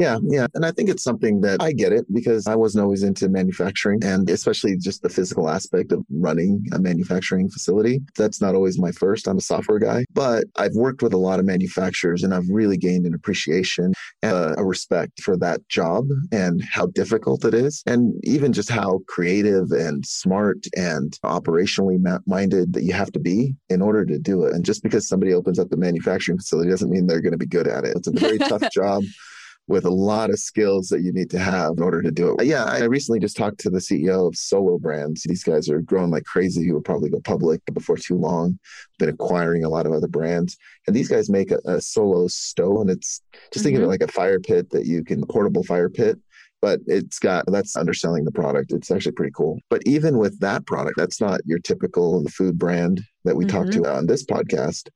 Yeah, 0.00 0.18
yeah. 0.24 0.46
And 0.54 0.66
I 0.66 0.72
think 0.72 0.90
it's 0.90 1.04
something 1.04 1.40
that 1.42 1.62
I 1.62 1.72
get 1.72 1.92
it 1.92 2.04
because 2.12 2.48
I 2.48 2.56
wasn't 2.56 2.82
always 2.82 3.04
into 3.04 3.28
manufacturing 3.28 4.02
and 4.02 4.28
especially 4.28 4.76
just 4.76 5.02
the 5.02 5.08
physical 5.08 5.48
aspect 5.48 5.92
of 5.92 6.04
running 6.10 6.64
a 6.72 6.80
manufacturing 6.80 7.48
facility. 7.48 8.00
That's 8.16 8.40
not 8.40 8.56
always 8.56 8.78
my 8.78 8.90
first. 8.90 9.28
I'm 9.28 9.38
a 9.38 9.42
software 9.42 9.78
guy, 9.78 10.04
but 10.12 10.44
I've 10.56 10.74
worked 10.74 11.02
with 11.02 11.12
a 11.12 11.18
lot 11.18 11.38
of 11.38 11.46
manufacturers 11.46 12.24
and 12.24 12.34
I've 12.34 12.48
really 12.48 12.76
gained 12.76 13.06
an 13.06 13.14
appreciation 13.14 13.92
and 14.22 14.58
a 14.58 14.64
respect 14.64 15.22
for 15.22 15.36
that 15.38 15.60
job 15.68 16.06
and 16.32 16.62
how 16.72 16.86
difficult 16.86 17.44
it 17.44 17.54
is. 17.54 17.82
And 17.86 18.14
even 18.24 18.52
just 18.52 18.70
how 18.70 19.00
creative 19.06 19.70
and 19.70 20.04
smart 20.04 20.66
and 20.76 21.16
operationally 21.24 21.98
minded 22.26 22.72
that 22.72 22.82
you 22.82 22.94
have 22.94 23.12
to 23.12 23.20
be 23.20 23.54
in 23.68 23.80
order 23.80 24.04
to 24.04 24.18
do 24.18 24.44
it. 24.44 24.54
And 24.54 24.64
just 24.64 24.82
because 24.82 25.06
somebody 25.06 25.32
opens 25.32 25.60
up 25.60 25.72
a 25.72 25.76
manufacturing 25.76 26.38
facility 26.38 26.70
doesn't 26.70 26.90
mean 26.90 27.06
they're 27.06 27.20
going 27.20 27.32
to 27.32 27.38
be 27.38 27.46
good 27.46 27.68
at 27.68 27.84
it. 27.84 27.96
It's 27.96 28.08
a 28.08 28.12
very 28.12 28.38
tough 28.50 28.68
job 28.72 29.04
with 29.66 29.84
a 29.84 29.90
lot 29.90 30.30
of 30.30 30.38
skills 30.38 30.88
that 30.88 31.00
you 31.00 31.12
need 31.12 31.30
to 31.30 31.38
have 31.38 31.72
in 31.76 31.82
order 31.82 32.02
to 32.02 32.10
do 32.10 32.36
it. 32.38 32.44
Yeah, 32.44 32.64
I 32.64 32.84
recently 32.84 33.18
just 33.18 33.36
talked 33.36 33.58
to 33.60 33.70
the 33.70 33.78
CEO 33.78 34.28
of 34.28 34.36
Solo 34.36 34.78
Brands. 34.78 35.22
These 35.22 35.42
guys 35.42 35.70
are 35.70 35.80
growing 35.80 36.10
like 36.10 36.24
crazy. 36.24 36.64
He 36.64 36.72
will 36.72 36.82
probably 36.82 37.10
go 37.10 37.20
public 37.20 37.62
before 37.72 37.96
too 37.96 38.16
long. 38.16 38.58
Been 38.98 39.08
acquiring 39.08 39.64
a 39.64 39.68
lot 39.68 39.86
of 39.86 39.92
other 39.92 40.08
brands, 40.08 40.56
and 40.86 40.94
these 40.94 41.08
guys 41.08 41.30
make 41.30 41.50
a, 41.50 41.58
a 41.64 41.80
solo 41.80 42.28
stove, 42.28 42.82
and 42.82 42.90
it's 42.90 43.22
just 43.52 43.64
mm-hmm. 43.64 43.64
think 43.64 43.76
of 43.76 43.80
it 43.80 43.84
mm-hmm. 43.84 43.90
like 43.90 44.02
a 44.02 44.12
fire 44.12 44.40
pit 44.40 44.70
that 44.70 44.86
you 44.86 45.02
can 45.02 45.24
portable 45.26 45.64
fire 45.64 45.88
pit 45.88 46.18
but 46.64 46.80
it's 46.86 47.18
got 47.18 47.44
that's 47.48 47.76
underselling 47.76 48.24
the 48.24 48.32
product. 48.32 48.72
It's 48.72 48.90
actually 48.90 49.12
pretty 49.12 49.32
cool. 49.36 49.60
But 49.68 49.82
even 49.84 50.16
with 50.16 50.40
that 50.40 50.64
product, 50.64 50.96
that's 50.96 51.20
not 51.20 51.42
your 51.44 51.58
typical 51.58 52.24
food 52.30 52.58
brand 52.58 53.02
that 53.24 53.36
we 53.36 53.44
mm-hmm. 53.44 53.54
talked 53.54 53.72
to 53.72 53.84
on 53.84 54.06
this 54.06 54.24
podcast. 54.24 54.88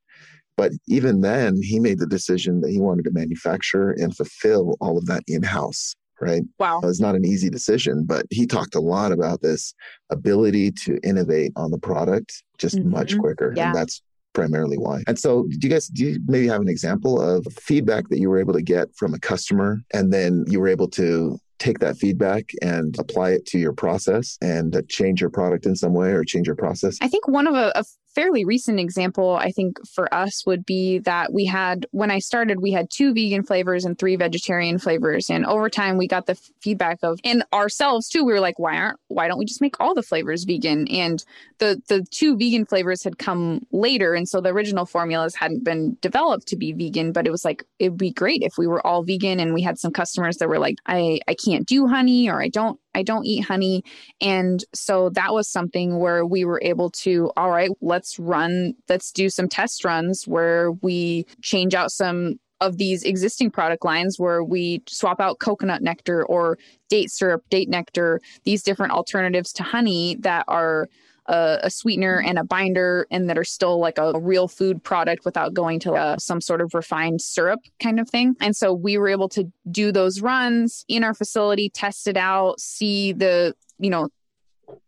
But 0.59 0.73
even 0.89 1.21
then, 1.21 1.63
he 1.63 1.79
made 1.79 2.01
the 2.01 2.07
decision 2.07 2.61
that 2.63 2.71
he 2.71 2.81
wanted 2.81 3.05
to 3.05 3.13
manufacture 3.13 3.93
and 3.93 4.15
fulfill 4.15 4.77
all 4.81 4.99
of 4.99 5.07
that 5.07 5.23
in 5.29 5.45
house. 5.45 5.95
Right. 6.21 6.43
Wow. 6.59 6.81
It 6.83 6.87
was 6.87 6.99
not 6.99 7.15
an 7.15 7.25
easy 7.25 7.49
decision, 7.49 8.05
but 8.05 8.27
he 8.31 8.45
talked 8.45 8.75
a 8.75 8.81
lot 8.81 9.13
about 9.13 9.41
this 9.41 9.73
ability 10.11 10.73
to 10.73 10.99
innovate 11.05 11.53
on 11.55 11.71
the 11.71 11.79
product 11.79 12.43
just 12.59 12.75
mm-hmm. 12.75 12.91
much 12.91 13.17
quicker. 13.17 13.55
Yeah. 13.57 13.69
And 13.69 13.77
that's 13.77 14.03
primarily 14.33 14.79
why. 14.79 15.05
And 15.07 15.17
so, 15.17 15.45
do 15.45 15.69
you 15.69 15.73
guys 15.73 15.87
do 15.87 16.05
you 16.05 16.21
maybe 16.27 16.49
have 16.49 16.61
an 16.61 16.69
example 16.69 17.23
of 17.23 17.47
feedback 17.53 18.09
that 18.09 18.19
you 18.19 18.29
were 18.29 18.41
able 18.41 18.55
to 18.55 18.63
get 18.63 18.89
from 18.97 19.15
a 19.15 19.21
customer, 19.21 19.81
and 19.95 20.13
then 20.13 20.45
you 20.49 20.59
were 20.59 20.69
able 20.69 20.89
to 20.91 21.39
take 21.59 21.79
that 21.81 21.97
feedback 21.97 22.53
and 22.63 22.97
apply 22.99 23.31
it 23.31 23.47
to 23.47 23.59
your 23.59 23.73
process 23.73 24.39
and 24.41 24.83
change 24.89 25.21
your 25.21 25.31
product 25.31 25.67
in 25.67 25.77
some 25.77 25.95
way 25.95 26.11
or 26.11 26.25
change 26.25 26.47
your 26.47 26.57
process? 26.57 26.99
I 27.01 27.09
think 27.09 27.29
one 27.29 27.47
of 27.47 27.55
a, 27.55 27.73
a 27.75 27.85
fairly 28.15 28.45
recent 28.45 28.81
example, 28.81 29.37
I 29.37 29.51
think, 29.53 29.79
for 29.87 30.13
us 30.13 30.45
would 30.45 30.67
be 30.67 30.99
that 31.01 31.33
we 31.33 31.45
had, 31.45 31.87
when 31.93 32.11
I 32.11 32.19
started, 32.19 32.61
we 32.61 32.73
had 32.73 32.91
two 32.91 33.15
vegan 33.15 33.45
flavors 33.45 33.85
and 33.85 33.97
three 33.97 34.17
vegetarian 34.17 34.79
flavors. 34.79 35.31
And 35.31 35.47
over 35.47 35.71
time, 35.71 35.97
we 35.97 36.09
got 36.09 36.27
the 36.27 36.35
feedback 36.61 36.99
of, 37.05 37.21
and 37.23 37.45
ourselves 37.53 38.09
too, 38.09 38.25
we 38.25 38.33
were 38.33 38.41
like, 38.41 38.59
why 38.59 38.77
aren't, 38.77 38.99
why 39.07 39.29
don't 39.29 39.39
we 39.39 39.45
just 39.45 39.61
make 39.61 39.79
all 39.79 39.95
the 39.95 40.03
flavors 40.03 40.45
vegan? 40.45 40.89
And 40.89 41.25
the, 41.59 41.81
the 41.89 42.05
two 42.11 42.37
vegan 42.37 42.67
flavors 42.67 43.05
had 43.05 43.19
come 43.19 43.65
later. 43.71 44.15
And 44.15 44.29
so 44.29 44.41
the 44.41 44.49
original 44.49 44.87
formulas 44.87 45.37
hadn't 45.37 45.63
been 45.63 45.97
developed 46.01 46.49
to 46.49 46.57
be 46.57 46.73
vegan, 46.73 47.13
but 47.13 47.27
it 47.27 47.31
was 47.31 47.45
like, 47.45 47.63
it'd 47.79 47.99
be 47.99 48.11
great 48.11 48.43
if 48.43 48.55
we 48.59 48.67
were 48.67 48.85
all 48.85 49.05
vegan. 49.05 49.39
And 49.39 49.55
we 49.55 49.63
had 49.63 49.79
some 49.79 49.93
customers 49.93 50.39
that 50.39 50.49
were 50.49 50.59
like, 50.59 50.77
I, 50.87 51.21
I 51.29 51.35
can't 51.35 51.48
do 51.67 51.87
honey 51.87 52.29
or 52.29 52.43
I 52.43 52.49
don't 52.49 52.79
I 52.95 53.03
don't 53.03 53.25
eat 53.25 53.45
honey. 53.45 53.85
And 54.21 54.65
so 54.75 55.11
that 55.11 55.33
was 55.33 55.49
something 55.49 56.01
where 56.01 56.27
we 56.27 56.45
were 56.45 56.61
able 56.65 56.91
to, 56.91 57.31
all 57.37 57.51
right, 57.51 57.71
let's 57.81 58.19
run, 58.19 58.75
let's 58.89 59.13
do 59.13 59.31
some 59.31 59.49
test 59.49 59.85
runs 59.85 60.27
where 60.27 60.73
we 60.73 61.27
change 61.41 61.75
out 61.75 61.93
some 61.93 62.41
of 62.61 62.77
these 62.77 63.05
existing 63.05 63.51
product 63.53 63.85
lines 63.85 64.19
where 64.19 64.43
we 64.43 64.83
swap 64.89 65.21
out 65.21 65.39
coconut 65.39 65.81
nectar 65.81 66.25
or 66.27 66.59
date 66.89 67.11
syrup, 67.11 67.45
date 67.51 67.69
nectar, 67.69 68.21
these 68.45 68.65
different 68.65 68.93
alternatives 68.93 69.53
to 69.53 69.63
honey 69.63 70.17
that 70.21 70.45
are 70.49 70.89
a, 71.29 71.59
a, 71.65 71.71
sweetener 71.71 72.21
and 72.21 72.39
a 72.39 72.45
binder 72.45 73.07
and 73.11 73.29
that 73.29 73.39
are 73.39 73.45
still 73.45 73.79
like 73.79 73.99
a, 73.99 74.13
a 74.15 74.19
real 74.19 74.49
food 74.49 74.83
product 74.83 75.25
without 75.25 75.55
going 75.55 75.79
to 75.81 75.93
uh, 75.93 76.17
some 76.19 76.41
sort 76.41 76.61
of 76.61 76.75
refined 76.75 77.21
syrup 77.21 77.61
kind 77.83 78.01
of 78.01 78.09
thing. 78.09 78.35
And 78.41 78.57
so 78.57 78.73
we 78.73 78.99
were 78.99 79.09
able 79.09 79.29
to 79.31 79.51
do 79.71 79.93
those 79.93 80.21
runs 80.21 80.85
in 80.89 81.05
our 81.05 81.15
facility, 81.15 81.69
test 81.69 82.09
it 82.09 82.17
out, 82.17 82.61
see 82.61 83.13
the, 83.13 83.55
you 83.79 83.91
know, 83.91 84.09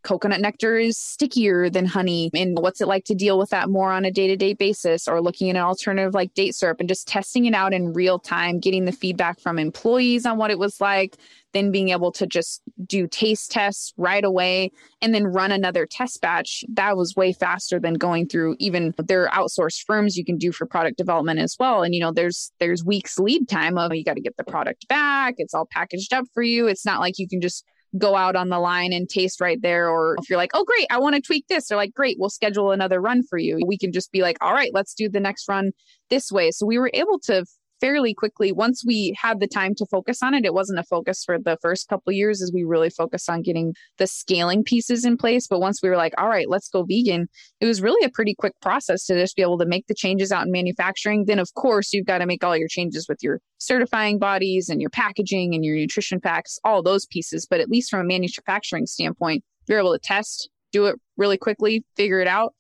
coconut 0.02 0.40
nectar 0.40 0.78
is 0.78 0.98
stickier 0.98 1.70
than 1.70 1.86
honey 1.86 2.30
and 2.34 2.58
what's 2.58 2.80
it 2.80 2.88
like 2.88 3.04
to 3.04 3.14
deal 3.14 3.38
with 3.38 3.50
that 3.50 3.68
more 3.68 3.90
on 3.90 4.04
a 4.04 4.10
day-to-day 4.10 4.54
basis 4.54 5.06
or 5.06 5.20
looking 5.20 5.50
at 5.50 5.56
an 5.56 5.62
alternative 5.62 6.14
like 6.14 6.32
date 6.34 6.54
syrup 6.54 6.80
and 6.80 6.88
just 6.88 7.06
testing 7.06 7.46
it 7.46 7.54
out 7.54 7.72
in 7.72 7.92
real 7.92 8.18
time 8.18 8.58
getting 8.58 8.84
the 8.84 8.92
feedback 8.92 9.38
from 9.40 9.58
employees 9.58 10.26
on 10.26 10.38
what 10.38 10.50
it 10.50 10.58
was 10.58 10.80
like 10.80 11.16
then 11.52 11.70
being 11.70 11.90
able 11.90 12.12
to 12.12 12.26
just 12.26 12.62
do 12.86 13.06
taste 13.06 13.50
tests 13.50 13.92
right 13.96 14.24
away 14.24 14.70
and 15.02 15.14
then 15.14 15.26
run 15.26 15.52
another 15.52 15.86
test 15.86 16.20
batch 16.20 16.64
that 16.68 16.96
was 16.96 17.14
way 17.16 17.32
faster 17.32 17.80
than 17.80 17.94
going 17.94 18.28
through 18.28 18.56
even 18.58 18.94
their 18.98 19.28
outsourced 19.28 19.84
firms 19.86 20.16
you 20.16 20.24
can 20.24 20.36
do 20.36 20.52
for 20.52 20.66
product 20.66 20.96
development 20.96 21.40
as 21.40 21.56
well 21.58 21.82
and 21.82 21.94
you 21.94 22.00
know 22.00 22.12
there's 22.12 22.52
there's 22.60 22.84
weeks 22.84 23.18
lead 23.18 23.48
time 23.48 23.78
of 23.78 23.94
you 23.94 24.04
got 24.04 24.14
to 24.14 24.20
get 24.20 24.36
the 24.36 24.44
product 24.44 24.86
back 24.88 25.34
it's 25.38 25.54
all 25.54 25.66
packaged 25.70 26.12
up 26.12 26.24
for 26.32 26.42
you 26.42 26.66
it's 26.66 26.86
not 26.86 27.00
like 27.00 27.18
you 27.18 27.28
can 27.28 27.40
just 27.40 27.64
go 27.98 28.14
out 28.14 28.36
on 28.36 28.48
the 28.48 28.58
line 28.58 28.92
and 28.92 29.08
taste 29.08 29.40
right 29.40 29.60
there. 29.62 29.88
Or 29.88 30.16
if 30.20 30.28
you're 30.28 30.36
like, 30.36 30.52
oh, 30.54 30.64
great, 30.64 30.86
I 30.90 30.98
want 30.98 31.16
to 31.16 31.20
tweak 31.20 31.46
this, 31.48 31.68
they're 31.68 31.76
like, 31.76 31.94
great, 31.94 32.16
we'll 32.18 32.30
schedule 32.30 32.70
another 32.70 33.00
run 33.00 33.22
for 33.22 33.38
you. 33.38 33.60
We 33.66 33.78
can 33.78 33.92
just 33.92 34.12
be 34.12 34.22
like, 34.22 34.36
all 34.40 34.52
right, 34.52 34.70
let's 34.72 34.94
do 34.94 35.08
the 35.08 35.20
next 35.20 35.48
run 35.48 35.72
this 36.08 36.30
way. 36.30 36.50
So 36.50 36.66
we 36.66 36.78
were 36.78 36.90
able 36.94 37.18
to 37.24 37.44
fairly 37.80 38.14
quickly 38.14 38.52
once 38.52 38.84
we 38.84 39.14
had 39.20 39.40
the 39.40 39.46
time 39.46 39.74
to 39.74 39.86
focus 39.86 40.22
on 40.22 40.34
it 40.34 40.44
it 40.44 40.54
wasn't 40.54 40.78
a 40.78 40.84
focus 40.84 41.24
for 41.24 41.38
the 41.38 41.56
first 41.62 41.88
couple 41.88 42.12
years 42.12 42.42
as 42.42 42.52
we 42.52 42.62
really 42.62 42.90
focused 42.90 43.28
on 43.28 43.42
getting 43.42 43.74
the 43.98 44.06
scaling 44.06 44.62
pieces 44.62 45.04
in 45.04 45.16
place. 45.16 45.46
But 45.46 45.60
once 45.60 45.82
we 45.82 45.88
were 45.88 45.96
like 45.96 46.14
all 46.18 46.28
right 46.28 46.48
let's 46.48 46.68
go 46.68 46.84
vegan 46.84 47.28
it 47.60 47.66
was 47.66 47.82
really 47.82 48.04
a 48.04 48.10
pretty 48.10 48.34
quick 48.34 48.54
process 48.60 49.06
to 49.06 49.14
just 49.14 49.36
be 49.36 49.42
able 49.42 49.58
to 49.58 49.66
make 49.66 49.86
the 49.86 49.94
changes 49.94 50.32
out 50.32 50.46
in 50.46 50.52
manufacturing. 50.52 51.24
Then 51.26 51.38
of 51.38 51.52
course 51.54 51.92
you've 51.92 52.06
got 52.06 52.18
to 52.18 52.26
make 52.26 52.44
all 52.44 52.56
your 52.56 52.68
changes 52.68 53.06
with 53.08 53.18
your 53.22 53.40
certifying 53.58 54.18
bodies 54.18 54.68
and 54.68 54.80
your 54.80 54.90
packaging 54.90 55.54
and 55.54 55.64
your 55.64 55.76
nutrition 55.76 56.20
packs 56.20 56.58
all 56.64 56.82
those 56.82 57.06
pieces. 57.06 57.46
But 57.48 57.60
at 57.60 57.68
least 57.68 57.90
from 57.90 58.00
a 58.00 58.04
manufacturing 58.04 58.86
standpoint 58.86 59.44
you're 59.68 59.78
able 59.78 59.92
to 59.92 59.98
test 59.98 60.48
do 60.72 60.86
it 60.86 60.96
really 61.16 61.38
quickly 61.38 61.84
figure 61.96 62.20
it 62.20 62.28
out 62.28 62.54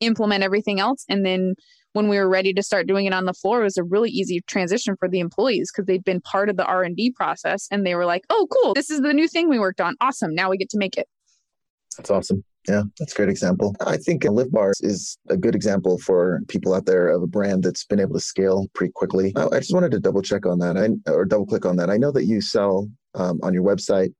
implement 0.00 0.42
everything 0.42 0.80
else 0.80 1.04
and 1.08 1.24
then 1.24 1.54
when 1.94 2.08
we 2.08 2.18
were 2.18 2.28
ready 2.28 2.52
to 2.52 2.62
start 2.62 2.86
doing 2.86 3.06
it 3.06 3.12
on 3.12 3.24
the 3.24 3.32
floor 3.32 3.62
it 3.62 3.64
was 3.64 3.76
a 3.76 3.84
really 3.84 4.10
easy 4.10 4.40
transition 4.46 4.94
for 4.96 5.08
the 5.08 5.20
employees 5.20 5.72
because 5.72 5.86
they'd 5.86 6.04
been 6.04 6.20
part 6.20 6.48
of 6.48 6.56
the 6.56 6.64
r&d 6.64 7.10
process 7.12 7.66
and 7.70 7.86
they 7.86 7.94
were 7.94 8.06
like 8.06 8.24
oh 8.30 8.46
cool 8.50 8.74
this 8.74 8.90
is 8.90 9.00
the 9.00 9.12
new 9.12 9.26
thing 9.26 9.48
we 9.48 9.58
worked 9.58 9.80
on 9.80 9.94
awesome 10.00 10.34
now 10.34 10.50
we 10.50 10.56
get 10.56 10.68
to 10.70 10.78
make 10.78 10.96
it 10.96 11.08
that's 11.96 12.10
awesome 12.10 12.44
yeah, 12.68 12.82
that's 12.98 13.12
a 13.12 13.16
great 13.16 13.28
example. 13.28 13.76
I 13.86 13.98
think 13.98 14.24
Live 14.24 14.50
Bar 14.50 14.72
is 14.80 15.18
a 15.28 15.36
good 15.36 15.54
example 15.54 15.98
for 15.98 16.40
people 16.48 16.72
out 16.72 16.86
there 16.86 17.08
of 17.08 17.22
a 17.22 17.26
brand 17.26 17.62
that's 17.62 17.84
been 17.84 18.00
able 18.00 18.14
to 18.14 18.20
scale 18.20 18.66
pretty 18.74 18.92
quickly. 18.94 19.34
I 19.36 19.58
just 19.58 19.74
wanted 19.74 19.90
to 19.90 20.00
double 20.00 20.22
check 20.22 20.46
on 20.46 20.58
that, 20.60 20.78
I, 20.78 21.10
or 21.10 21.26
double 21.26 21.44
click 21.44 21.66
on 21.66 21.76
that. 21.76 21.90
I 21.90 21.98
know 21.98 22.10
that 22.12 22.24
you 22.24 22.40
sell 22.40 22.88
um, 23.14 23.38
on 23.42 23.52
your 23.52 23.62
website 23.62 24.14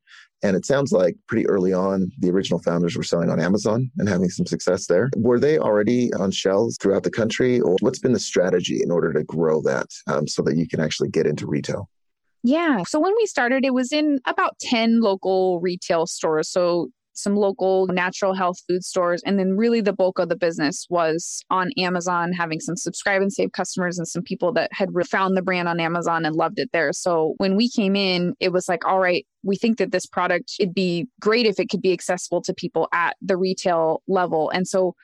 and 0.44 0.56
it 0.56 0.66
sounds 0.66 0.92
like 0.92 1.16
pretty 1.26 1.48
early 1.48 1.72
on, 1.72 2.12
the 2.18 2.30
original 2.30 2.60
founders 2.60 2.96
were 2.96 3.02
selling 3.02 3.30
on 3.30 3.40
Amazon 3.40 3.90
and 3.96 4.10
having 4.10 4.28
some 4.28 4.44
success 4.44 4.86
there. 4.86 5.08
Were 5.16 5.40
they 5.40 5.58
already 5.58 6.12
on 6.12 6.30
shelves 6.30 6.76
throughout 6.80 7.02
the 7.02 7.10
country, 7.10 7.60
or 7.60 7.76
what's 7.80 7.98
been 7.98 8.12
the 8.12 8.20
strategy 8.20 8.82
in 8.82 8.90
order 8.90 9.10
to 9.14 9.24
grow 9.24 9.62
that 9.62 9.86
um, 10.06 10.28
so 10.28 10.42
that 10.42 10.56
you 10.56 10.68
can 10.68 10.80
actually 10.80 11.08
get 11.08 11.26
into 11.26 11.46
retail? 11.46 11.88
Yeah. 12.42 12.82
So 12.86 13.00
when 13.00 13.14
we 13.16 13.24
started, 13.24 13.64
it 13.64 13.72
was 13.72 13.90
in 13.90 14.20
about 14.26 14.58
10 14.60 15.00
local 15.00 15.60
retail 15.60 16.06
stores. 16.06 16.50
So 16.50 16.90
some 17.14 17.36
local 17.36 17.86
natural 17.86 18.34
health 18.34 18.58
food 18.68 18.84
stores. 18.84 19.22
And 19.24 19.38
then 19.38 19.56
really 19.56 19.80
the 19.80 19.92
bulk 19.92 20.18
of 20.18 20.28
the 20.28 20.36
business 20.36 20.86
was 20.90 21.42
on 21.50 21.70
Amazon, 21.78 22.32
having 22.32 22.60
some 22.60 22.76
subscribe 22.76 23.22
and 23.22 23.32
save 23.32 23.52
customers 23.52 23.98
and 23.98 24.06
some 24.06 24.22
people 24.22 24.52
that 24.54 24.70
had 24.72 24.90
found 25.08 25.36
the 25.36 25.42
brand 25.42 25.68
on 25.68 25.80
Amazon 25.80 26.24
and 26.24 26.36
loved 26.36 26.58
it 26.58 26.70
there. 26.72 26.92
So 26.92 27.34
when 27.38 27.56
we 27.56 27.70
came 27.70 27.96
in, 27.96 28.34
it 28.40 28.52
was 28.52 28.68
like, 28.68 28.84
all 28.84 29.00
right, 29.00 29.24
we 29.42 29.56
think 29.56 29.78
that 29.78 29.92
this 29.92 30.06
product, 30.06 30.52
it'd 30.58 30.74
be 30.74 31.06
great 31.20 31.46
if 31.46 31.58
it 31.58 31.70
could 31.70 31.82
be 31.82 31.92
accessible 31.92 32.42
to 32.42 32.54
people 32.54 32.88
at 32.92 33.16
the 33.22 33.36
retail 33.36 34.02
level. 34.08 34.50
And 34.50 34.66
so 34.66 34.94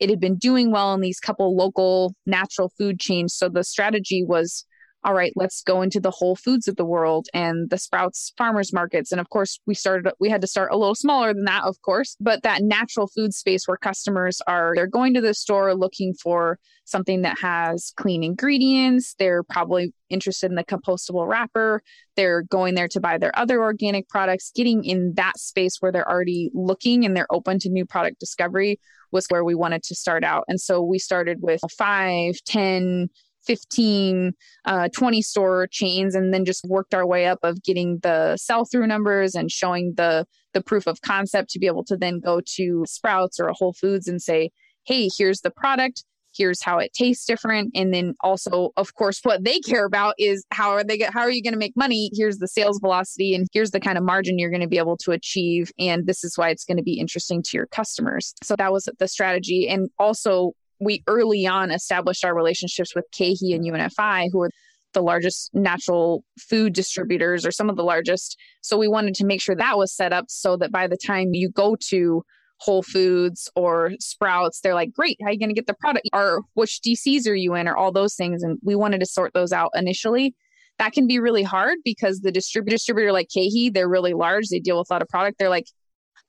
it 0.00 0.10
had 0.10 0.20
been 0.20 0.36
doing 0.36 0.72
well 0.72 0.94
in 0.94 1.00
these 1.00 1.20
couple 1.20 1.54
local 1.54 2.14
natural 2.26 2.72
food 2.78 2.98
chains. 2.98 3.34
So 3.34 3.48
the 3.48 3.62
strategy 3.62 4.24
was 4.26 4.64
all 5.02 5.14
right, 5.14 5.32
let's 5.34 5.62
go 5.62 5.80
into 5.80 5.98
the 5.98 6.10
Whole 6.10 6.36
Foods 6.36 6.68
of 6.68 6.76
the 6.76 6.84
world 6.84 7.26
and 7.32 7.70
the 7.70 7.78
Sprouts 7.78 8.32
farmers 8.36 8.72
markets. 8.72 9.12
And 9.12 9.20
of 9.20 9.30
course, 9.30 9.58
we 9.66 9.74
started, 9.74 10.12
we 10.20 10.28
had 10.28 10.42
to 10.42 10.46
start 10.46 10.72
a 10.72 10.76
little 10.76 10.94
smaller 10.94 11.32
than 11.32 11.44
that, 11.44 11.64
of 11.64 11.80
course, 11.82 12.16
but 12.20 12.42
that 12.42 12.62
natural 12.62 13.06
food 13.06 13.32
space 13.32 13.66
where 13.66 13.78
customers 13.78 14.42
are, 14.46 14.72
they're 14.74 14.86
going 14.86 15.14
to 15.14 15.22
the 15.22 15.32
store 15.32 15.74
looking 15.74 16.12
for 16.14 16.58
something 16.84 17.22
that 17.22 17.38
has 17.38 17.92
clean 17.96 18.22
ingredients. 18.22 19.14
They're 19.18 19.42
probably 19.42 19.94
interested 20.10 20.50
in 20.50 20.56
the 20.56 20.64
compostable 20.64 21.26
wrapper. 21.26 21.82
They're 22.16 22.42
going 22.42 22.74
there 22.74 22.88
to 22.88 23.00
buy 23.00 23.16
their 23.16 23.36
other 23.38 23.62
organic 23.62 24.08
products. 24.08 24.52
Getting 24.54 24.84
in 24.84 25.14
that 25.14 25.38
space 25.38 25.76
where 25.80 25.92
they're 25.92 26.08
already 26.08 26.50
looking 26.52 27.06
and 27.06 27.16
they're 27.16 27.32
open 27.32 27.58
to 27.60 27.70
new 27.70 27.86
product 27.86 28.20
discovery 28.20 28.78
was 29.12 29.26
where 29.28 29.44
we 29.44 29.54
wanted 29.54 29.82
to 29.84 29.94
start 29.94 30.24
out. 30.24 30.44
And 30.46 30.60
so 30.60 30.82
we 30.82 30.98
started 30.98 31.38
with 31.40 31.60
five, 31.78 32.34
ten 32.44 33.08
15, 33.46 34.32
uh, 34.64 34.88
20 34.94 35.22
store 35.22 35.68
chains, 35.70 36.14
and 36.14 36.32
then 36.32 36.44
just 36.44 36.64
worked 36.66 36.94
our 36.94 37.06
way 37.06 37.26
up 37.26 37.38
of 37.42 37.62
getting 37.62 37.98
the 38.02 38.36
sell 38.36 38.64
through 38.64 38.86
numbers 38.86 39.34
and 39.34 39.50
showing 39.50 39.94
the 39.96 40.26
the 40.52 40.62
proof 40.62 40.86
of 40.86 41.00
concept 41.02 41.50
to 41.50 41.58
be 41.58 41.66
able 41.66 41.84
to 41.84 41.96
then 41.96 42.20
go 42.20 42.40
to 42.44 42.84
Sprouts 42.86 43.38
or 43.38 43.46
a 43.46 43.54
Whole 43.54 43.72
Foods 43.72 44.08
and 44.08 44.20
say, 44.20 44.50
hey, 44.84 45.08
here's 45.16 45.42
the 45.42 45.50
product. 45.50 46.04
Here's 46.32 46.62
how 46.62 46.78
it 46.78 46.92
tastes 46.92 47.26
different. 47.26 47.72
And 47.74 47.92
then 47.92 48.14
also 48.20 48.70
of 48.76 48.94
course 48.94 49.20
what 49.24 49.42
they 49.42 49.58
care 49.58 49.84
about 49.84 50.14
is 50.16 50.44
how 50.52 50.70
are 50.70 50.84
they 50.84 50.98
how 51.00 51.20
are 51.20 51.30
you 51.30 51.42
going 51.42 51.54
to 51.54 51.58
make 51.58 51.76
money? 51.76 52.10
Here's 52.14 52.38
the 52.38 52.46
sales 52.46 52.78
velocity 52.80 53.34
and 53.34 53.48
here's 53.52 53.72
the 53.72 53.80
kind 53.80 53.98
of 53.98 54.04
margin 54.04 54.38
you're 54.38 54.50
going 54.50 54.60
to 54.60 54.68
be 54.68 54.78
able 54.78 54.96
to 54.98 55.10
achieve. 55.10 55.72
And 55.78 56.06
this 56.06 56.22
is 56.22 56.38
why 56.38 56.50
it's 56.50 56.64
going 56.64 56.76
to 56.76 56.84
be 56.84 57.00
interesting 57.00 57.42
to 57.44 57.56
your 57.56 57.66
customers. 57.66 58.32
So 58.44 58.54
that 58.56 58.72
was 58.72 58.88
the 58.98 59.08
strategy. 59.08 59.68
And 59.68 59.90
also 59.98 60.52
we 60.80 61.02
early 61.06 61.46
on 61.46 61.70
established 61.70 62.24
our 62.24 62.34
relationships 62.34 62.94
with 62.94 63.04
KeHE 63.12 63.54
and 63.54 63.64
UNFI 63.64 64.28
who 64.32 64.42
are 64.42 64.50
the 64.92 65.02
largest 65.02 65.50
natural 65.54 66.24
food 66.38 66.72
distributors 66.72 67.46
or 67.46 67.52
some 67.52 67.70
of 67.70 67.76
the 67.76 67.84
largest 67.84 68.36
so 68.60 68.76
we 68.76 68.88
wanted 68.88 69.14
to 69.14 69.24
make 69.24 69.40
sure 69.40 69.54
that 69.54 69.78
was 69.78 69.94
set 69.94 70.12
up 70.12 70.24
so 70.28 70.56
that 70.56 70.72
by 70.72 70.86
the 70.86 70.96
time 70.96 71.28
you 71.32 71.48
go 71.50 71.76
to 71.88 72.22
Whole 72.60 72.82
Foods 72.82 73.50
or 73.56 73.92
Sprouts, 74.00 74.60
they're 74.60 74.74
like, 74.74 74.92
great, 74.92 75.16
how 75.22 75.28
are 75.28 75.32
you 75.32 75.38
going 75.38 75.48
to 75.48 75.54
get 75.54 75.66
the 75.66 75.74
product? 75.74 76.08
Or 76.12 76.42
which 76.54 76.80
DCs 76.86 77.26
are 77.26 77.34
you 77.34 77.54
in? 77.54 77.66
Or 77.66 77.76
all 77.76 77.90
those 77.90 78.14
things. 78.14 78.42
And 78.42 78.58
we 78.62 78.74
wanted 78.74 79.00
to 79.00 79.06
sort 79.06 79.32
those 79.32 79.52
out 79.52 79.70
initially. 79.74 80.34
That 80.78 80.92
can 80.92 81.06
be 81.06 81.18
really 81.18 81.42
hard 81.42 81.78
because 81.84 82.20
the 82.20 82.32
distributor, 82.32 82.74
distributor 82.74 83.12
like 83.12 83.28
KeHE, 83.34 83.72
they're 83.72 83.88
really 83.88 84.14
large. 84.14 84.48
They 84.48 84.60
deal 84.60 84.78
with 84.78 84.90
a 84.90 84.92
lot 84.92 85.02
of 85.02 85.08
product. 85.08 85.38
They're 85.38 85.48
like, 85.48 85.66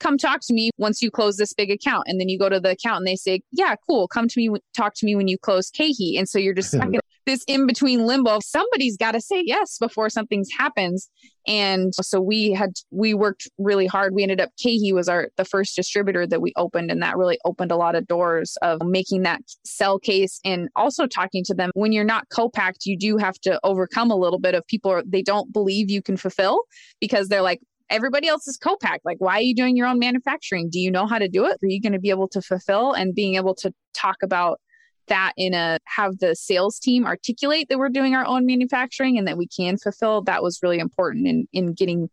come 0.02 0.18
talk 0.18 0.41
to 0.41 0.54
me 0.54 0.72
once 0.78 1.02
you 1.02 1.12
close 1.12 1.38
this 1.38 1.54
big 1.54 1.72
account. 1.72 2.04
And 2.08 2.20
then 2.20 2.28
you 2.28 2.38
go 2.38 2.49
to 2.49 2.60
the 2.60 2.72
account 2.72 2.97
and 2.97 3.08
they 3.08 3.16
say, 3.16 3.41
yeah, 3.52 3.76
cool. 3.88 4.08
Come 4.08 4.28
to 4.28 4.39
me, 4.39 4.60
talk 4.76 4.93
to 4.95 5.06
me 5.06 5.16
when 5.16 5.28
you 5.28 5.38
close 5.38 5.70
KeHE. 5.70 6.18
And 6.18 6.28
so 6.28 6.39
you're 6.39 6.54
just 6.54 6.72
stuck 6.72 6.93
in 6.93 6.99
this 7.28 7.43
in 7.47 7.68
between 7.68 8.08
limbo. 8.08 8.39
Somebody's 8.43 8.97
got 8.97 9.12
to 9.12 9.22
say 9.22 9.43
yes 9.45 9.78
before 9.78 10.10
something 10.10 10.43
happens. 10.58 11.08
And 11.47 11.93
so 12.02 12.20
we 12.20 12.52
had, 12.52 12.72
we 12.91 13.14
worked 13.14 13.47
really 13.58 13.88
hard. 13.88 14.14
We 14.14 14.24
ended 14.24 14.41
up, 14.41 14.49
KeHE 14.64 14.93
was 14.93 15.08
our, 15.08 15.30
the 15.38 15.45
first 15.45 15.76
distributor 15.76 16.26
that 16.28 16.41
we 16.41 16.54
opened. 16.56 16.91
And 16.91 17.02
that 17.02 17.18
really 17.18 17.39
opened 17.45 17.72
a 17.72 17.76
lot 17.76 17.95
of 17.95 18.08
doors 18.08 18.58
of 18.62 18.82
making 18.84 19.24
that 19.24 19.41
sell 19.64 19.99
case 19.99 20.39
and 20.43 20.70
also 20.76 21.08
talking 21.08 21.43
to 21.45 21.54
them. 21.54 21.72
When 21.74 21.91
you're 21.91 22.04
not 22.04 22.28
co-packed, 22.30 22.86
you 22.86 22.97
do 22.97 23.18
have 23.18 23.39
to 23.41 23.60
overcome 23.64 24.12
a 24.12 24.16
little 24.16 24.39
bit 24.39 24.56
of 24.56 24.66
people, 24.68 25.02
they 25.06 25.22
don't 25.22 25.52
believe 25.54 25.89
you 25.89 26.02
can 26.02 26.18
fulfill 26.18 26.62
because 26.99 27.28
they're 27.28 27.41
like, 27.41 27.62
everybody 27.91 28.27
else 28.27 28.47
is 28.47 28.57
co-pack. 28.57 29.01
Like, 29.03 29.17
why 29.19 29.35
are 29.35 29.41
you 29.41 29.53
doing 29.53 29.75
your 29.75 29.85
own 29.85 29.99
manufacturing? 29.99 30.69
Do 30.71 30.79
you 30.79 30.89
know 30.89 31.05
how 31.05 31.19
to 31.19 31.27
do 31.27 31.45
it? 31.45 31.59
Are 31.61 31.67
you 31.67 31.81
going 31.81 31.93
to 31.93 31.99
be 31.99 32.09
able 32.09 32.29
to 32.29 32.41
fulfill 32.41 32.93
and 32.93 33.13
being 33.13 33.35
able 33.35 33.53
to 33.55 33.71
talk 33.93 34.17
about 34.23 34.59
that 35.07 35.33
in 35.35 35.53
a 35.53 35.77
have 35.85 36.19
the 36.19 36.35
sales 36.35 36.79
team 36.79 37.05
articulate 37.05 37.67
that 37.69 37.77
we're 37.77 37.89
doing 37.89 38.15
our 38.15 38.25
own 38.25 38.45
manufacturing 38.45 39.17
and 39.17 39.27
that 39.27 39.37
we 39.37 39.47
can 39.47 39.77
fulfill 39.77 40.21
that 40.21 40.41
was 40.41 40.59
really 40.63 40.79
important 40.79 41.27
in 41.27 41.47
in 41.51 41.73
getting 41.73 42.09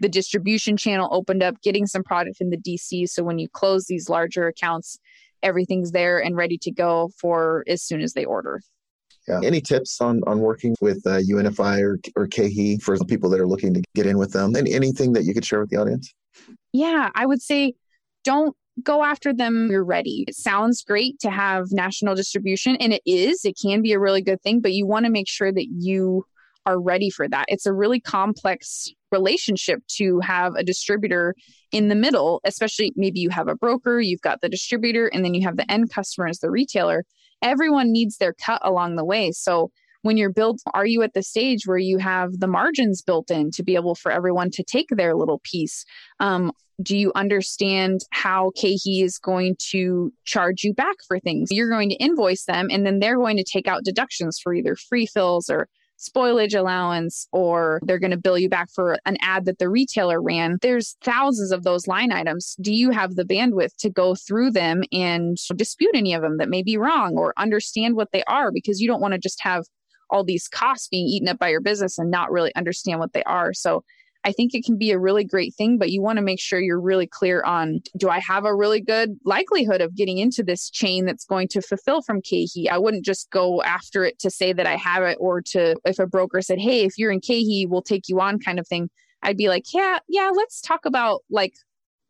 the 0.00 0.08
distribution 0.08 0.76
channel 0.76 1.08
opened 1.12 1.42
up 1.42 1.54
getting 1.62 1.86
some 1.86 2.02
product 2.02 2.40
in 2.40 2.50
the 2.50 2.58
dc 2.58 3.08
so 3.08 3.22
when 3.22 3.38
you 3.38 3.48
close 3.48 3.86
these 3.86 4.08
larger 4.08 4.48
accounts 4.48 4.98
everything's 5.42 5.92
there 5.92 6.18
and 6.18 6.36
ready 6.36 6.58
to 6.58 6.70
go 6.70 7.10
for 7.18 7.64
as 7.68 7.82
soon 7.82 8.00
as 8.00 8.12
they 8.12 8.24
order 8.24 8.60
yeah. 9.28 9.40
Any 9.42 9.60
tips 9.60 10.00
on 10.00 10.20
on 10.26 10.40
working 10.40 10.74
with 10.80 11.02
uh, 11.06 11.18
UNFI 11.18 11.80
or, 11.80 11.98
or 12.16 12.26
KeHE 12.26 12.82
for 12.82 12.96
people 13.04 13.30
that 13.30 13.40
are 13.40 13.46
looking 13.46 13.72
to 13.74 13.82
get 13.94 14.06
in 14.06 14.18
with 14.18 14.32
them? 14.32 14.54
And 14.56 14.66
anything 14.68 15.12
that 15.12 15.24
you 15.24 15.34
could 15.34 15.44
share 15.44 15.60
with 15.60 15.70
the 15.70 15.76
audience? 15.76 16.12
Yeah, 16.72 17.10
I 17.14 17.26
would 17.26 17.40
say 17.40 17.74
don't 18.24 18.56
go 18.82 19.04
after 19.04 19.32
them 19.32 19.68
you're 19.70 19.84
ready. 19.84 20.24
It 20.26 20.34
sounds 20.34 20.82
great 20.82 21.20
to 21.20 21.30
have 21.30 21.66
national 21.70 22.14
distribution, 22.14 22.76
and 22.76 22.92
it 22.92 23.02
is. 23.06 23.44
It 23.44 23.56
can 23.60 23.82
be 23.82 23.92
a 23.92 24.00
really 24.00 24.22
good 24.22 24.42
thing, 24.42 24.60
but 24.60 24.72
you 24.72 24.86
want 24.86 25.06
to 25.06 25.12
make 25.12 25.28
sure 25.28 25.52
that 25.52 25.66
you 25.70 26.24
are 26.64 26.80
ready 26.80 27.10
for 27.10 27.28
that. 27.28 27.44
It's 27.48 27.66
a 27.66 27.72
really 27.72 28.00
complex 28.00 28.88
relationship 29.10 29.82
to 29.96 30.20
have 30.20 30.54
a 30.54 30.62
distributor 30.62 31.34
in 31.70 31.88
the 31.88 31.94
middle, 31.94 32.40
especially 32.44 32.92
maybe 32.96 33.20
you 33.20 33.30
have 33.30 33.48
a 33.48 33.56
broker, 33.56 34.00
you've 34.00 34.20
got 34.20 34.40
the 34.40 34.48
distributor, 34.48 35.08
and 35.08 35.24
then 35.24 35.34
you 35.34 35.46
have 35.46 35.56
the 35.56 35.70
end 35.70 35.90
customer 35.92 36.26
as 36.28 36.38
the 36.38 36.50
retailer 36.50 37.04
everyone 37.42 37.92
needs 37.92 38.16
their 38.18 38.32
cut 38.32 38.60
along 38.64 38.96
the 38.96 39.04
way. 39.04 39.32
So 39.32 39.70
when 40.02 40.16
you're 40.16 40.32
built, 40.32 40.60
are 40.74 40.86
you 40.86 41.02
at 41.02 41.14
the 41.14 41.22
stage 41.22 41.66
where 41.66 41.78
you 41.78 41.98
have 41.98 42.38
the 42.38 42.48
margins 42.48 43.02
built 43.02 43.30
in 43.30 43.50
to 43.52 43.62
be 43.62 43.76
able 43.76 43.94
for 43.94 44.10
everyone 44.10 44.50
to 44.52 44.64
take 44.64 44.88
their 44.90 45.14
little 45.14 45.40
piece? 45.44 45.84
Um, 46.20 46.52
do 46.82 46.96
you 46.96 47.12
understand 47.14 48.00
how 48.10 48.50
KeHE 48.56 49.04
is 49.04 49.18
going 49.18 49.56
to 49.70 50.12
charge 50.24 50.64
you 50.64 50.74
back 50.74 50.96
for 51.06 51.20
things? 51.20 51.50
You're 51.52 51.70
going 51.70 51.90
to 51.90 51.96
invoice 51.96 52.44
them 52.44 52.68
and 52.70 52.84
then 52.84 52.98
they're 52.98 53.18
going 53.18 53.36
to 53.36 53.44
take 53.44 53.68
out 53.68 53.84
deductions 53.84 54.40
for 54.42 54.52
either 54.52 54.74
free 54.74 55.06
fills 55.06 55.48
or 55.48 55.68
spoilage 56.02 56.58
allowance 56.58 57.26
or 57.32 57.80
they're 57.84 57.98
going 57.98 58.10
to 58.10 58.16
bill 58.16 58.38
you 58.38 58.48
back 58.48 58.68
for 58.74 58.98
an 59.06 59.16
ad 59.20 59.44
that 59.44 59.58
the 59.58 59.68
retailer 59.68 60.20
ran. 60.20 60.58
There's 60.60 60.96
thousands 61.02 61.52
of 61.52 61.62
those 61.62 61.86
line 61.86 62.12
items. 62.12 62.56
Do 62.60 62.72
you 62.72 62.90
have 62.90 63.14
the 63.14 63.24
bandwidth 63.24 63.76
to 63.78 63.90
go 63.90 64.14
through 64.14 64.50
them 64.50 64.82
and 64.92 65.36
dispute 65.54 65.92
any 65.94 66.12
of 66.14 66.22
them 66.22 66.38
that 66.38 66.48
may 66.48 66.62
be 66.62 66.76
wrong 66.76 67.16
or 67.16 67.32
understand 67.36 67.94
what 67.94 68.10
they 68.12 68.24
are? 68.24 68.50
Because 68.50 68.80
you 68.80 68.88
don't 68.88 69.00
want 69.00 69.12
to 69.12 69.18
just 69.18 69.40
have 69.42 69.64
all 70.10 70.24
these 70.24 70.48
costs 70.48 70.88
being 70.88 71.06
eaten 71.06 71.28
up 71.28 71.38
by 71.38 71.48
your 71.48 71.60
business 71.60 71.98
and 71.98 72.10
not 72.10 72.30
really 72.30 72.54
understand 72.54 73.00
what 73.00 73.12
they 73.12 73.22
are. 73.24 73.52
So 73.54 73.84
I 74.24 74.32
think 74.32 74.54
it 74.54 74.64
can 74.64 74.78
be 74.78 74.92
a 74.92 74.98
really 74.98 75.24
great 75.24 75.54
thing, 75.54 75.78
but 75.78 75.90
you 75.90 76.00
want 76.00 76.18
to 76.18 76.22
make 76.22 76.40
sure 76.40 76.60
you're 76.60 76.80
really 76.80 77.08
clear 77.08 77.42
on 77.42 77.80
do 77.96 78.08
I 78.08 78.20
have 78.20 78.44
a 78.44 78.54
really 78.54 78.80
good 78.80 79.16
likelihood 79.24 79.80
of 79.80 79.96
getting 79.96 80.18
into 80.18 80.44
this 80.44 80.70
chain 80.70 81.06
that's 81.06 81.24
going 81.24 81.48
to 81.48 81.62
fulfill 81.62 82.02
from 82.02 82.22
KeHE? 82.22 82.68
I 82.70 82.78
wouldn't 82.78 83.04
just 83.04 83.30
go 83.30 83.62
after 83.62 84.04
it 84.04 84.18
to 84.20 84.30
say 84.30 84.52
that 84.52 84.66
I 84.66 84.76
have 84.76 85.02
it 85.02 85.18
or 85.20 85.42
to, 85.52 85.74
if 85.84 85.98
a 85.98 86.06
broker 86.06 86.40
said, 86.40 86.60
hey, 86.60 86.84
if 86.84 86.98
you're 86.98 87.10
in 87.10 87.20
KeHE, 87.20 87.68
we'll 87.68 87.82
take 87.82 88.08
you 88.08 88.20
on 88.20 88.38
kind 88.38 88.60
of 88.60 88.68
thing. 88.68 88.90
I'd 89.24 89.36
be 89.36 89.48
like, 89.48 89.64
yeah, 89.74 89.98
yeah, 90.08 90.30
let's 90.34 90.60
talk 90.60 90.84
about 90.84 91.22
like, 91.28 91.54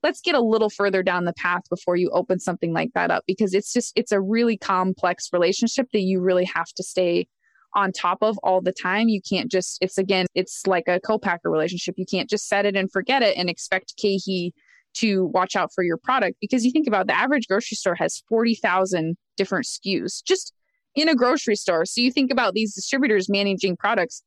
let's 0.02 0.20
get 0.20 0.34
a 0.34 0.40
little 0.40 0.70
further 0.70 1.02
down 1.02 1.24
the 1.24 1.32
path 1.34 1.62
before 1.70 1.96
you 1.96 2.10
open 2.10 2.40
something 2.40 2.74
like 2.74 2.90
that 2.94 3.10
up 3.10 3.24
because 3.26 3.54
it's 3.54 3.72
just, 3.72 3.92
it's 3.96 4.12
a 4.12 4.20
really 4.20 4.58
complex 4.58 5.28
relationship 5.32 5.86
that 5.92 6.00
you 6.00 6.20
really 6.20 6.44
have 6.44 6.68
to 6.76 6.82
stay 6.82 7.26
on 7.74 7.92
top 7.92 8.18
of 8.22 8.38
all 8.42 8.60
the 8.60 8.72
time. 8.72 9.08
You 9.08 9.20
can't 9.20 9.50
just, 9.50 9.78
it's 9.80 9.98
again, 9.98 10.26
it's 10.34 10.66
like 10.66 10.84
a 10.88 11.00
co-packer 11.00 11.50
relationship. 11.50 11.94
You 11.96 12.06
can't 12.06 12.28
just 12.28 12.48
set 12.48 12.66
it 12.66 12.76
and 12.76 12.90
forget 12.90 13.22
it 13.22 13.36
and 13.36 13.48
expect 13.48 13.94
KeHE 14.02 14.52
to 14.94 15.26
watch 15.26 15.56
out 15.56 15.70
for 15.74 15.82
your 15.82 15.96
product 15.96 16.36
because 16.40 16.64
you 16.64 16.70
think 16.70 16.86
about 16.86 17.06
the 17.06 17.16
average 17.16 17.46
grocery 17.48 17.76
store 17.76 17.94
has 17.94 18.22
40,000 18.28 19.16
different 19.36 19.66
SKUs 19.66 20.22
just 20.24 20.52
in 20.94 21.08
a 21.08 21.14
grocery 21.14 21.56
store. 21.56 21.84
So 21.86 22.00
you 22.00 22.12
think 22.12 22.30
about 22.30 22.54
these 22.54 22.74
distributors 22.74 23.28
managing 23.28 23.76
products. 23.76 24.22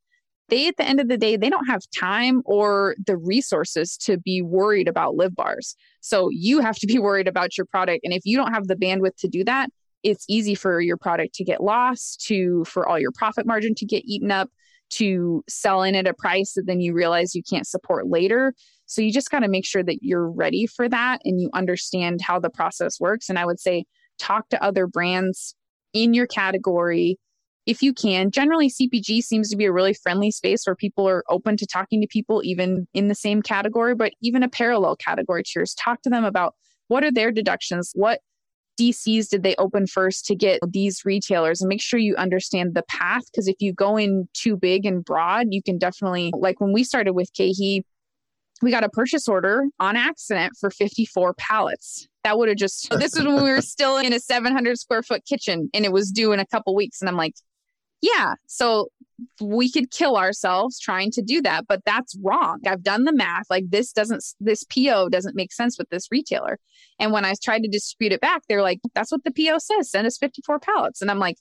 They, 0.50 0.68
at 0.68 0.78
the 0.78 0.86
end 0.86 1.00
of 1.00 1.08
the 1.08 1.18
day, 1.18 1.38
they 1.38 1.50
don't 1.50 1.66
have 1.66 1.82
time 1.96 2.42
or 2.46 2.96
the 3.06 3.18
resources 3.18 3.98
to 3.98 4.18
be 4.18 4.42
worried 4.42 4.88
about 4.88 5.16
live 5.16 5.36
bars. 5.36 5.76
So 6.02 6.30
you 6.32 6.60
have 6.60 6.76
to 6.78 6.88
be 6.88 7.00
worried 7.00 7.28
about 7.28 7.58
your 7.58 7.66
product. 7.66 8.02
And 8.04 8.14
if 8.14 8.22
you 8.26 8.38
don't 8.38 8.54
have 8.54 8.68
the 8.68 8.76
bandwidth 8.76 9.18
to 9.20 9.28
do 9.28 9.44
that, 9.46 9.70
it's 10.06 10.24
easy 10.30 10.54
for 10.54 10.80
your 10.80 10.98
product 10.98 11.34
to 11.34 11.44
get 11.44 11.64
lost, 11.64 12.24
to 12.28 12.64
for 12.66 12.88
all 12.88 13.00
your 13.00 13.12
profit 13.12 13.46
margin 13.46 13.74
to 13.76 13.86
get 13.86 14.04
eaten 14.06 14.30
up, 14.32 14.50
to 14.92 15.44
sell 15.50 15.82
in 15.82 15.96
at 15.96 16.08
a 16.08 16.14
price 16.14 16.54
that 16.54 16.68
then 16.68 16.80
you 16.80 16.94
realize 16.94 17.34
you 17.34 17.42
can't 17.42 17.66
support 17.66 18.08
later. 18.08 18.54
So 18.86 19.02
you 19.02 19.12
just 19.12 19.32
got 19.32 19.40
to 19.40 19.48
make 19.48 19.66
sure 19.66 19.82
that 19.84 20.04
you're 20.04 20.30
ready 20.30 20.68
for 20.68 20.88
that 20.88 21.22
and 21.26 21.42
you 21.42 21.50
understand 21.56 22.22
how 22.22 22.40
the 22.40 22.52
process 22.52 23.00
works. 23.00 23.30
And 23.30 23.40
I 23.40 23.48
would 23.48 23.60
say 23.60 23.86
talk 24.20 24.48
to 24.50 24.64
other 24.64 24.86
brands 24.86 25.56
in 25.92 26.14
your 26.14 26.28
category 26.28 27.18
if 27.66 27.82
you 27.82 27.92
can. 27.92 28.30
Generally, 28.30 28.70
CPG 28.70 29.24
seems 29.24 29.50
to 29.50 29.58
be 29.58 29.66
a 29.66 29.72
really 29.72 29.96
friendly 29.96 30.30
space 30.30 30.68
where 30.68 30.76
people 30.76 31.10
are 31.10 31.24
open 31.30 31.58
to 31.58 31.66
talking 31.66 32.00
to 32.00 32.08
people 32.08 32.44
even 32.44 32.88
in 32.94 33.08
the 33.08 33.16
same 33.16 33.42
category, 33.42 33.96
but 33.96 34.14
even 34.22 34.44
a 34.44 34.50
parallel 34.50 34.96
category 34.98 35.42
to 35.42 35.52
yours. 35.56 35.74
Talk 35.74 36.04
to 36.04 36.12
them 36.12 36.24
about 36.24 36.54
what 36.90 37.04
are 37.04 37.12
their 37.12 37.32
deductions? 37.32 37.92
What 37.96 38.20
DCs 38.80 39.30
did 39.30 39.44
they 39.44 39.56
open 39.58 39.88
first 39.88 40.26
to 40.28 40.36
get 40.36 40.60
these 40.68 41.06
retailers? 41.06 41.62
And 41.62 41.70
make 41.70 41.82
sure 41.82 42.00
you 42.00 42.16
understand 42.16 42.74
the 42.74 42.84
path 42.84 43.24
because 43.32 43.48
if 43.48 43.56
you 43.60 43.74
go 43.74 43.98
in 43.98 44.28
too 44.34 44.58
big 44.58 44.86
and 44.86 45.04
broad 45.04 45.48
you 45.52 45.62
can 45.62 45.78
definitely 45.78 46.32
like 46.36 46.60
when 46.60 46.74
we 46.74 46.84
started 46.84 47.14
with 47.14 47.32
KeHE 47.34 47.84
we 48.62 48.72
got 48.72 48.84
a 48.84 48.90
purchase 48.90 49.28
order 49.28 49.66
on 49.80 49.96
accident 49.96 50.54
for 50.60 50.70
54 50.70 51.34
pallets. 51.34 52.08
That 52.24 52.38
would 52.38 52.50
have 52.50 52.58
just 52.58 52.90
this 52.90 53.14
was 53.16 53.26
when 53.26 53.44
we 53.44 53.52
were 53.52 53.62
still 53.62 53.98
in 53.98 54.14
a 54.14 54.20
700 54.20 54.80
square 54.80 55.04
foot 55.04 55.26
kitchen 55.26 55.70
and 55.74 55.86
it 55.86 55.92
was 55.92 56.12
due 56.12 56.32
in 56.32 56.40
a 56.40 56.46
couple 56.46 56.76
weeks 56.76 57.02
and 57.02 57.10
I'm 57.10 57.18
like 57.18 57.36
yeah 58.06 58.36
so 58.48 58.90
we 59.40 59.72
could 59.72 59.92
kill 59.92 60.18
ourselves 60.18 60.80
trying 60.80 61.10
to 61.12 61.22
do 61.22 61.42
that 61.42 61.68
but 61.68 61.82
that's 61.86 62.18
wrong. 62.22 62.60
I've 62.68 62.84
done 62.84 63.06
the 63.06 63.14
math 63.14 63.46
like 63.50 63.70
this 63.70 63.92
doesn't 63.94 64.24
this 64.40 64.64
po 64.64 65.10
doesn't 65.10 65.36
make 65.36 65.54
sense 65.54 65.78
with 65.78 65.90
this 65.90 66.08
retailer. 66.12 66.60
And 67.00 67.12
when 67.12 67.26
i 67.26 67.34
tried 67.42 67.64
to 67.64 67.70
dispute 67.70 68.12
it 68.12 68.22
back 68.22 68.44
they're 68.48 68.62
like 68.62 68.80
that's 68.94 69.12
what 69.12 69.24
the 69.24 69.32
po 69.32 69.58
says 69.58 69.92
send 69.92 70.08
us 70.08 70.18
54 70.18 70.60
pallets. 70.60 71.02
And 71.02 71.10
i'm 71.10 71.20
like 71.20 71.38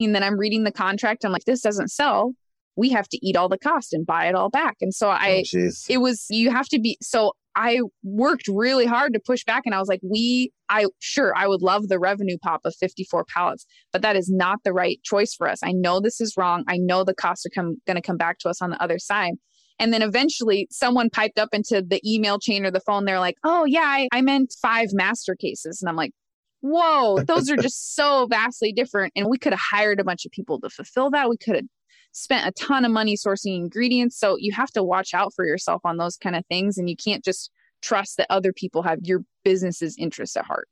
and 0.00 0.14
then 0.14 0.22
i'm 0.22 0.38
reading 0.38 0.64
the 0.64 0.72
contract 0.72 1.24
i'm 1.24 1.32
like 1.32 1.44
this 1.44 1.60
doesn't 1.60 1.90
sell. 1.90 2.34
We 2.76 2.90
have 2.90 3.08
to 3.08 3.26
eat 3.26 3.36
all 3.36 3.48
the 3.48 3.58
cost 3.58 3.92
and 3.92 4.06
buy 4.06 4.26
it 4.26 4.36
all 4.36 4.50
back. 4.50 4.76
And 4.80 4.94
so 4.94 5.08
oh, 5.08 5.10
i 5.10 5.44
oh, 5.54 5.68
it 5.88 5.98
was 5.98 6.26
you 6.30 6.50
have 6.50 6.68
to 6.68 6.78
be 6.78 6.96
so 7.02 7.32
I 7.58 7.80
worked 8.04 8.46
really 8.46 8.86
hard 8.86 9.12
to 9.14 9.20
push 9.20 9.42
back 9.42 9.64
and 9.66 9.74
I 9.74 9.80
was 9.80 9.88
like, 9.88 9.98
we, 10.00 10.52
I 10.68 10.86
sure, 11.00 11.34
I 11.36 11.48
would 11.48 11.60
love 11.60 11.88
the 11.88 11.98
revenue 11.98 12.38
pop 12.40 12.60
of 12.64 12.72
54 12.78 13.24
pallets, 13.24 13.66
but 13.92 14.00
that 14.02 14.14
is 14.14 14.30
not 14.30 14.60
the 14.62 14.72
right 14.72 15.02
choice 15.02 15.34
for 15.34 15.48
us. 15.48 15.58
I 15.64 15.72
know 15.72 15.98
this 15.98 16.20
is 16.20 16.34
wrong. 16.36 16.62
I 16.68 16.76
know 16.76 17.02
the 17.02 17.14
costs 17.14 17.44
are 17.46 17.50
come, 17.52 17.78
going 17.84 17.96
to 17.96 18.02
come 18.02 18.16
back 18.16 18.38
to 18.38 18.48
us 18.48 18.62
on 18.62 18.70
the 18.70 18.80
other 18.80 19.00
side. 19.00 19.32
And 19.80 19.92
then 19.92 20.02
eventually 20.02 20.68
someone 20.70 21.10
piped 21.10 21.36
up 21.36 21.48
into 21.52 21.82
the 21.82 22.00
email 22.08 22.38
chain 22.38 22.64
or 22.64 22.70
the 22.70 22.80
phone. 22.80 23.04
They're 23.04 23.18
like, 23.18 23.38
oh, 23.42 23.64
yeah, 23.64 23.80
I, 23.84 24.08
I 24.12 24.22
meant 24.22 24.54
five 24.62 24.88
master 24.92 25.34
cases. 25.34 25.82
And 25.82 25.88
I'm 25.88 25.96
like, 25.96 26.12
whoa, 26.60 27.24
those 27.24 27.50
are 27.50 27.56
just 27.60 27.96
so 27.96 28.28
vastly 28.30 28.72
different. 28.72 29.12
And 29.16 29.26
we 29.28 29.36
could 29.36 29.52
have 29.52 29.60
hired 29.72 29.98
a 29.98 30.04
bunch 30.04 30.24
of 30.24 30.30
people 30.30 30.60
to 30.60 30.70
fulfill 30.70 31.10
that. 31.10 31.28
We 31.28 31.36
could 31.36 31.56
have 31.56 31.64
spent 32.12 32.46
a 32.46 32.52
ton 32.52 32.84
of 32.84 32.90
money 32.90 33.16
sourcing 33.16 33.56
ingredients. 33.56 34.18
So 34.18 34.36
you 34.38 34.52
have 34.52 34.70
to 34.72 34.82
watch 34.82 35.14
out 35.14 35.32
for 35.34 35.46
yourself 35.46 35.82
on 35.84 35.96
those 35.96 36.16
kind 36.16 36.36
of 36.36 36.44
things. 36.46 36.78
And 36.78 36.88
you 36.88 36.96
can't 36.96 37.24
just 37.24 37.50
trust 37.82 38.16
that 38.16 38.26
other 38.30 38.52
people 38.52 38.82
have 38.82 38.98
your 39.02 39.22
business's 39.44 39.96
interests 39.98 40.36
at 40.36 40.44
heart. 40.44 40.68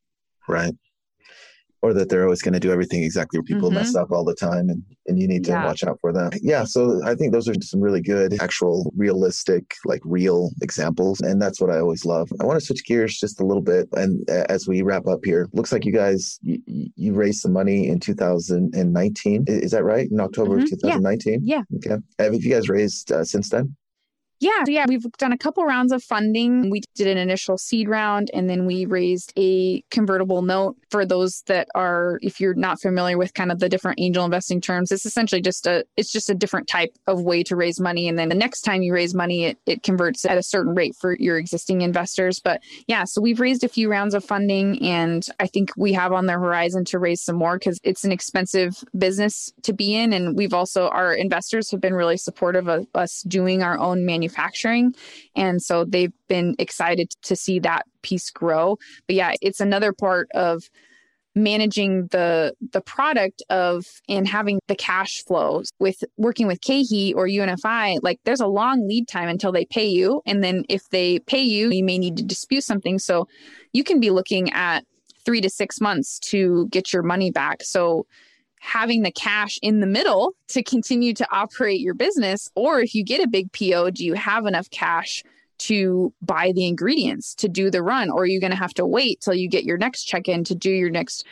Right 0.49 0.75
or 1.83 1.93
that 1.95 2.09
they're 2.09 2.25
always 2.25 2.43
going 2.43 2.55
to 2.55 2.61
do 2.61 2.73
everything 2.73 3.03
exactly 3.03 3.39
where 3.39 3.45
people 3.45 3.69
mm-hmm. 3.69 3.79
mess 3.79 3.95
up 3.95 4.11
all 4.11 4.25
the 4.25 4.35
time 4.35 4.69
and, 4.69 4.83
and 5.07 5.21
you 5.21 5.29
need 5.29 5.45
to 5.45 5.51
yeah. 5.51 5.65
watch 5.65 5.85
out 5.85 5.99
for 6.01 6.13
them. 6.13 6.31
Yeah. 6.43 6.65
So 6.65 7.01
I 7.05 7.15
think 7.15 7.33
those 7.33 7.49
are 7.49 7.55
some 7.61 7.81
really 7.81 8.01
good, 8.01 8.41
actual, 8.41 8.93
realistic, 8.97 9.75
like 9.85 10.01
real 10.05 10.51
examples. 10.63 11.21
And 11.21 11.41
that's 11.41 11.61
what 11.61 11.71
I 11.71 11.79
always 11.79 12.05
love. 12.05 12.29
I 12.41 12.45
want 12.45 12.59
to 12.59 12.65
switch 12.65 12.85
gears 12.85 13.19
just 13.19 13.41
a 13.41 13.45
little 13.45 13.63
bit. 13.63 13.89
And 13.93 14.29
as 14.29 14.67
we 14.67 14.83
wrap 14.83 15.07
up 15.07 15.21
here, 15.25 15.49
looks 15.53 15.73
like 15.73 15.85
you 15.85 15.93
guys, 15.93 16.39
you, 16.43 16.61
you 16.67 17.13
raised 17.15 17.41
some 17.41 17.53
money 17.53 17.89
in 17.89 18.01
2019. 18.01 19.45
Is 19.47 19.71
that 19.73 19.85
right? 19.85 20.11
In 20.11 20.21
October 20.21 20.57
mm-hmm. 20.57 20.63
of 20.63 20.71
2019? 20.71 21.41
Yeah. 21.45 21.63
yeah. 21.71 21.93
Okay. 21.93 22.03
Have 22.19 22.35
you 22.35 22.51
guys 22.51 22.69
raised 22.69 23.13
uh, 23.13 23.25
since 23.25 23.51
then? 23.51 23.77
Yeah. 24.39 24.65
So 24.65 24.71
yeah, 24.71 24.85
we've 24.87 25.11
done 25.13 25.33
a 25.33 25.39
couple 25.39 25.65
rounds 25.65 25.93
of 25.93 26.03
funding. 26.03 26.69
We 26.71 26.83
did 26.95 27.07
an 27.07 27.17
initial 27.17 27.57
seed 27.57 27.89
round 27.89 28.31
and 28.35 28.51
then 28.51 28.67
we 28.67 28.85
raised 28.85 29.33
a 29.39 29.83
convertible 29.91 30.43
note 30.43 30.77
for 30.91 31.07
those 31.07 31.43
that 31.47 31.69
are 31.75 32.19
if 32.23 32.39
you're 32.39 32.55
not 32.55 32.81
familiar 32.81 33.17
with 33.17 33.33
kind 33.33 33.51
of 33.51 33.61
the 33.61 33.69
different 33.69 33.99
angel 33.99 34.25
investing 34.25 34.61
terms. 34.61 34.93
It's 34.93 35.07
essentially 35.07 35.41
just 35.41 35.67
a 35.67 35.85
it's 35.97 36.13
just 36.13 36.29
a 36.29 36.35
different 36.35 36.69
type 36.69 36.91
of 37.07 37.23
way 37.23 37.43
to 37.45 37.57
raise 37.57 37.81
money 37.81 38.09
and 38.09 38.19
then 38.19 38.29
the 38.29 38.35
next 38.35 38.61
time 38.63 38.83
you 38.83 38.93
raise 38.93 39.15
money 39.15 39.45
it 39.45 39.59
it 39.65 39.83
converts 39.83 40.27
at 40.27 40.37
a 40.37 40.43
certain 40.43 40.75
rate 40.75 40.95
for 41.01 41.17
your 41.19 41.39
existing 41.39 41.81
investors. 41.81 42.39
But 42.39 42.63
yeah, 42.87 43.05
so 43.05 43.23
we've 43.23 43.41
raised 43.41 43.65
a 43.65 43.69
few 43.69 43.91
rounds 43.91 44.15
of 44.15 44.23
funding 44.23 44.83
and 44.83 45.27
I 45.41 45.47
think 45.47 45.71
we 45.79 45.95
have 45.95 46.13
on 46.13 46.27
the 46.27 46.35
horizon 46.35 46.85
to 46.87 46.99
raise 46.99 47.23
some 47.23 47.37
more 47.37 47.59
cuz 47.59 47.79
it's 47.85 48.05
an 48.05 48.13
expensive 48.13 48.85
business 48.99 49.51
to 49.63 49.73
be 49.73 49.95
in 49.95 50.13
and 50.13 50.37
we've 50.37 50.55
also 50.55 50.89
our 50.89 51.15
investors 51.15 51.71
have 51.71 51.81
been 51.81 51.95
really 51.95 52.19
supportive 52.19 52.69
of 52.69 52.87
us 52.95 53.23
doing 53.27 53.63
our 53.63 53.79
own 53.79 54.05
manufacturing 54.05 54.26
manufacturing. 54.27 54.95
And 55.35 55.63
so 55.63 55.85
they've 55.85 56.13
been 56.29 56.55
excited 56.59 57.13
to 57.23 57.37
see 57.37 57.59
that 57.61 57.87
piece 58.03 58.31
grow. 58.31 58.79
But 59.07 59.17
yeah, 59.17 59.33
it's 59.41 59.61
another 59.61 59.93
part 59.93 60.29
of 60.35 60.65
managing 61.35 62.07
the 62.13 62.55
the 62.73 62.81
product 62.81 63.43
of 63.51 63.85
and 64.09 64.27
having 64.27 64.59
the 64.69 64.75
cash 64.75 65.23
flows 65.23 65.71
with 65.79 66.03
working 66.17 66.47
with 66.47 66.63
KeHE 66.63 67.13
or 67.15 67.29
UNFI 67.29 67.99
like 68.03 68.19
there's 68.25 68.41
a 68.41 68.47
long 68.47 68.89
lead 68.89 69.07
time 69.07 69.29
until 69.29 69.53
they 69.53 69.67
pay 69.67 69.87
you 69.87 70.23
and 70.25 70.43
then 70.43 70.65
if 70.71 70.89
they 70.89 71.19
pay 71.19 71.43
you 71.43 71.69
you 71.69 71.85
may 71.85 71.99
need 71.99 72.17
to 72.17 72.23
dispute 72.23 72.65
something 72.65 72.99
so 72.99 73.29
you 73.75 73.85
can 73.85 74.01
be 74.01 74.09
looking 74.09 74.51
at 74.55 74.87
3 75.27 75.43
to 75.43 75.51
6 75.51 75.79
months 75.79 76.19
to 76.21 76.69
get 76.69 76.91
your 76.91 77.03
money 77.03 77.31
back 77.31 77.63
so 77.63 78.07
having 78.61 79.03
the 79.03 79.11
cash 79.11 79.59
in 79.63 79.81
the 79.81 79.87
middle 79.87 80.35
to 80.49 80.63
continue 80.63 81.15
to 81.15 81.27
operate 81.31 81.81
your 81.81 81.95
business? 81.95 82.51
Or 82.55 82.81
if 82.81 82.95
you 82.95 83.05
get 83.05 83.23
a 83.23 83.29
big 83.29 83.53
PO, 83.53 83.91
do 83.91 84.05
you 84.05 84.15
have 84.15 84.47
enough 84.47 84.71
cash 84.71 85.23
to 85.59 86.13
buy 86.21 86.53
the 86.53 86.67
ingredients 86.67 87.35
to 87.37 87.49
do 87.49 87.71
the 87.71 87.83
run? 87.83 88.11
Or 88.11 88.23
are 88.23 88.27
you 88.27 88.41
going 88.41 88.51
to 88.51 88.57
have 88.57 88.75
to 88.75 88.87
wait 88.87 89.21
till 89.21 89.35
you 89.35 89.49
get 89.49 89.65
your 89.65 89.79
next 89.79 90.05
check 90.05 90.29
in 90.29 90.45
to 90.45 90.55
do 90.55 90.71
your 90.71 90.91
next 90.91 91.25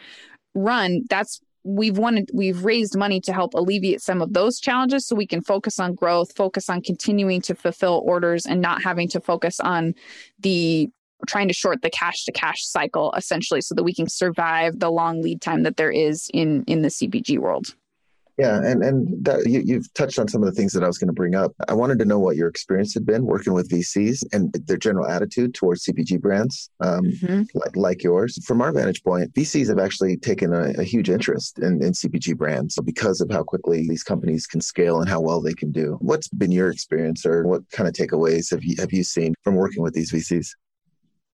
run? 0.55 1.03
That's 1.11 1.41
we've 1.65 1.97
wanted 1.97 2.31
we've 2.33 2.65
raised 2.65 2.97
money 2.97 3.21
to 3.23 3.33
help 3.33 3.55
alleviate 3.55 4.03
some 4.03 4.21
of 4.21 4.35
those 4.35 4.61
challenges 4.61 5.07
so 5.07 5.17
we 5.17 5.27
can 5.27 5.41
focus 5.41 5.81
on 5.81 5.95
growth 5.95 6.37
focus 6.37 6.69
on 6.69 6.83
continuing 6.83 7.41
to 7.41 7.55
fulfill 7.55 8.03
orders 8.05 8.45
and 8.45 8.61
not 8.61 8.83
having 8.83 9.09
to 9.09 9.19
focus 9.19 9.59
on 9.61 9.95
the 10.39 10.91
trying 11.27 11.49
to 11.49 11.55
short 11.55 11.83
the 11.83 11.91
cash 11.91 12.25
to 12.25 12.33
cash 12.33 12.65
cycle 12.65 13.13
essentially 13.17 13.61
so 13.61 13.75
that 13.75 13.85
we 13.85 13.95
can 13.95 14.09
survive 14.09 14.79
the 14.79 14.91
long 14.91 15.23
lead 15.23 15.41
time 15.41 15.63
that 15.63 15.77
there 15.77 15.91
is 15.91 16.31
in 16.33 16.65
in 16.67 16.83
the 16.83 16.89
CPG 16.89 17.39
world. 17.39 17.75
Yeah, 18.37 18.57
and 18.65 18.83
and 18.83 19.25
that, 19.25 19.47
you, 19.47 19.75
have 19.75 19.93
touched 19.95 20.19
on 20.19 20.27
some 20.27 20.43
of 20.43 20.47
the 20.47 20.55
things 20.55 20.73
that 20.73 20.83
I 20.83 20.89
was 20.89 20.99
going 20.99 21.09
to 21.09 21.15
bring 21.15 21.37
up. 21.37 21.53
I 21.69 21.75
wanted 21.75 22.01
to 22.01 22.05
know 22.05 22.19
what 22.19 22.35
your 22.35 22.49
experience 22.49 22.93
had 22.93 23.07
been 23.07 23.27
working 23.27 23.53
with 23.53 23.71
VCs 23.71 24.25
and 24.33 24.53
their 24.67 24.77
general 24.77 25.07
attitude 25.07 25.55
towards 25.55 25.85
CPG 25.85 26.21
brands, 26.21 26.69
um, 26.81 27.05
mm-hmm. 27.05 27.43
like 27.55 27.77
like 27.77 28.03
yours. 28.03 28.45
From 28.45 28.61
our 28.61 28.73
vantage 28.73 29.05
point, 29.05 29.33
VCs 29.35 29.69
have 29.69 29.79
actually 29.79 30.17
taken 30.17 30.53
a, 30.53 30.73
a 30.81 30.83
huge 30.83 31.11
interest 31.11 31.61
in, 31.61 31.81
in 31.81 31.93
CPG 31.93 32.37
brands 32.37 32.77
because 32.85 33.21
of 33.21 33.31
how 33.31 33.45
quickly 33.45 33.87
these 33.89 34.03
companies 34.03 34.49
can 34.49 34.61
scale 34.61 35.01
and 35.01 35.09
how 35.09 35.21
well 35.21 35.41
they 35.41 35.55
can 35.55 35.71
do. 35.71 35.97
What's 36.01 36.27
been 36.27 36.51
your 36.51 36.71
experience, 36.71 37.25
or 37.25 37.47
what 37.47 37.63
kind 37.71 37.89
of 37.89 37.95
takeaways 37.95 38.51
have 38.51 38.65
you 38.65 38.75
have 38.81 38.93
you 38.93 39.05
seen 39.05 39.35
from 39.45 39.55
working 39.55 39.83
with 39.83 39.95
these 39.95 40.11
VCs? 40.11 40.49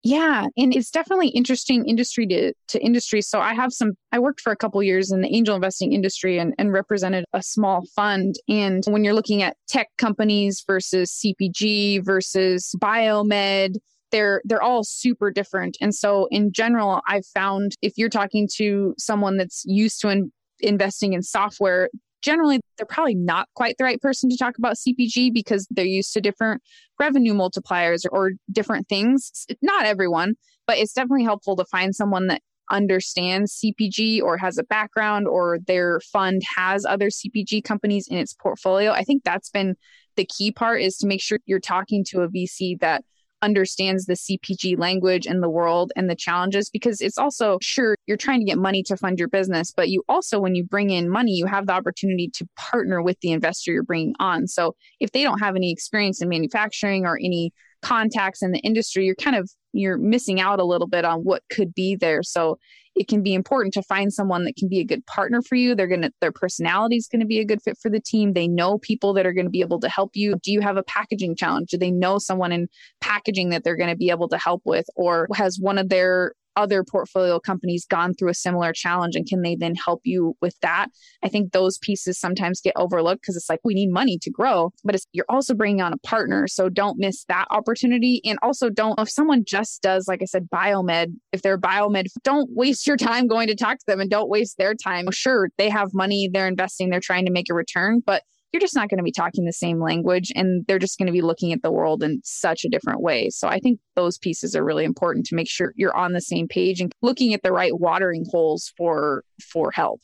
Yeah, 0.02 0.46
and 0.56 0.74
it's 0.74 0.90
definitely 0.90 1.28
interesting 1.28 1.86
industry 1.86 2.26
to, 2.28 2.54
to 2.68 2.82
industry. 2.82 3.20
So 3.20 3.40
I 3.40 3.52
have 3.52 3.70
some 3.72 3.92
I 4.12 4.18
worked 4.18 4.40
for 4.40 4.50
a 4.50 4.56
couple 4.56 4.82
years 4.82 5.12
in 5.12 5.20
the 5.20 5.28
angel 5.28 5.54
investing 5.54 5.92
industry 5.92 6.38
and, 6.38 6.54
and 6.58 6.72
represented 6.72 7.26
a 7.34 7.42
small 7.42 7.84
fund. 7.94 8.36
And 8.48 8.82
when 8.86 9.04
you're 9.04 9.14
looking 9.14 9.42
at 9.42 9.56
tech 9.68 9.88
companies 9.98 10.64
versus 10.66 11.12
CPG 11.22 12.02
versus 12.02 12.74
biomed, 12.80 13.76
they're 14.10 14.40
they're 14.44 14.62
all 14.62 14.84
super 14.84 15.30
different. 15.30 15.76
And 15.82 15.94
so 15.94 16.28
in 16.30 16.50
general, 16.50 17.02
I've 17.06 17.26
found 17.26 17.72
if 17.82 17.92
you're 17.96 18.08
talking 18.08 18.48
to 18.56 18.94
someone 18.96 19.36
that's 19.36 19.64
used 19.66 20.00
to 20.00 20.08
in, 20.08 20.32
investing 20.60 21.12
in 21.12 21.22
software, 21.22 21.90
generally 22.22 22.60
they're 22.76 22.86
probably 22.86 23.14
not 23.14 23.48
quite 23.54 23.76
the 23.78 23.84
right 23.84 24.00
person 24.00 24.30
to 24.30 24.36
talk 24.36 24.58
about 24.58 24.76
CPG 24.76 25.32
because 25.32 25.66
they're 25.70 25.84
used 25.84 26.12
to 26.14 26.20
different 26.20 26.62
revenue 26.98 27.34
multipliers 27.34 28.04
or, 28.04 28.10
or 28.10 28.32
different 28.50 28.88
things. 28.88 29.46
Not 29.62 29.86
everyone, 29.86 30.34
but 30.66 30.78
it's 30.78 30.92
definitely 30.92 31.24
helpful 31.24 31.56
to 31.56 31.64
find 31.64 31.94
someone 31.94 32.26
that 32.28 32.42
understands 32.70 33.60
CPG 33.60 34.22
or 34.22 34.38
has 34.38 34.56
a 34.56 34.62
background 34.62 35.26
or 35.26 35.58
their 35.66 36.00
fund 36.12 36.42
has 36.56 36.84
other 36.86 37.08
CPG 37.08 37.64
companies 37.64 38.06
in 38.08 38.16
its 38.16 38.32
portfolio. 38.32 38.92
I 38.92 39.02
think 39.02 39.24
that's 39.24 39.50
been 39.50 39.74
the 40.16 40.24
key 40.24 40.52
part 40.52 40.80
is 40.80 40.96
to 40.98 41.06
make 41.06 41.20
sure 41.20 41.38
you're 41.46 41.60
talking 41.60 42.04
to 42.10 42.22
a 42.22 42.28
VC 42.28 42.78
that 42.80 43.04
understands 43.42 44.06
the 44.06 44.14
CPG 44.14 44.78
language 44.78 45.26
and 45.26 45.42
the 45.42 45.48
world 45.48 45.92
and 45.96 46.08
the 46.08 46.14
challenges 46.14 46.70
because 46.70 47.00
it's 47.00 47.18
also 47.18 47.58
sure 47.62 47.96
you're 48.06 48.16
trying 48.16 48.40
to 48.40 48.46
get 48.46 48.58
money 48.58 48.82
to 48.84 48.96
fund 48.96 49.18
your 49.18 49.28
business, 49.28 49.72
but 49.74 49.88
you 49.88 50.02
also, 50.08 50.40
when 50.40 50.54
you 50.54 50.64
bring 50.64 50.90
in 50.90 51.08
money, 51.08 51.32
you 51.32 51.46
have 51.46 51.66
the 51.66 51.72
opportunity 51.72 52.28
to 52.34 52.46
partner 52.56 53.02
with 53.02 53.18
the 53.20 53.32
investor 53.32 53.72
you're 53.72 53.82
bringing 53.82 54.14
on. 54.18 54.46
So 54.46 54.74
if 54.98 55.12
they 55.12 55.22
don't 55.22 55.40
have 55.40 55.56
any 55.56 55.72
experience 55.72 56.20
in 56.20 56.28
manufacturing 56.28 57.06
or 57.06 57.18
any 57.18 57.52
contacts 57.82 58.42
in 58.42 58.52
the 58.52 58.60
industry, 58.60 59.06
you're 59.06 59.14
kind 59.14 59.36
of 59.36 59.50
you're 59.72 59.98
missing 59.98 60.40
out 60.40 60.58
a 60.58 60.64
little 60.64 60.88
bit 60.88 61.04
on 61.04 61.20
what 61.20 61.42
could 61.50 61.74
be 61.74 61.96
there. 61.96 62.22
So 62.22 62.58
it 62.96 63.08
can 63.08 63.22
be 63.22 63.34
important 63.34 63.72
to 63.74 63.82
find 63.82 64.12
someone 64.12 64.44
that 64.44 64.56
can 64.56 64.68
be 64.68 64.80
a 64.80 64.84
good 64.84 65.04
partner 65.06 65.40
for 65.42 65.54
you. 65.54 65.74
They're 65.74 65.86
going 65.86 66.02
to, 66.02 66.12
their 66.20 66.32
personality 66.32 66.96
is 66.96 67.08
going 67.10 67.20
to 67.20 67.26
be 67.26 67.38
a 67.38 67.44
good 67.44 67.62
fit 67.62 67.78
for 67.80 67.90
the 67.90 68.00
team. 68.00 68.32
They 68.32 68.48
know 68.48 68.78
people 68.78 69.14
that 69.14 69.26
are 69.26 69.32
going 69.32 69.46
to 69.46 69.50
be 69.50 69.60
able 69.60 69.80
to 69.80 69.88
help 69.88 70.10
you. 70.14 70.34
Do 70.42 70.52
you 70.52 70.60
have 70.60 70.76
a 70.76 70.82
packaging 70.82 71.36
challenge? 71.36 71.70
Do 71.70 71.78
they 71.78 71.90
know 71.90 72.18
someone 72.18 72.52
in 72.52 72.68
packaging 73.00 73.50
that 73.50 73.64
they're 73.64 73.76
going 73.76 73.90
to 73.90 73.96
be 73.96 74.10
able 74.10 74.28
to 74.28 74.38
help 74.38 74.62
with? 74.64 74.86
Or 74.96 75.28
has 75.34 75.58
one 75.60 75.78
of 75.78 75.88
their 75.88 76.34
other 76.56 76.84
portfolio 76.84 77.38
companies 77.38 77.86
gone 77.86 78.14
through 78.14 78.30
a 78.30 78.34
similar 78.34 78.72
challenge 78.72 79.16
and 79.16 79.26
can 79.26 79.42
they 79.42 79.54
then 79.54 79.74
help 79.74 80.00
you 80.04 80.36
with 80.40 80.58
that? 80.60 80.88
I 81.22 81.28
think 81.28 81.52
those 81.52 81.78
pieces 81.78 82.18
sometimes 82.18 82.60
get 82.60 82.74
overlooked 82.76 83.22
because 83.22 83.36
it's 83.36 83.48
like 83.48 83.60
we 83.64 83.74
need 83.74 83.90
money 83.90 84.18
to 84.18 84.30
grow 84.30 84.72
but 84.84 84.96
you're 85.12 85.24
also 85.28 85.54
bringing 85.54 85.82
on 85.82 85.92
a 85.92 85.98
partner 85.98 86.46
so 86.46 86.68
don't 86.68 86.98
miss 86.98 87.24
that 87.24 87.46
opportunity. 87.50 88.20
And 88.24 88.38
also 88.42 88.70
don't 88.70 88.98
if 88.98 89.10
someone 89.10 89.44
just 89.44 89.82
does 89.82 90.08
like 90.08 90.22
i 90.22 90.26
said 90.26 90.48
biomed 90.50 91.14
if 91.32 91.42
they're 91.42 91.58
biomed 91.58 92.06
don't 92.24 92.50
waste 92.52 92.86
your 92.86 92.96
time 92.96 93.26
going 93.26 93.48
to 93.48 93.54
talk 93.54 93.78
to 93.78 93.84
them 93.86 94.00
and 94.00 94.10
don't 94.10 94.28
waste 94.28 94.58
their 94.58 94.74
time. 94.74 95.10
Sure 95.10 95.48
they 95.58 95.68
have 95.68 95.92
money 95.92 96.28
they're 96.32 96.48
investing 96.48 96.90
they're 96.90 97.00
trying 97.00 97.26
to 97.26 97.32
make 97.32 97.50
a 97.50 97.54
return 97.54 98.00
but 98.04 98.22
you're 98.52 98.60
just 98.60 98.74
not 98.74 98.88
going 98.88 98.98
to 98.98 99.04
be 99.04 99.12
talking 99.12 99.44
the 99.44 99.52
same 99.52 99.80
language 99.80 100.32
and 100.34 100.64
they're 100.66 100.78
just 100.78 100.98
going 100.98 101.06
to 101.06 101.12
be 101.12 101.22
looking 101.22 101.52
at 101.52 101.62
the 101.62 101.70
world 101.70 102.02
in 102.02 102.20
such 102.24 102.64
a 102.64 102.68
different 102.68 103.00
way. 103.00 103.30
So 103.30 103.48
I 103.48 103.58
think 103.58 103.78
those 103.96 104.18
pieces 104.18 104.56
are 104.56 104.64
really 104.64 104.84
important 104.84 105.26
to 105.26 105.34
make 105.34 105.48
sure 105.48 105.72
you're 105.76 105.96
on 105.96 106.12
the 106.12 106.20
same 106.20 106.48
page 106.48 106.80
and 106.80 106.92
looking 107.02 107.32
at 107.32 107.42
the 107.42 107.52
right 107.52 107.78
watering 107.78 108.24
holes 108.30 108.72
for 108.76 109.24
for 109.40 109.70
help. 109.70 110.00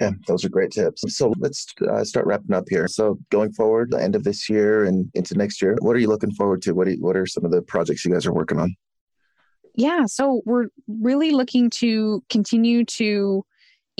Yeah, 0.00 0.12
those 0.26 0.46
are 0.46 0.48
great 0.48 0.70
tips. 0.70 1.02
So 1.14 1.34
let's 1.38 1.66
uh, 1.90 2.04
start 2.04 2.26
wrapping 2.26 2.54
up 2.54 2.64
here. 2.68 2.88
So 2.88 3.18
going 3.30 3.52
forward, 3.52 3.90
the 3.90 4.02
end 4.02 4.16
of 4.16 4.24
this 4.24 4.48
year 4.48 4.84
and 4.84 5.10
into 5.12 5.36
next 5.36 5.60
year, 5.60 5.76
what 5.80 5.94
are 5.94 5.98
you 5.98 6.08
looking 6.08 6.32
forward 6.32 6.62
to? 6.62 6.72
What 6.72 6.88
you, 6.88 6.96
what 7.00 7.16
are 7.16 7.26
some 7.26 7.44
of 7.44 7.50
the 7.50 7.60
projects 7.60 8.04
you 8.04 8.12
guys 8.12 8.24
are 8.24 8.32
working 8.32 8.58
on? 8.58 8.74
Yeah, 9.74 10.06
so 10.06 10.40
we're 10.46 10.68
really 10.88 11.32
looking 11.32 11.70
to 11.70 12.22
continue 12.30 12.84
to 12.86 13.44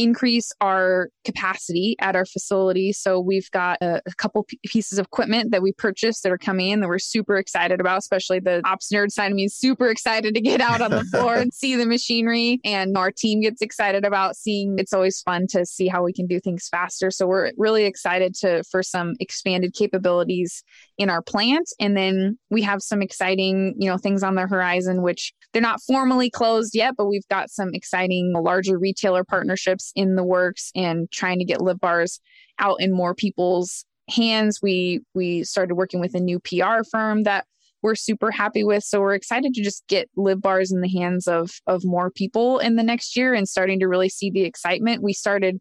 increase 0.01 0.51
our 0.61 1.11
capacity 1.25 1.95
at 2.01 2.17
our 2.17 2.25
facility. 2.25 2.93
So 2.93 3.21
we've 3.21 3.51
got 3.51 3.79
a, 3.83 4.01
a 4.07 4.15
couple 4.17 4.45
p- 4.45 4.59
pieces 4.65 4.99
of 4.99 5.07
equipment 5.07 5.51
that 5.51 5.63
we 5.63 5.73
purchased 5.73 6.23
that 6.23 6.33
are 6.33 6.39
coming 6.39 6.71
in 6.71 6.81
that 6.81 6.89
we're 6.89 6.99
super 6.99 7.37
excited 7.37 7.81
about, 7.81 7.99
especially 7.99 8.41
the 8.41 8.63
ops 8.65 8.91
nerd 8.93 9.11
side 9.11 9.31
of 9.31 9.37
me 9.37 9.45
is 9.45 9.57
super 9.57 9.89
excited 9.89 10.35
to 10.35 10.41
get 10.41 10.61
out 10.61 10.81
on 10.81 10.91
the 10.91 11.05
floor 11.05 11.35
and 11.35 11.53
see 11.53 11.77
the 11.77 11.87
machinery. 11.87 12.61
And 12.65 12.97
our 12.97 13.13
team 13.13 13.41
gets 13.41 13.61
excited 13.61 14.05
about 14.05 14.37
seeing 14.37 14.77
it's 14.79 14.93
always 14.93 15.21
fun 15.21 15.47
to 15.49 15.67
see 15.67 15.87
how 15.87 16.03
we 16.03 16.13
can 16.13 16.27
do 16.27 16.41
things 16.41 16.69
faster. 16.69 17.11
So 17.11 17.27
we're 17.27 17.53
really 17.59 17.85
excited 17.85 18.35
to 18.37 18.63
for 18.71 18.83
some 18.83 19.15
expanded 19.21 19.75
capabilities 19.75 20.63
in 20.97 21.11
our 21.11 21.23
plant. 21.23 21.69
And 21.79 21.97
then 21.97 22.39
we 22.51 22.63
have 22.63 22.81
some 22.81 23.03
exciting, 23.03 23.75
you 23.79 23.91
know, 23.91 23.99
things 23.99 24.23
on 24.23 24.35
the 24.35 24.47
horizon, 24.47 25.03
which 25.03 25.33
they're 25.53 25.63
not 25.63 25.83
formally 25.83 26.31
closed 26.31 26.75
yet, 26.75 26.95
but 26.97 27.07
we've 27.07 27.27
got 27.29 27.51
some 27.51 27.71
exciting 27.75 28.33
larger 28.35 28.79
retailer 28.79 29.25
partnerships 29.25 29.93
in 29.97 30.15
the 30.15 30.25
works 30.25 30.71
and 30.75 31.11
trying 31.11 31.39
to 31.39 31.45
get 31.45 31.61
live 31.61 31.81
bars 31.81 32.21
out 32.59 32.77
in 32.81 32.93
more 32.93 33.15
people's 33.15 33.85
hands. 34.09 34.61
We 34.63 35.01
we 35.15 35.45
started 35.45 35.75
working 35.75 36.01
with 36.01 36.15
a 36.15 36.21
new 36.21 36.41
PR 36.41 36.85
firm 36.91 37.25
that 37.25 37.47
we're 37.83 37.95
super 37.95 38.31
happy 38.31 38.63
with. 38.63 38.85
So 38.85 39.01
we're 39.01 39.15
excited 39.15 39.55
to 39.55 39.63
just 39.63 39.87
get 39.89 40.11
live 40.17 40.41
bars 40.41 40.71
in 40.71 40.81
the 40.81 40.89
hands 40.89 41.27
of 41.27 41.51
of 41.67 41.83
more 41.85 42.11
people 42.11 42.59
in 42.59 42.77
the 42.77 42.83
next 42.83 43.17
year 43.17 43.35
and 43.35 43.49
starting 43.49 43.81
to 43.81 43.89
really 43.89 44.09
see 44.09 44.31
the 44.31 44.43
excitement. 44.43 45.03
We 45.03 45.13
started 45.13 45.61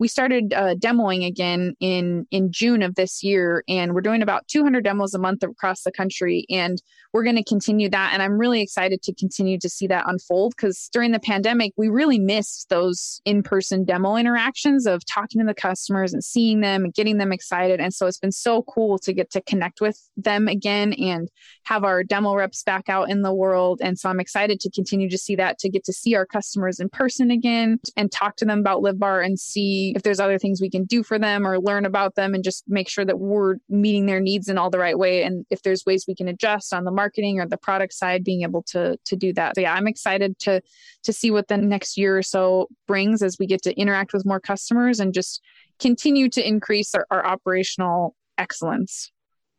we 0.00 0.08
started 0.08 0.54
uh, 0.54 0.74
demoing 0.76 1.26
again 1.26 1.74
in 1.78 2.26
in 2.30 2.50
June 2.50 2.82
of 2.82 2.94
this 2.94 3.22
year, 3.22 3.62
and 3.68 3.94
we're 3.94 4.00
doing 4.00 4.22
about 4.22 4.48
200 4.48 4.82
demos 4.82 5.12
a 5.12 5.18
month 5.18 5.42
across 5.42 5.82
the 5.82 5.92
country, 5.92 6.46
and 6.48 6.82
we're 7.12 7.22
going 7.22 7.36
to 7.36 7.44
continue 7.44 7.90
that. 7.90 8.10
And 8.14 8.22
I'm 8.22 8.38
really 8.38 8.62
excited 8.62 9.02
to 9.02 9.14
continue 9.14 9.58
to 9.58 9.68
see 9.68 9.86
that 9.88 10.04
unfold 10.08 10.54
because 10.56 10.88
during 10.92 11.12
the 11.12 11.20
pandemic, 11.20 11.72
we 11.76 11.88
really 11.88 12.18
missed 12.18 12.70
those 12.70 13.20
in 13.26 13.42
person 13.42 13.84
demo 13.84 14.16
interactions 14.16 14.86
of 14.86 15.04
talking 15.04 15.40
to 15.40 15.46
the 15.46 15.54
customers 15.54 16.14
and 16.14 16.24
seeing 16.24 16.60
them 16.60 16.84
and 16.84 16.94
getting 16.94 17.18
them 17.18 17.32
excited. 17.32 17.78
And 17.78 17.92
so 17.92 18.06
it's 18.06 18.18
been 18.18 18.32
so 18.32 18.62
cool 18.62 18.98
to 19.00 19.12
get 19.12 19.30
to 19.32 19.42
connect 19.42 19.82
with 19.82 19.98
them 20.16 20.48
again 20.48 20.94
and 20.94 21.28
have 21.64 21.84
our 21.84 22.02
demo 22.02 22.34
reps 22.34 22.62
back 22.62 22.88
out 22.88 23.10
in 23.10 23.20
the 23.20 23.34
world. 23.34 23.80
And 23.82 23.98
so 23.98 24.08
I'm 24.08 24.20
excited 24.20 24.60
to 24.60 24.70
continue 24.70 25.10
to 25.10 25.18
see 25.18 25.36
that, 25.36 25.58
to 25.58 25.68
get 25.68 25.84
to 25.84 25.92
see 25.92 26.14
our 26.14 26.24
customers 26.24 26.80
in 26.80 26.88
person 26.88 27.30
again 27.30 27.80
and 27.96 28.10
talk 28.10 28.36
to 28.36 28.46
them 28.46 28.60
about 28.60 28.82
LiveBar 28.82 29.24
and 29.24 29.38
see 29.38 29.89
if 29.94 30.02
there's 30.02 30.20
other 30.20 30.38
things 30.38 30.60
we 30.60 30.70
can 30.70 30.84
do 30.84 31.02
for 31.02 31.18
them 31.18 31.46
or 31.46 31.58
learn 31.58 31.84
about 31.84 32.14
them 32.14 32.34
and 32.34 32.44
just 32.44 32.64
make 32.68 32.88
sure 32.88 33.04
that 33.04 33.18
we're 33.18 33.56
meeting 33.68 34.06
their 34.06 34.20
needs 34.20 34.48
in 34.48 34.58
all 34.58 34.70
the 34.70 34.78
right 34.78 34.98
way. 34.98 35.22
And 35.22 35.44
if 35.50 35.62
there's 35.62 35.84
ways 35.86 36.04
we 36.06 36.14
can 36.14 36.28
adjust 36.28 36.72
on 36.72 36.84
the 36.84 36.90
marketing 36.90 37.40
or 37.40 37.46
the 37.46 37.56
product 37.56 37.92
side 37.92 38.24
being 38.24 38.42
able 38.42 38.62
to 38.64 38.96
to 39.04 39.16
do 39.16 39.32
that. 39.34 39.54
So 39.54 39.62
yeah 39.62 39.74
i'm 39.74 39.86
excited 39.86 40.38
to 40.40 40.60
to 41.02 41.12
see 41.12 41.30
what 41.30 41.48
the 41.48 41.56
next 41.56 41.96
year 41.96 42.18
or 42.18 42.22
so 42.22 42.68
brings 42.86 43.22
as 43.22 43.36
we 43.38 43.46
get 43.46 43.62
to 43.62 43.74
interact 43.74 44.12
with 44.12 44.26
more 44.26 44.40
customers 44.40 45.00
and 45.00 45.14
just 45.14 45.42
continue 45.78 46.28
to 46.28 46.46
increase 46.46 46.94
our, 46.94 47.06
our 47.10 47.24
operational 47.24 48.14
excellence. 48.38 49.12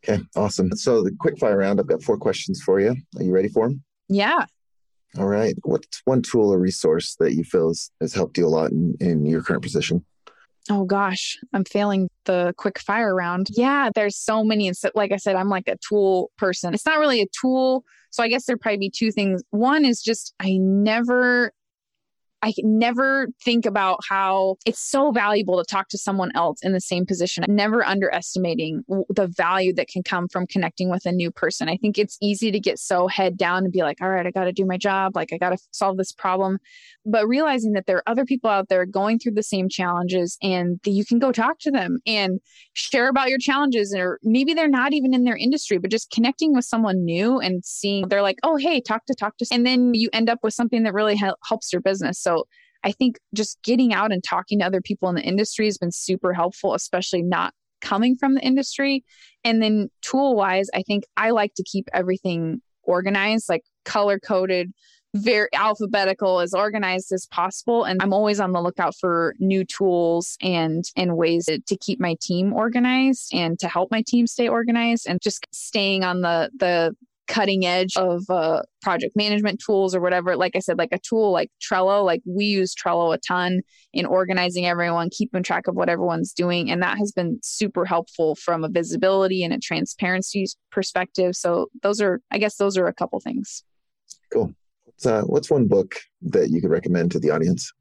Okay 0.04 0.22
awesome. 0.36 0.72
So 0.76 1.04
the 1.04 1.16
quick 1.20 1.38
fire 1.38 1.58
round 1.58 1.80
i've 1.80 1.88
got 1.88 2.04
four 2.04 2.18
questions 2.18 2.62
for 2.62 2.80
you. 2.80 2.96
Are 3.18 3.24
you 3.24 3.32
ready 3.32 3.50
for 3.50 3.68
them 3.68 3.84
yeah. 4.12 4.46
All 5.18 5.28
right. 5.28 5.56
What's 5.64 6.02
one 6.06 6.22
tool 6.22 6.54
or 6.54 6.60
resource 6.60 7.16
that 7.20 7.34
you 7.34 7.44
feel 7.44 7.70
has, 7.70 7.92
has 8.00 8.14
helped 8.14 8.38
you 8.38 8.46
a 8.46 8.50
lot 8.50 8.72
in, 8.72 8.96
in 9.00 9.26
your 9.26 9.42
current 9.42 9.64
position 9.64 10.06
Oh 10.70 10.86
gosh, 10.86 11.38
I'm 11.54 11.66
failing 11.66 12.10
the 12.26 12.54
quick 12.58 12.80
fire 12.80 13.16
round. 13.16 13.48
Yeah, 13.52 13.90
there's 13.94 14.18
so 14.18 14.44
many. 14.44 14.68
And 14.68 14.78
so, 14.78 14.92
like 14.94 15.12
I 15.12 15.18
said, 15.18 15.36
I'm 15.36 15.50
like 15.50 15.68
a 15.68 15.78
tool 15.88 16.32
person. 16.38 16.74
It's 16.74 16.86
not 16.86 17.00
really 17.00 17.22
a 17.22 17.28
tool. 17.40 17.84
So 18.12 18.22
I 18.22 18.28
guess 18.28 18.46
there'd 18.46 18.62
probably 18.62 18.78
be 18.78 18.92
two 18.96 19.12
things. 19.12 19.42
One 19.50 19.86
is 19.86 20.02
just 20.02 20.34
I 20.40 20.58
never 20.60 21.54
I 22.44 22.54
never 22.60 23.28
think 23.44 23.66
about 23.66 24.00
how 24.08 24.58
it's 24.66 24.80
so 24.80 25.12
valuable 25.12 25.64
to 25.64 25.64
talk 25.64 25.90
to 25.90 25.98
someone 25.98 26.32
else 26.34 26.60
in 26.64 26.74
the 26.74 26.82
same 26.82 27.06
position, 27.06 27.44
never 27.48 27.86
underestimating 27.86 28.84
the 28.88 29.28
value 29.28 29.74
that 29.76 29.88
can 29.88 30.02
come 30.02 30.28
from 30.28 30.48
connecting 30.48 30.90
with 30.90 31.06
a 31.06 31.12
new 31.12 31.30
person. 31.30 31.70
I 31.70 31.78
think 31.78 32.00
it's 32.00 32.18
easy 32.20 32.52
to 32.52 32.60
get 32.60 32.80
so 32.80 33.08
head 33.08 33.38
down 33.38 33.64
and 33.64 33.72
be 33.72 33.84
like, 33.84 34.02
all 34.02 34.10
right, 34.10 34.26
I 34.26 34.32
got 34.32 34.46
to 34.46 34.52
do 34.52 34.66
my 34.66 34.78
job. 34.78 35.16
Like, 35.16 35.32
I 35.32 35.38
got 35.38 35.52
to 35.52 35.58
solve 35.72 35.98
this 35.98 36.12
problem. 36.12 36.58
But 37.04 37.28
realizing 37.28 37.74
that 37.74 37.88
there 37.88 37.98
are 37.98 38.04
other 38.06 38.26
people 38.26 38.50
out 38.50 38.70
there 38.70 38.86
going 38.86 39.18
through 39.18 39.34
the 39.34 39.42
same 39.42 39.70
challenges 39.70 40.38
and 40.44 40.80
you 40.86 41.04
can 41.04 41.18
go 41.18 41.32
talk 41.32 41.58
to 41.62 41.72
them 41.72 41.98
and 42.06 42.40
share 42.74 43.10
about 43.10 43.30
your 43.30 43.40
challenges. 43.40 43.94
Or 43.98 44.20
maybe 44.22 44.54
they're 44.54 44.68
not 44.68 44.94
even 44.94 45.14
in 45.14 45.24
their 45.24 45.36
industry, 45.36 45.80
but 45.80 45.90
just 45.90 46.12
connecting 46.12 46.54
with 46.54 46.66
someone 46.66 47.04
new 47.04 47.40
and 47.40 47.66
seeing 47.66 48.08
they're 48.08 48.22
like, 48.22 48.38
oh, 48.44 48.56
hey, 48.56 48.82
talk 48.82 49.06
to 49.08 49.16
talk 49.16 49.38
to. 49.38 49.48
And 49.52 49.66
then 49.66 49.96
you 49.96 50.10
end 50.14 50.30
up 50.30 50.40
with 50.44 50.54
something 50.54 50.84
that 50.84 50.94
really 50.94 51.16
helps 51.16 51.74
your 51.74 51.82
business. 51.82 52.20
So 52.20 52.46
I 52.84 52.92
think 52.92 53.18
just 53.34 53.62
getting 53.64 53.94
out 53.94 54.12
and 54.12 54.24
talking 54.24 54.60
to 54.60 54.66
other 54.66 54.82
people 54.82 55.10
in 55.10 55.16
the 55.16 55.22
industry 55.22 55.66
has 55.66 55.78
been 55.78 55.92
super 55.92 56.34
helpful, 56.34 56.74
especially 56.76 57.24
not 57.24 57.54
coming 57.82 58.16
from 58.16 58.36
the 58.36 58.42
industry. 58.42 59.04
And 59.44 59.62
then 59.62 59.90
tool 60.02 60.36
wise, 60.36 60.68
I 60.74 60.84
think 60.84 61.04
I 61.18 61.32
like 61.32 61.56
to 61.56 61.64
keep 61.64 61.88
everything 61.94 62.62
organized, 62.84 63.50
like 63.50 63.64
color 63.86 64.20
coded, 64.20 64.72
very 65.14 65.50
alphabetical, 65.54 66.40
as 66.40 66.54
organized 66.54 67.12
as 67.12 67.28
possible. 67.28 67.84
And 67.84 68.02
I'm 68.02 68.14
always 68.14 68.40
on 68.40 68.54
the 68.54 68.62
lookout 68.62 68.96
for 69.00 69.36
new 69.40 69.66
tools 69.66 70.38
and 70.42 70.84
and 70.96 71.18
ways 71.18 71.46
to, 71.46 71.60
to 71.60 71.78
keep 71.78 72.00
my 72.00 72.16
team 72.22 72.54
organized 72.54 73.34
and 73.34 73.60
to 73.60 73.68
help 73.68 73.92
my 73.92 74.04
team 74.06 74.28
stay 74.28 74.48
organized 74.48 75.08
and 75.08 75.22
just 75.22 75.46
staying 75.52 76.04
on 76.04 76.22
the 76.22 76.50
the 76.58 76.96
cutting 77.28 77.66
edge 77.66 77.96
of 77.96 78.30
uh, 78.30 78.62
project 78.82 79.16
management 79.16 79.62
tools 79.66 79.96
or 79.96 80.02
whatever. 80.02 80.36
Like 80.36 80.56
I 80.56 80.60
said, 80.60 80.78
like 80.78 80.92
a 80.92 81.00
tool 81.00 81.32
like 81.32 81.50
Trello, 81.62 82.04
like 82.04 82.22
we 82.26 82.46
use 82.46 82.76
Trello 82.76 83.14
a 83.14 83.18
ton 83.18 83.62
in 83.94 84.06
organizing 84.06 84.66
everyone, 84.66 85.10
keeping 85.10 85.42
track 85.42 85.68
of 85.68 85.76
what 85.76 85.88
everyone's 85.88 86.34
doing. 86.34 86.70
And 86.70 86.82
that 86.82 86.98
has 86.98 87.14
been 87.14 87.40
super 87.42 87.86
helpful 87.86 88.36
from 88.36 88.66
a 88.66 88.70
visibility 88.70 89.44
and 89.44 89.54
a 89.54 89.60
transparency 89.60 90.46
perspective. 90.72 91.36
So 91.36 91.68
those 91.82 92.02
are, 92.02 92.20
I 92.32 92.38
guess, 92.38 92.58
those 92.58 92.78
are 92.78 92.88
a 92.88 92.94
couple 92.94 93.20
things. 93.22 93.64
Cool. 94.34 94.54
Uh, 95.06 95.22
what's 95.24 95.50
one 95.50 95.68
book 95.68 95.96
that 96.22 96.50
you 96.50 96.62
could 96.62 96.70
recommend 96.70 97.12
to 97.12 97.20
the 97.20 97.32
audience? 97.32 97.72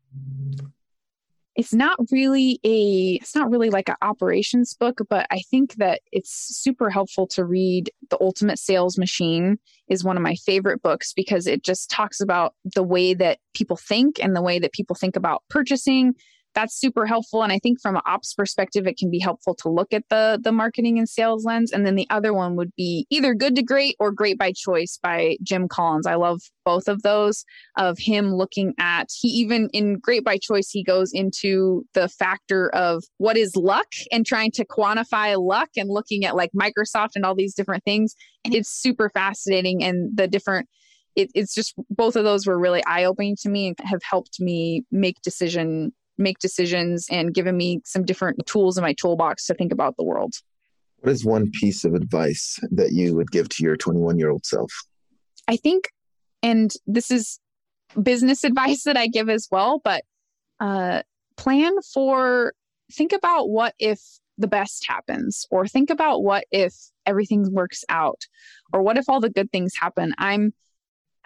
it's 1.57 1.75
not 1.75 1.99
really 2.11 2.61
a 2.65 3.19
it's 3.21 3.35
not 3.35 3.51
really 3.51 3.71
like 3.71 3.89
an 3.89 3.97
operations 4.03 4.75
book 4.75 4.99
but 5.09 5.27
i 5.31 5.41
think 5.51 5.75
that 5.75 6.01
it's 6.13 6.31
super 6.31 6.89
helpful 6.91 7.27
to 7.27 7.45
read 7.45 7.91
the 8.09 8.19
ultimate 8.21 8.59
sales 8.59 8.97
machine 8.97 9.59
is 9.89 10.05
one 10.05 10.17
of 10.17 10.23
my 10.23 10.35
favorite 10.37 10.81
books 10.81 11.13
because 11.13 11.47
it 11.47 11.63
just 11.63 11.91
talks 11.91 12.21
about 12.21 12.55
the 12.75 12.83
way 12.83 13.15
that 13.15 13.39
people 13.53 13.77
think 13.77 14.23
and 14.23 14.35
the 14.35 14.43
way 14.43 14.59
that 14.59 14.73
people 14.73 14.95
think 14.95 15.17
about 15.17 15.43
purchasing 15.51 16.15
that's 16.61 16.79
super 16.79 17.07
helpful. 17.07 17.43
And 17.43 17.53
i 17.53 17.59
think 17.59 17.81
from 17.81 17.97
an 17.97 18.03
ops 18.07 18.35
perspective 18.35 18.87
it 18.87 18.99
can 18.99 19.11
be 19.11 19.19
helpful 19.19 19.55
to 19.57 19.69
look 19.69 19.93
at 19.93 20.05
the 20.11 20.39
the 20.43 20.53
marketing 20.53 20.99
and 20.99 21.09
sales 21.09 21.45
lens. 21.45 21.73
And 21.73 21.87
then 21.87 21.95
the 21.95 22.07
other 22.11 22.35
one 22.35 22.57
would 22.57 22.75
be 22.77 23.07
either 23.11 23.35
good 23.35 23.57
to 23.57 23.63
great 23.63 23.97
or 23.99 24.13
great 24.13 24.39
by 24.39 24.53
choice 24.53 24.99
by 25.03 25.37
jim 25.43 25.69
collins. 25.69 26.07
I 26.07 26.17
love 26.17 26.41
both 26.65 26.89
of 26.89 27.03
those 27.03 27.45
of 27.79 27.99
him 27.99 28.35
looking 28.35 28.75
at 28.79 29.09
he 29.19 29.29
even 29.29 29.71
in 29.73 29.99
great 29.99 30.25
by 30.25 30.37
choice 30.37 30.69
he 30.71 30.85
goes 30.85 31.13
into 31.13 31.85
the 31.95 32.09
factor 32.09 32.69
of 32.75 33.03
what 33.17 33.37
is 33.37 33.57
luck 33.57 33.89
and 34.13 34.27
trying 34.27 34.51
to 34.53 34.65
quantify 34.65 35.37
luck 35.43 35.71
and 35.77 35.89
looking 35.89 36.25
at 36.25 36.37
like 36.37 36.51
microsoft 36.53 37.11
and 37.15 37.25
all 37.25 37.35
these 37.35 37.55
different 37.55 37.85
things. 37.85 38.15
And 38.45 38.55
it's 38.55 38.71
super 38.71 39.11
fascinating. 39.11 39.83
And 39.83 40.17
the 40.17 40.29
different 40.29 40.69
it, 41.17 41.31
it's 41.35 41.55
just 41.55 41.75
both 41.91 42.17
of 42.17 42.25
those 42.25 42.47
were 42.47 42.59
really 42.59 42.85
eye 42.85 43.05
opening 43.05 43.37
to 43.43 43.49
me 43.49 43.69
and 43.69 43.77
have 43.81 44.01
helped 44.03 44.41
me 44.41 44.85
make 44.91 45.21
decision 45.23 45.93
make 46.21 46.39
decisions 46.39 47.07
and 47.11 47.35
given 47.35 47.57
me 47.57 47.81
some 47.85 48.05
different 48.05 48.39
tools 48.47 48.77
in 48.79 48.83
my 48.83 48.93
toolbox 48.93 49.47
to 49.47 49.55
think 49.55 49.73
about 49.73 49.97
the 49.97 50.05
world. 50.05 50.35
What 51.01 51.13
is 51.13 51.25
one 51.25 51.51
piece 51.51 51.85
of 51.85 51.95
advice 51.95 52.59
that 52.71 52.93
you 52.93 53.15
would 53.17 53.31
give 53.31 53.49
to 53.51 53.65
your 53.65 53.77
21 53.77 54.19
year 54.19 54.31
old 54.31 54.45
self? 54.45 54.71
I 55.49 55.57
think, 55.57 55.89
and 56.43 56.73
this 56.87 57.11
is 57.11 57.41
business 58.01 58.45
advice 58.45 58.85
that 58.85 58.97
I 58.97 59.07
give 59.07 59.29
as 59.29 59.49
well, 59.51 59.81
but 59.83 60.05
uh, 60.61 61.03
plan 61.37 61.73
for, 61.93 62.53
think 62.93 63.13
about 63.13 63.49
what 63.49 63.75
if 63.79 64.01
the 64.37 64.49
best 64.49 64.87
happens, 64.87 65.47
or 65.51 65.67
think 65.67 65.91
about 65.91 66.23
what 66.23 66.45
if 66.51 66.75
everything 67.07 67.53
works 67.53 67.85
out, 67.89 68.21
or 68.73 68.83
what 68.83 68.97
if 68.97 69.09
all 69.09 69.21
the 69.21 69.31
good 69.31 69.51
things 69.53 69.75
happen. 69.79 70.15
I'm 70.19 70.55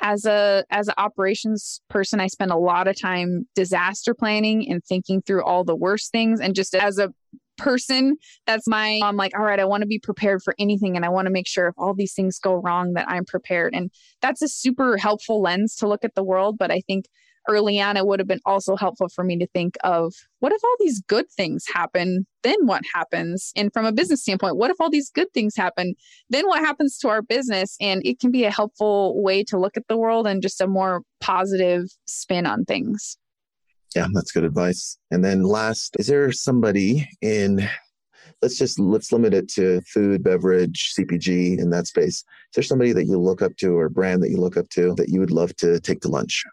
as 0.00 0.24
a 0.24 0.64
as 0.70 0.88
an 0.88 0.94
operations 0.98 1.80
person 1.88 2.20
i 2.20 2.26
spend 2.26 2.50
a 2.50 2.56
lot 2.56 2.88
of 2.88 3.00
time 3.00 3.46
disaster 3.54 4.14
planning 4.14 4.70
and 4.70 4.84
thinking 4.84 5.22
through 5.22 5.42
all 5.44 5.64
the 5.64 5.76
worst 5.76 6.10
things. 6.10 6.40
And 6.40 6.54
just 6.54 6.74
as 6.74 6.98
a 6.98 7.12
person 7.56 8.16
that's 8.48 8.66
my 8.66 8.98
i'm 9.04 9.16
like 9.16 9.32
all 9.38 9.44
right 9.44 9.60
i 9.60 9.64
want 9.64 9.80
to 9.80 9.86
be 9.86 10.00
prepared 10.00 10.42
for 10.42 10.56
anything 10.58 10.96
and 10.96 11.04
i 11.04 11.08
want 11.08 11.26
to 11.26 11.32
make 11.32 11.46
sure 11.46 11.68
if 11.68 11.74
all 11.78 11.94
these 11.94 12.12
things 12.12 12.40
go 12.40 12.54
wrong 12.54 12.94
that 12.94 13.08
i'm 13.08 13.24
prepared. 13.24 13.74
And 13.74 13.90
that's 14.20 14.42
a 14.42 14.48
super 14.48 14.96
helpful 14.96 15.40
lens 15.40 15.76
to 15.76 15.88
look 15.88 16.04
at 16.04 16.16
the 16.16 16.24
world 16.24 16.56
but 16.58 16.72
i 16.72 16.80
think 16.80 17.06
early 17.48 17.80
on, 17.80 17.96
it 17.96 18.06
would 18.06 18.20
have 18.20 18.28
been 18.28 18.40
also 18.44 18.76
helpful 18.76 19.08
for 19.08 19.24
me 19.24 19.36
to 19.38 19.46
think 19.48 19.76
of 19.84 20.12
what 20.40 20.52
if 20.52 20.62
all 20.62 20.76
these 20.80 21.00
good 21.02 21.30
things 21.30 21.64
happen? 21.72 22.26
Then 22.42 22.66
what 22.66 22.82
happens? 22.92 23.52
And 23.56 23.72
from 23.72 23.86
a 23.86 23.92
business 23.92 24.22
standpoint, 24.22 24.56
what 24.56 24.70
if 24.70 24.80
all 24.80 24.90
these 24.90 25.10
good 25.10 25.32
things 25.32 25.56
happen? 25.56 25.94
Then 26.30 26.46
what 26.46 26.60
happens 26.60 26.98
to 26.98 27.08
our 27.08 27.22
business? 27.22 27.76
And 27.80 28.04
it 28.04 28.20
can 28.20 28.30
be 28.30 28.44
a 28.44 28.50
helpful 28.50 29.22
way 29.22 29.42
to 29.44 29.58
look 29.58 29.76
at 29.76 29.88
the 29.88 29.96
world 29.96 30.26
and 30.26 30.42
just 30.42 30.60
a 30.60 30.66
more 30.66 31.02
positive 31.20 31.84
spin 32.06 32.46
on 32.46 32.64
things. 32.64 33.16
Yeah, 33.94 34.08
that's 34.12 34.32
good 34.32 34.44
advice. 34.44 34.98
And 35.10 35.24
then 35.24 35.42
last, 35.42 35.96
is 35.98 36.08
there 36.08 36.32
somebody 36.32 37.08
in 37.22 37.68
let's 38.42 38.58
just 38.58 38.78
let's 38.78 39.12
limit 39.12 39.32
it 39.32 39.48
to 39.48 39.80
food, 39.82 40.22
beverage, 40.22 40.92
CPG 40.98 41.58
in 41.58 41.70
that 41.70 41.86
space. 41.86 42.16
Is 42.16 42.24
there 42.54 42.64
somebody 42.64 42.92
that 42.92 43.06
you 43.06 43.18
look 43.18 43.40
up 43.40 43.56
to 43.56 43.76
or 43.76 43.88
brand 43.88 44.22
that 44.22 44.30
you 44.30 44.36
look 44.36 44.56
up 44.56 44.68
to 44.70 44.94
that 44.96 45.08
you 45.08 45.20
would 45.20 45.30
love 45.30 45.56
to 45.56 45.80
take 45.80 46.00
to 46.02 46.08
lunch? 46.08 46.44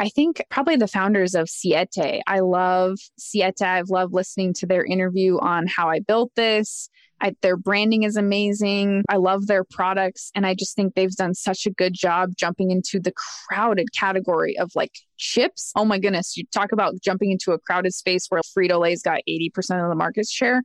I 0.00 0.08
think 0.08 0.42
probably 0.50 0.76
the 0.76 0.88
founders 0.88 1.34
of 1.34 1.50
Siete. 1.50 2.22
I 2.26 2.40
love 2.40 2.98
Siete. 3.18 3.60
I've 3.60 3.90
loved 3.90 4.14
listening 4.14 4.54
to 4.54 4.66
their 4.66 4.82
interview 4.82 5.38
on 5.38 5.66
how 5.66 5.90
I 5.90 6.00
built 6.00 6.32
this. 6.36 6.88
I, 7.20 7.36
their 7.42 7.58
branding 7.58 8.04
is 8.04 8.16
amazing. 8.16 9.04
I 9.10 9.16
love 9.16 9.46
their 9.46 9.62
products. 9.62 10.30
And 10.34 10.46
I 10.46 10.54
just 10.54 10.74
think 10.74 10.94
they've 10.94 11.10
done 11.10 11.34
such 11.34 11.66
a 11.66 11.70
good 11.70 11.92
job 11.92 12.30
jumping 12.34 12.70
into 12.70 12.98
the 12.98 13.12
crowded 13.46 13.88
category 13.92 14.56
of 14.56 14.70
like 14.74 14.92
chips. 15.18 15.70
Oh 15.76 15.84
my 15.84 15.98
goodness. 15.98 16.34
You 16.34 16.44
talk 16.50 16.72
about 16.72 16.94
jumping 17.02 17.30
into 17.30 17.52
a 17.52 17.58
crowded 17.58 17.92
space 17.92 18.24
where 18.30 18.40
Frito 18.40 18.80
Lay's 18.80 19.02
got 19.02 19.20
80% 19.28 19.84
of 19.84 19.90
the 19.90 19.94
market 19.94 20.26
share 20.26 20.62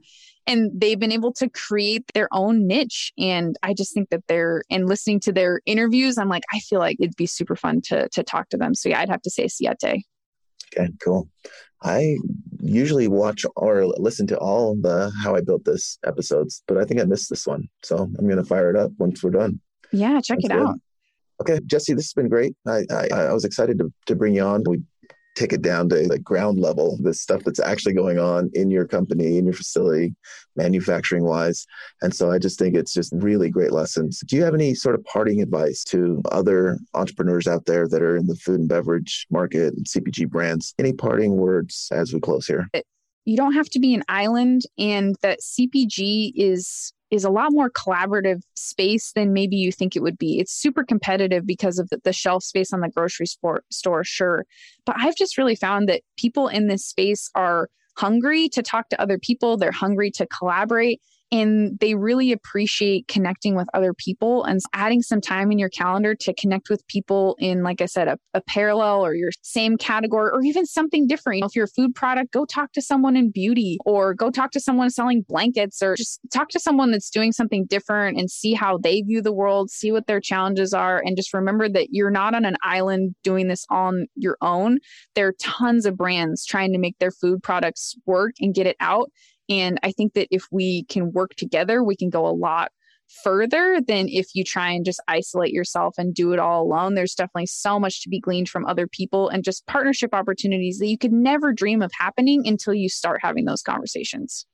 and 0.47 0.71
they've 0.73 0.99
been 0.99 1.11
able 1.11 1.33
to 1.33 1.49
create 1.49 2.03
their 2.13 2.27
own 2.31 2.67
niche. 2.67 3.11
And 3.17 3.57
i 3.63 3.73
just 3.73 3.93
think 3.93 4.09
that 4.09 4.23
they're 4.27 4.63
and 4.69 4.87
listening 4.87 5.19
to 5.21 5.31
their 5.31 5.61
interviews 5.65 6.17
i'm 6.17 6.29
like 6.29 6.43
i 6.53 6.59
feel 6.59 6.79
like 6.79 6.97
it'd 6.99 7.15
be 7.15 7.25
super 7.25 7.55
fun 7.55 7.81
to 7.85 8.07
to 8.09 8.23
talk 8.23 8.49
to 8.49 8.57
them. 8.57 8.73
So 8.75 8.89
yeah 8.89 8.99
i'd 9.01 9.09
have 9.09 9.21
to 9.23 9.29
say 9.29 9.47
siete. 9.47 10.03
Okay 10.75 10.89
cool. 11.03 11.29
I 11.83 12.17
usually 12.61 13.07
watch 13.07 13.45
or 13.55 13.85
listen 13.85 14.25
to 14.27 14.37
all 14.37 14.75
the 14.75 15.11
how 15.23 15.35
i 15.35 15.41
built 15.41 15.65
this 15.65 15.97
episodes 16.05 16.63
but 16.67 16.77
i 16.77 16.83
think 16.85 16.99
i 16.99 17.03
missed 17.03 17.29
this 17.29 17.45
one. 17.47 17.67
So 17.83 17.97
i'm 17.97 18.27
going 18.27 18.37
to 18.37 18.43
fire 18.43 18.69
it 18.69 18.75
up 18.75 18.91
once 18.97 19.23
we're 19.23 19.31
done. 19.31 19.59
Yeah 19.91 20.19
check 20.21 20.39
That's 20.41 20.45
it 20.45 20.57
good. 20.57 20.67
out. 20.67 20.75
Okay 21.41 21.59
Jessi 21.59 21.95
this 21.95 22.05
has 22.07 22.13
been 22.13 22.29
great. 22.29 22.55
I 22.67 22.83
i, 22.91 23.07
I 23.29 23.33
was 23.33 23.45
excited 23.45 23.77
to, 23.79 23.91
to 24.07 24.15
bring 24.15 24.35
you 24.35 24.43
on. 24.43 24.63
We 24.67 24.81
take 25.35 25.53
it 25.53 25.61
down 25.61 25.89
to 25.89 26.07
the 26.07 26.17
ground 26.19 26.59
level, 26.59 26.97
the 27.01 27.13
stuff 27.13 27.43
that's 27.43 27.59
actually 27.59 27.93
going 27.93 28.17
on 28.17 28.49
in 28.53 28.71
your 28.71 28.87
company, 28.87 29.37
in 29.37 29.45
your 29.45 29.53
facility, 29.53 30.15
manufacturing 30.55 31.25
wise. 31.25 31.65
And 32.01 32.15
so 32.15 32.31
I 32.31 32.39
just 32.39 32.57
think 32.57 32.75
it's 32.75 32.93
just 32.93 33.13
really 33.15 33.49
great 33.49 33.71
lessons. 33.71 34.21
Do 34.25 34.35
you 34.35 34.43
have 34.43 34.53
any 34.53 34.73
sort 34.73 34.95
of 34.95 35.03
parting 35.03 35.41
advice 35.41 35.83
to 35.85 36.21
other 36.31 36.79
entrepreneurs 36.93 37.47
out 37.47 37.65
there 37.65 37.87
that 37.87 38.01
are 38.01 38.15
in 38.15 38.27
the 38.27 38.35
food 38.35 38.61
and 38.61 38.69
beverage 38.69 39.27
market 39.29 39.73
and 39.73 39.85
CPG 39.85 40.29
brands? 40.29 40.73
Any 40.79 40.93
parting 40.93 41.35
words 41.35 41.89
as 41.91 42.13
we 42.13 42.19
close 42.19 42.47
here? 42.47 42.69
You 43.25 43.37
don't 43.37 43.53
have 43.53 43.69
to 43.71 43.79
be 43.79 43.93
an 43.95 44.03
island, 44.07 44.61
and 44.77 45.15
that 45.21 45.39
CPG 45.41 46.33
is 46.35 46.93
is 47.11 47.23
a 47.23 47.29
lot 47.29 47.51
more 47.51 47.69
collaborative 47.69 48.41
space 48.55 49.11
than 49.13 49.33
maybe 49.33 49.55
you 49.55 49.71
think 49.71 49.95
it 49.95 50.01
would 50.01 50.17
be. 50.17 50.39
It's 50.39 50.51
super 50.51 50.83
competitive 50.83 51.45
because 51.45 51.79
of 51.79 51.89
the, 52.03 52.13
shelf 52.13 52.43
space 52.43 52.73
on 52.73 52.81
the 52.81 52.89
grocery 52.89 53.27
store, 53.27 53.63
store, 53.69 54.03
sure. 54.03 54.45
But 54.85 54.95
I've 54.97 55.15
just 55.15 55.37
really 55.37 55.55
found 55.55 55.87
that 55.89 56.01
people 56.17 56.47
in 56.47 56.67
this 56.67 56.85
space 56.85 57.29
are 57.35 57.69
hungry 57.97 58.49
to 58.49 58.61
talk 58.61 58.89
to 58.89 59.01
other 59.01 59.19
people, 59.19 59.57
they're 59.57 59.71
hungry 59.71 60.11
to 60.11 60.27
collaborate 60.27 61.01
and 61.31 61.79
they 61.79 61.95
really 61.95 62.31
appreciate 62.31 63.07
connecting 63.07 63.55
with 63.55 63.67
other 63.73 63.93
people 63.93 64.43
and 64.43 64.59
adding 64.73 65.01
some 65.01 65.21
time 65.21 65.51
in 65.51 65.59
your 65.59 65.69
calendar 65.69 66.15
to 66.15 66.33
connect 66.33 66.69
with 66.69 66.85
people 66.87 67.35
in 67.39 67.63
like 67.63 67.81
i 67.81 67.85
said 67.85 68.07
a, 68.07 68.17
a 68.33 68.41
parallel 68.41 69.05
or 69.05 69.13
your 69.15 69.31
same 69.41 69.77
category 69.77 70.29
or 70.31 70.41
even 70.43 70.65
something 70.65 71.07
different. 71.07 71.43
If 71.43 71.55
you're 71.55 71.65
a 71.65 71.75
food 71.75 71.95
product 71.95 72.31
go 72.31 72.45
talk 72.45 72.71
to 72.73 72.81
someone 72.81 73.15
in 73.15 73.31
beauty 73.31 73.77
or 73.85 74.13
go 74.13 74.29
talk 74.29 74.51
to 74.51 74.59
someone 74.59 74.89
selling 74.89 75.23
blankets 75.27 75.81
or 75.81 75.95
just 75.95 76.19
talk 76.33 76.49
to 76.49 76.59
someone 76.59 76.91
that's 76.91 77.09
doing 77.09 77.31
something 77.31 77.65
different 77.65 78.17
and 78.17 78.29
see 78.29 78.53
how 78.53 78.77
they 78.77 79.01
view 79.01 79.21
the 79.21 79.33
world 79.33 79.69
see 79.69 79.91
what 79.91 80.07
their 80.07 80.19
challenges 80.19 80.73
are 80.73 81.01
and 81.05 81.15
just 81.17 81.33
remember 81.33 81.69
that 81.69 81.87
you're 81.91 82.11
not 82.11 82.35
on 82.35 82.45
an 82.45 82.57
island 82.63 83.15
doing 83.23 83.47
this 83.47 83.65
on 83.69 84.07
your 84.15 84.37
own. 84.41 84.79
There 85.15 85.27
are 85.27 85.35
tons 85.39 85.85
of 85.85 85.97
brands 85.97 86.45
trying 86.45 86.73
to 86.73 86.79
make 86.79 86.97
their 86.99 87.11
food 87.11 87.41
products 87.43 87.95
work 88.05 88.33
and 88.39 88.53
get 88.53 88.67
it 88.67 88.75
out 88.79 89.09
and 89.49 89.79
I 89.83 89.91
think 89.91 90.13
that 90.13 90.27
if 90.31 90.47
we 90.51 90.83
can 90.85 91.11
work 91.11 91.35
together, 91.35 91.83
we 91.83 91.95
can 91.95 92.09
go 92.09 92.27
a 92.27 92.29
lot 92.29 92.71
further 93.23 93.79
than 93.87 94.07
if 94.09 94.27
you 94.33 94.43
try 94.43 94.71
and 94.71 94.85
just 94.85 95.01
isolate 95.07 95.53
yourself 95.53 95.95
and 95.97 96.13
do 96.13 96.33
it 96.33 96.39
all 96.39 96.63
alone. 96.63 96.95
There's 96.95 97.13
definitely 97.13 97.45
so 97.47 97.79
much 97.79 98.01
to 98.01 98.09
be 98.09 98.19
gleaned 98.19 98.49
from 98.49 98.65
other 98.65 98.87
people 98.87 99.29
and 99.29 99.43
just 99.43 99.65
partnership 99.67 100.13
opportunities 100.13 100.79
that 100.79 100.87
you 100.87 100.97
could 100.97 101.13
never 101.13 101.53
dream 101.53 101.81
of 101.81 101.91
happening 101.97 102.47
until 102.47 102.73
you 102.73 102.89
start 102.89 103.19
having 103.21 103.45
those 103.45 103.61
conversations. 103.61 104.45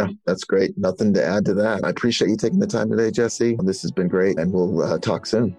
Yeah, 0.00 0.08
that's 0.26 0.44
great. 0.44 0.76
Nothing 0.76 1.14
to 1.14 1.24
add 1.24 1.44
to 1.46 1.54
that. 1.54 1.84
I 1.84 1.88
appreciate 1.88 2.28
you 2.28 2.36
taking 2.36 2.60
the 2.60 2.66
time 2.66 2.90
today, 2.90 3.10
Jessi. 3.10 3.56
This 3.64 3.80
has 3.82 3.90
been 3.90 4.08
great, 4.08 4.38
and 4.38 4.52
we'll 4.52 4.82
uh, 4.82 4.98
talk 4.98 5.24
soon. 5.26 5.56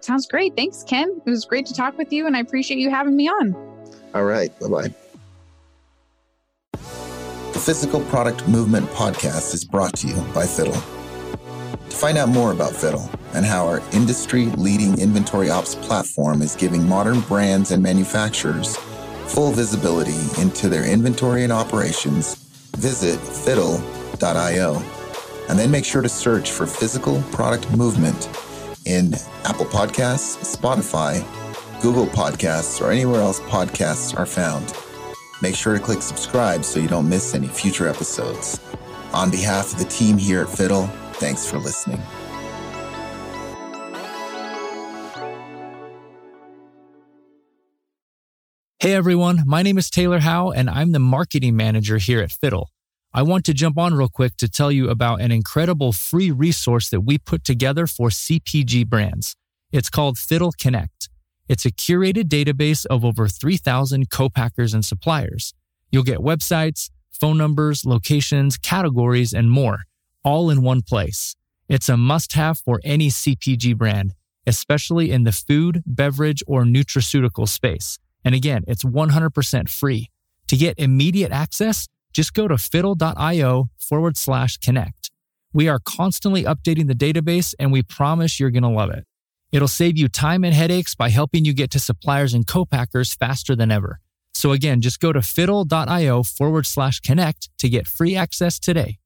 Sounds 0.00 0.26
great. 0.26 0.54
Thanks, 0.56 0.82
Ken. 0.82 1.08
It 1.24 1.30
was 1.30 1.44
great 1.44 1.64
to 1.66 1.74
talk 1.74 1.96
with 1.96 2.12
you, 2.12 2.26
and 2.26 2.36
I 2.36 2.40
appreciate 2.40 2.78
you 2.78 2.90
having 2.90 3.16
me 3.16 3.28
on. 3.28 3.54
All 4.14 4.24
right. 4.24 4.50
Bye 4.60 4.68
bye. 4.68 4.94
Physical 7.62 8.00
Product 8.06 8.48
Movement 8.48 8.88
podcast 8.90 9.54
is 9.54 9.64
brought 9.64 9.94
to 9.98 10.08
you 10.08 10.20
by 10.34 10.48
Fiddle. 10.48 10.72
To 10.72 11.96
find 11.96 12.18
out 12.18 12.28
more 12.28 12.50
about 12.50 12.72
Fiddle 12.72 13.08
and 13.34 13.46
how 13.46 13.68
our 13.68 13.80
industry 13.92 14.46
leading 14.56 14.98
inventory 14.98 15.48
ops 15.48 15.76
platform 15.76 16.42
is 16.42 16.56
giving 16.56 16.88
modern 16.88 17.20
brands 17.20 17.70
and 17.70 17.80
manufacturers 17.80 18.76
full 19.28 19.52
visibility 19.52 20.18
into 20.40 20.68
their 20.68 20.84
inventory 20.84 21.44
and 21.44 21.52
operations, 21.52 22.34
visit 22.78 23.20
fiddle.io. 23.20 24.82
And 25.48 25.56
then 25.56 25.70
make 25.70 25.84
sure 25.84 26.02
to 26.02 26.08
search 26.08 26.50
for 26.50 26.66
Physical 26.66 27.22
Product 27.30 27.70
Movement 27.76 28.28
in 28.86 29.14
Apple 29.44 29.66
Podcasts, 29.66 30.56
Spotify, 30.56 31.22
Google 31.80 32.06
Podcasts, 32.06 32.80
or 32.84 32.90
anywhere 32.90 33.20
else 33.20 33.38
podcasts 33.38 34.18
are 34.18 34.26
found. 34.26 34.74
Make 35.42 35.56
sure 35.56 35.76
to 35.76 35.80
click 35.80 36.02
subscribe 36.02 36.64
so 36.64 36.78
you 36.78 36.86
don't 36.86 37.08
miss 37.08 37.34
any 37.34 37.48
future 37.48 37.88
episodes. 37.88 38.60
On 39.12 39.28
behalf 39.28 39.72
of 39.72 39.80
the 39.80 39.84
team 39.86 40.16
here 40.16 40.42
at 40.42 40.48
Fiddle, 40.48 40.86
thanks 41.14 41.44
for 41.44 41.58
listening. 41.58 42.00
Hey 48.78 48.94
everyone, 48.94 49.42
my 49.44 49.62
name 49.62 49.78
is 49.78 49.90
Taylor 49.90 50.20
Howe 50.20 50.50
and 50.50 50.70
I'm 50.70 50.92
the 50.92 50.98
marketing 51.00 51.56
manager 51.56 51.98
here 51.98 52.20
at 52.20 52.30
Fiddle. 52.30 52.70
I 53.12 53.22
want 53.22 53.44
to 53.46 53.54
jump 53.54 53.78
on 53.78 53.94
real 53.94 54.08
quick 54.08 54.36
to 54.38 54.48
tell 54.48 54.70
you 54.72 54.88
about 54.88 55.20
an 55.20 55.32
incredible 55.32 55.92
free 55.92 56.30
resource 56.30 56.88
that 56.90 57.00
we 57.00 57.18
put 57.18 57.44
together 57.44 57.86
for 57.86 58.08
CPG 58.08 58.86
brands. 58.88 59.34
It's 59.72 59.90
called 59.90 60.18
Fiddle 60.18 60.52
Connect. 60.56 61.08
It's 61.48 61.66
a 61.66 61.70
curated 61.70 62.24
database 62.24 62.86
of 62.86 63.04
over 63.04 63.28
3,000 63.28 64.10
co-packers 64.10 64.74
and 64.74 64.84
suppliers. 64.84 65.54
You'll 65.90 66.04
get 66.04 66.18
websites, 66.18 66.90
phone 67.10 67.38
numbers, 67.38 67.84
locations, 67.84 68.56
categories, 68.56 69.32
and 69.32 69.50
more, 69.50 69.84
all 70.24 70.50
in 70.50 70.62
one 70.62 70.82
place. 70.82 71.36
It's 71.68 71.88
a 71.88 71.96
must 71.96 72.32
have 72.34 72.58
for 72.58 72.80
any 72.84 73.08
CPG 73.08 73.76
brand, 73.76 74.14
especially 74.46 75.10
in 75.10 75.24
the 75.24 75.32
food, 75.32 75.82
beverage, 75.86 76.42
or 76.46 76.64
nutraceutical 76.64 77.48
space. 77.48 77.98
And 78.24 78.34
again, 78.34 78.64
it's 78.66 78.84
100% 78.84 79.68
free. 79.68 80.10
To 80.48 80.56
get 80.56 80.78
immediate 80.78 81.32
access, 81.32 81.88
just 82.12 82.34
go 82.34 82.46
to 82.46 82.58
fiddle.io 82.58 83.70
forward 83.78 84.16
slash 84.16 84.58
connect. 84.58 85.10
We 85.52 85.68
are 85.68 85.78
constantly 85.78 86.44
updating 86.44 86.88
the 86.88 86.94
database 86.94 87.54
and 87.58 87.72
we 87.72 87.82
promise 87.82 88.40
you're 88.40 88.50
going 88.50 88.62
to 88.62 88.68
love 88.68 88.90
it. 88.90 89.06
It'll 89.52 89.68
save 89.68 89.98
you 89.98 90.08
time 90.08 90.44
and 90.44 90.54
headaches 90.54 90.94
by 90.94 91.10
helping 91.10 91.44
you 91.44 91.52
get 91.52 91.70
to 91.72 91.78
suppliers 91.78 92.34
and 92.34 92.46
co-packers 92.46 93.14
faster 93.14 93.54
than 93.54 93.70
ever. 93.70 94.00
So 94.34 94.52
again, 94.52 94.80
just 94.80 94.98
go 94.98 95.12
to 95.12 95.20
fiddle.io 95.20 96.22
forward 96.22 96.66
slash 96.66 97.00
connect 97.00 97.50
to 97.58 97.68
get 97.68 97.86
free 97.86 98.16
access 98.16 98.58
today. 98.58 98.98